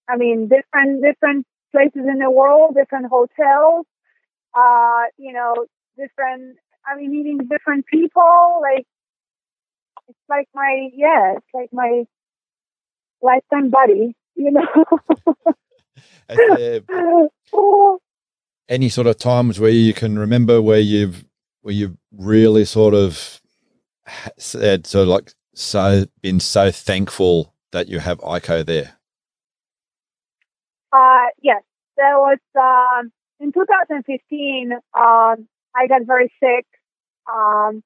I 0.08 0.18
mean, 0.18 0.50
different 0.50 1.04
different 1.04 1.46
places 1.72 2.06
in 2.08 2.20
the 2.20 2.30
world, 2.30 2.76
different 2.76 3.08
hotels, 3.08 3.86
uh, 4.54 5.04
you 5.18 5.34
know, 5.34 5.66
different. 5.98 6.58
I 6.86 6.96
mean, 6.98 7.12
meeting 7.12 7.38
different 7.50 7.86
people. 7.86 8.60
Like 8.62 8.86
it's 10.08 10.18
like 10.28 10.48
my 10.54 10.90
yeah, 10.94 11.34
it's 11.38 11.46
like 11.54 11.70
my 11.72 12.06
lifetime 13.22 13.70
buddy. 13.70 14.16
You 14.36 14.52
know. 14.52 14.68
any 18.70 18.88
sort 18.88 19.08
of 19.08 19.18
times 19.18 19.60
where 19.60 19.72
you 19.72 19.94
can 19.94 20.18
remember 20.18 20.62
where 20.62 20.80
you've 20.80 21.26
where 21.62 21.74
you've 21.74 21.98
really 22.16 22.64
sort 22.64 22.94
of 22.94 23.42
said 24.38 24.88
so 24.88 25.04
like 25.04 25.34
so 25.56 26.06
been 26.22 26.40
so 26.40 26.72
thankful 26.72 27.54
that 27.72 27.88
you 27.88 28.00
have 28.00 28.20
Aiko 28.20 28.66
there? 28.66 28.98
Uh, 30.92 31.28
yes, 31.42 31.62
there 31.98 32.18
was 32.18 32.40
um, 32.58 33.12
in 33.40 33.52
2015. 33.52 34.72
Um, 34.74 35.48
I 35.76 35.88
got 35.88 36.02
very 36.06 36.32
sick, 36.42 36.66
um, 37.32 37.84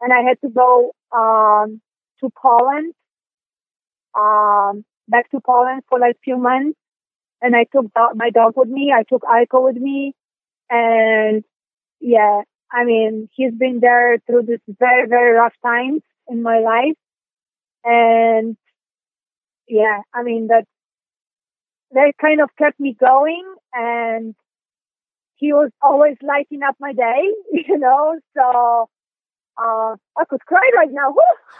and 0.00 0.12
I 0.12 0.22
had 0.28 0.40
to 0.40 0.48
go 0.48 0.92
um, 1.12 1.80
to 2.20 2.30
Poland, 2.40 2.92
um, 4.18 4.84
back 5.08 5.30
to 5.30 5.40
Poland 5.40 5.82
for 5.88 5.98
like 5.98 6.16
few 6.24 6.36
months, 6.36 6.78
and 7.40 7.54
I 7.54 7.64
took 7.72 7.86
my 8.14 8.30
dog 8.30 8.54
with 8.56 8.68
me. 8.68 8.92
I 8.96 9.04
took 9.04 9.22
Aiko 9.22 9.64
with 9.64 9.76
me, 9.76 10.14
and 10.68 11.44
yeah, 12.00 12.42
I 12.72 12.84
mean, 12.84 13.28
he's 13.34 13.52
been 13.52 13.80
there 13.80 14.18
through 14.26 14.42
this 14.42 14.60
very, 14.68 15.08
very 15.08 15.32
rough 15.32 15.54
times 15.64 16.02
in 16.28 16.42
my 16.42 16.60
life. 16.60 16.96
And 17.84 18.56
yeah, 19.70 20.02
I 20.12 20.22
mean, 20.22 20.48
that, 20.48 20.64
that 21.92 22.12
kind 22.20 22.40
of 22.40 22.50
kept 22.58 22.78
me 22.80 22.96
going 22.98 23.44
and 23.72 24.34
he 25.36 25.52
was 25.52 25.70
always 25.80 26.16
lighting 26.22 26.62
up 26.62 26.76
my 26.80 26.92
day, 26.92 27.22
you 27.52 27.78
know, 27.78 28.18
so, 28.36 28.90
uh, 29.56 29.96
I 30.18 30.24
could 30.28 30.44
cry 30.46 30.70
right 30.76 30.90
now. 30.90 31.14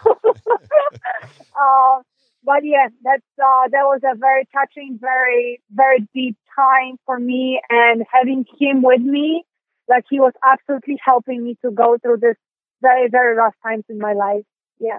uh, 0.11 2.03
but 2.43 2.65
yeah, 2.65 2.89
that's, 3.03 3.23
uh, 3.39 3.69
that 3.71 3.85
was 3.85 4.01
a 4.05 4.17
very 4.17 4.49
touching, 4.53 4.99
very, 5.01 5.61
very 5.71 6.07
deep 6.15 6.37
time 6.57 6.97
for 7.07 7.19
me 7.19 7.61
and 7.69 8.05
having 8.13 8.45
him 8.59 8.83
with 8.83 9.03
me, 9.03 9.45
like 9.89 10.05
he 10.11 10.19
was 10.19 10.33
absolutely 10.45 10.99
helping 11.05 11.45
me 11.45 11.57
to 11.65 11.71
go 11.71 11.99
through 12.03 12.19
this 12.19 12.37
very, 12.83 13.09
very 13.09 13.37
rough 13.37 13.55
times 13.63 13.85
in 13.89 13.99
my 13.99 14.15
life. 14.15 14.45
Yeah. 14.79 14.99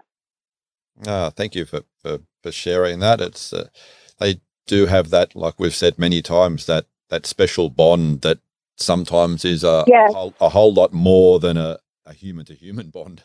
Ah, 1.08 1.32
thank 1.36 1.56
you 1.56 1.66
for, 1.66 1.82
for, 2.02 2.20
for 2.44 2.52
sharing 2.52 3.00
that. 3.00 3.22
It's 3.22 3.54
uh, 3.54 3.70
they 4.20 4.42
do 4.68 4.86
have 4.86 5.10
that, 5.10 5.36
like 5.36 5.60
we've 5.60 5.76
said 5.76 5.98
many 5.98 6.22
times, 6.22 6.66
that 6.66 6.86
that 7.10 7.26
special 7.26 7.70
bond 7.70 8.22
that 8.22 8.40
sometimes 8.78 9.44
is 9.46 9.64
a 9.64 9.84
yes. 9.88 10.12
a, 10.12 10.14
whole, 10.14 10.34
a 10.40 10.50
whole 10.50 10.74
lot 10.74 10.94
more 10.94 11.40
than 11.40 11.58
a, 11.58 11.80
a 12.06 12.14
human 12.14 12.46
to 12.46 12.54
human 12.54 12.90
bond. 12.98 13.24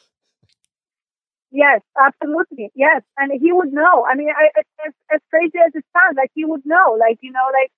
Yes, 1.51 1.81
absolutely. 1.99 2.71
Yes, 2.75 3.03
and 3.17 3.33
he 3.41 3.53
would 3.53 3.73
know. 3.73 4.05
I 4.05 4.15
mean, 4.15 4.29
I, 4.31 4.49
as, 4.85 4.93
as 5.15 5.21
crazy 5.31 5.59
as 5.65 5.73
it 5.75 5.85
sounds, 5.93 6.17
like 6.17 6.31
he 6.35 6.45
would 6.45 6.67
know. 6.67 6.97
Like 6.99 7.19
you 7.21 7.33
know, 7.33 7.49
like 7.53 7.71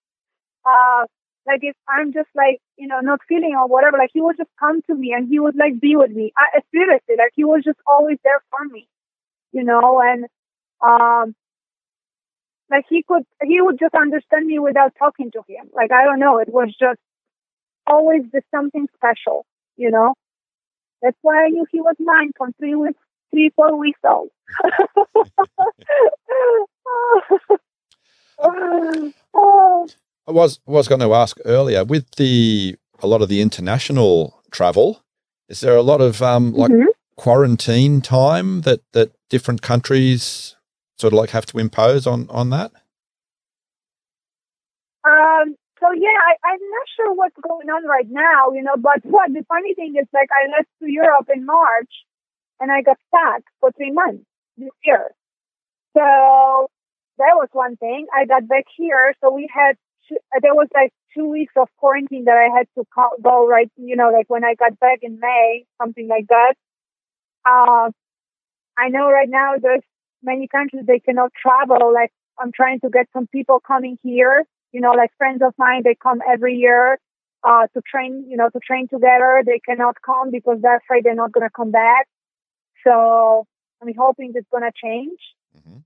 uh, 0.64 1.04
like 1.46 1.60
if 1.62 1.76
I'm 1.88 2.12
just 2.12 2.30
like 2.34 2.60
you 2.76 2.88
know 2.88 3.00
not 3.00 3.20
feeling 3.28 3.54
or 3.56 3.68
whatever, 3.68 3.98
like 3.98 4.10
he 4.12 4.20
would 4.20 4.36
just 4.36 4.50
come 4.58 4.80
to 4.88 4.94
me 4.94 5.12
and 5.12 5.28
he 5.28 5.38
would 5.38 5.56
like 5.56 5.80
be 5.80 5.96
with 5.96 6.10
me. 6.10 6.32
I 6.36 6.60
seriously, 6.72 7.16
like 7.18 7.32
he 7.34 7.44
was 7.44 7.62
just 7.64 7.78
always 7.86 8.18
there 8.24 8.42
for 8.50 8.64
me 8.72 8.88
you 9.52 9.64
know, 9.64 10.00
and 10.02 10.26
um, 10.86 11.34
like 12.70 12.84
he 12.88 13.02
could, 13.02 13.24
he 13.42 13.60
would 13.60 13.78
just 13.78 13.94
understand 13.94 14.46
me 14.46 14.58
without 14.58 14.92
talking 14.98 15.30
to 15.32 15.42
him. 15.48 15.68
Like 15.74 15.90
I 15.92 16.04
don't 16.04 16.20
know, 16.20 16.38
it 16.38 16.52
was 16.52 16.74
just 16.78 17.00
always 17.86 18.22
just 18.32 18.46
something 18.54 18.86
special, 18.94 19.46
you 19.76 19.90
know. 19.90 20.14
That's 21.02 21.16
why 21.22 21.44
I 21.44 21.48
knew 21.48 21.64
he 21.70 21.80
was 21.80 21.94
mine 21.98 22.32
from 22.36 22.52
three 22.58 22.74
weeks, 22.74 22.98
three 23.30 23.50
four 23.54 23.78
weeks 23.78 24.00
old. 24.04 24.30
I 28.40 30.32
was 30.32 30.60
was 30.66 30.88
going 30.88 31.00
to 31.00 31.14
ask 31.14 31.38
earlier 31.44 31.84
with 31.84 32.10
the 32.16 32.76
a 33.00 33.06
lot 33.06 33.22
of 33.22 33.28
the 33.28 33.40
international 33.40 34.42
travel. 34.50 35.02
Is 35.48 35.60
there 35.60 35.76
a 35.76 35.82
lot 35.82 36.00
of 36.00 36.20
um, 36.20 36.52
like 36.52 36.70
mm-hmm 36.70 36.88
quarantine 37.18 38.00
time 38.00 38.62
that 38.62 38.80
that 38.92 39.12
different 39.28 39.60
countries 39.60 40.56
sort 40.98 41.12
of 41.12 41.18
like 41.18 41.30
have 41.30 41.46
to 41.46 41.58
impose 41.58 42.06
on 42.06 42.30
on 42.30 42.48
that? 42.50 42.72
Um. 45.04 45.54
So 45.80 45.92
yeah, 45.94 46.18
I, 46.28 46.32
I'm 46.50 46.64
not 46.76 46.86
sure 46.96 47.14
what's 47.14 47.36
going 47.40 47.70
on 47.70 47.84
right 47.86 48.08
now, 48.10 48.50
you 48.52 48.62
know. 48.62 48.76
But 48.76 49.04
what 49.04 49.32
the 49.32 49.44
funny 49.46 49.74
thing 49.74 49.94
is, 49.94 50.08
like, 50.12 50.28
I 50.32 50.50
left 50.50 50.68
to 50.82 50.90
Europe 50.90 51.28
in 51.32 51.46
March, 51.46 51.92
and 52.58 52.72
I 52.72 52.82
got 52.82 52.96
stuck 53.06 53.42
for 53.60 53.70
three 53.70 53.92
months 53.92 54.24
this 54.56 54.74
year. 54.84 55.14
So 55.96 56.66
that 57.18 57.34
was 57.38 57.48
one 57.52 57.76
thing. 57.76 58.06
I 58.12 58.24
got 58.26 58.48
back 58.48 58.64
here, 58.76 59.14
so 59.20 59.32
we 59.32 59.48
had 59.52 59.76
there 60.42 60.54
was 60.54 60.68
like 60.74 60.92
two 61.14 61.28
weeks 61.28 61.52
of 61.56 61.68
quarantine 61.76 62.24
that 62.24 62.36
I 62.36 62.48
had 62.56 62.66
to 62.76 62.84
go 63.22 63.46
right, 63.46 63.70
you 63.76 63.94
know, 63.94 64.10
like 64.10 64.28
when 64.28 64.44
I 64.44 64.54
got 64.54 64.78
back 64.80 65.00
in 65.02 65.20
May, 65.20 65.64
something 65.80 66.08
like 66.08 66.26
that. 66.28 66.54
Uh, 67.48 67.90
I 68.76 68.88
know 68.90 69.10
right 69.10 69.28
now 69.28 69.54
there's 69.60 69.82
many 70.22 70.48
countries 70.48 70.84
they 70.86 71.00
cannot 71.00 71.32
travel. 71.40 71.92
Like 71.92 72.12
I'm 72.38 72.52
trying 72.52 72.80
to 72.80 72.90
get 72.90 73.06
some 73.12 73.26
people 73.26 73.60
coming 73.60 73.98
here. 74.02 74.44
You 74.72 74.80
know, 74.80 74.92
like 74.92 75.10
friends 75.16 75.40
of 75.42 75.54
mine, 75.58 75.82
they 75.84 75.94
come 75.94 76.20
every 76.30 76.56
year 76.56 76.98
uh, 77.42 77.66
to 77.74 77.82
train. 77.90 78.26
You 78.28 78.36
know, 78.36 78.48
to 78.50 78.60
train 78.60 78.88
together. 78.88 79.42
They 79.44 79.60
cannot 79.60 79.96
come 80.04 80.30
because 80.30 80.58
they're 80.60 80.76
afraid 80.78 81.04
they're 81.04 81.14
not 81.14 81.32
going 81.32 81.46
to 81.46 81.52
come 81.54 81.70
back. 81.70 82.06
So 82.84 83.46
I'm 83.82 83.92
hoping 83.98 84.32
it's 84.34 84.48
going 84.50 84.64
to 84.64 84.72
change 84.82 85.20
mm-hmm. 85.56 85.78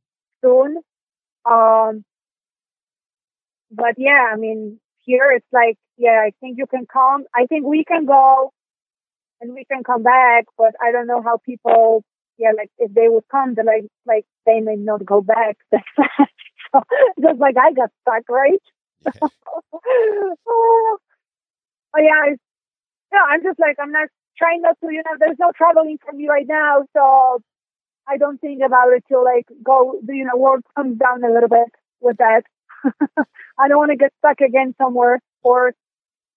soon. 0.43 0.79
Um, 1.45 2.05
but 3.71 3.95
yeah, 3.97 4.31
I 4.33 4.37
mean, 4.37 4.79
here 5.01 5.31
it's 5.35 5.47
like, 5.53 5.79
yeah, 5.97 6.23
I 6.25 6.33
think 6.41 6.59
you 6.59 6.67
can 6.67 6.87
come. 6.87 7.25
I 7.35 7.47
think 7.47 7.65
we 7.65 7.85
can 7.85 8.05
go 8.05 8.53
and 9.43 9.53
we 9.53 9.65
can 9.65 9.83
come 9.85 10.03
back. 10.03 10.45
But 10.57 10.75
I 10.81 10.93
don't 10.93 11.07
know 11.07 11.21
how 11.23 11.39
people, 11.45 12.05
yeah, 12.39 12.53
like 12.57 12.71
if 12.79 12.95
they 12.95 13.09
would 13.09 13.25
come, 13.31 13.55
they 13.55 13.63
like 13.63 13.85
like 14.07 14.25
they 14.47 14.61
may 14.61 14.77
not 14.77 15.05
go 15.05 15.21
back 15.21 15.59
that 15.73 15.85
fast. 15.97 16.33
so, 16.73 16.81
just 17.21 17.41
like 17.41 17.57
I 17.59 17.73
got 17.73 17.91
stuck, 18.01 18.29
right? 18.31 18.63
Yeah. 19.05 19.13
oh, 20.49 20.99
yeah, 21.99 22.35
no, 23.13 23.19
I'm 23.29 23.43
just 23.43 23.59
like 23.59 23.77
I'm 23.81 23.93
not 23.93 24.09
trying 24.39 24.63
not 24.63 24.79
to, 24.81 24.91
you 24.91 25.03
know, 25.05 25.17
there's 25.19 25.39
no 25.39 25.53
traveling 25.55 25.99
for 26.03 26.13
me 26.13 26.29
right 26.29 26.47
now, 26.49 26.85
so 26.95 27.43
I 28.09 28.17
don't 28.17 28.41
think 28.41 28.63
about 28.65 28.93
it 28.93 29.05
till 29.09 29.25
like 29.25 29.47
go, 29.63 30.01
you 30.09 30.25
know, 30.25 30.37
world 30.37 30.63
comes 30.75 30.99
down 30.99 31.23
a 31.25 31.33
little 31.33 31.49
bit 31.49 31.69
with 32.01 32.17
that. 32.19 32.43
I 33.59 33.69
don't 33.69 33.79
want 33.79 33.91
to 33.91 33.97
get 33.97 34.13
stuck 34.19 34.41
again 34.41 34.75
somewhere 34.79 35.21
for 35.43 35.75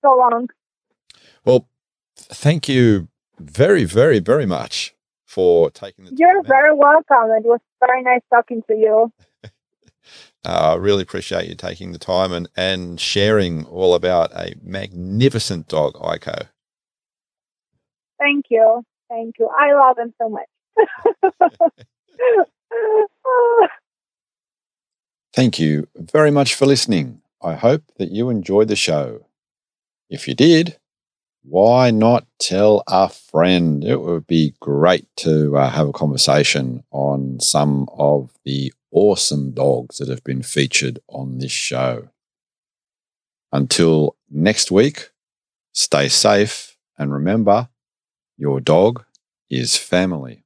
so 0.01 0.17
long. 0.17 0.49
Well, 1.43 1.67
thank 2.15 2.67
you 2.67 3.07
very, 3.39 3.83
very, 3.83 4.19
very 4.19 4.45
much 4.45 4.95
for 5.25 5.69
taking 5.69 6.05
the 6.05 6.15
You're 6.15 6.43
very 6.43 6.73
welcome. 6.73 7.31
It 7.37 7.43
was 7.45 7.59
very 7.85 8.01
nice 8.03 8.21
talking 8.33 8.63
to 8.67 8.75
you. 8.75 9.11
Uh, 10.45 10.73
I 10.73 10.75
really 10.75 11.01
appreciate 11.01 11.49
you 11.49 11.55
taking 11.55 11.91
the 11.91 11.97
time 11.97 12.31
and, 12.31 12.47
and 12.55 12.99
sharing 12.99 13.65
all 13.65 13.95
about 13.95 14.31
a 14.33 14.53
magnificent 14.61 15.67
dog, 15.67 15.95
Aiko. 15.95 16.49
Thank 18.19 18.45
you. 18.51 18.83
Thank 19.09 19.37
you. 19.39 19.49
I 19.49 19.73
love 19.73 19.97
him 19.97 20.13
so 20.21 20.29
much. 20.29 20.47
Thank 25.33 25.57
you 25.57 25.87
very 25.95 26.29
much 26.29 26.53
for 26.53 26.67
listening. 26.67 27.21
I 27.41 27.55
hope 27.55 27.83
that 27.97 28.11
you 28.11 28.29
enjoyed 28.29 28.67
the 28.67 28.75
show. 28.75 29.25
If 30.11 30.27
you 30.27 30.35
did, 30.35 30.77
why 31.47 31.91
not 31.91 32.25
tell 32.39 32.83
a 32.87 33.07
friend? 33.07 33.83
It 33.83 34.01
would 34.01 34.25
be 34.25 34.55
great 34.59 35.07
to 35.17 35.57
uh, 35.57 35.69
have 35.69 35.89
a 35.89 35.93
conversation 35.93 36.83
on 36.91 37.39
some 37.39 37.87
of 37.97 38.31
the 38.45 38.73
awesome 38.91 39.51
dogs 39.51 39.97
that 39.97 40.09
have 40.09 40.23
been 40.23 40.41
featured 40.41 40.99
on 41.07 41.37
this 41.37 41.51
show. 41.51 42.09
Until 43.51 44.15
next 44.29 44.71
week, 44.71 45.09
stay 45.71 46.07
safe 46.07 46.77
and 46.97 47.13
remember 47.13 47.69
your 48.37 48.59
dog 48.59 49.05
is 49.49 49.77
family. 49.77 50.44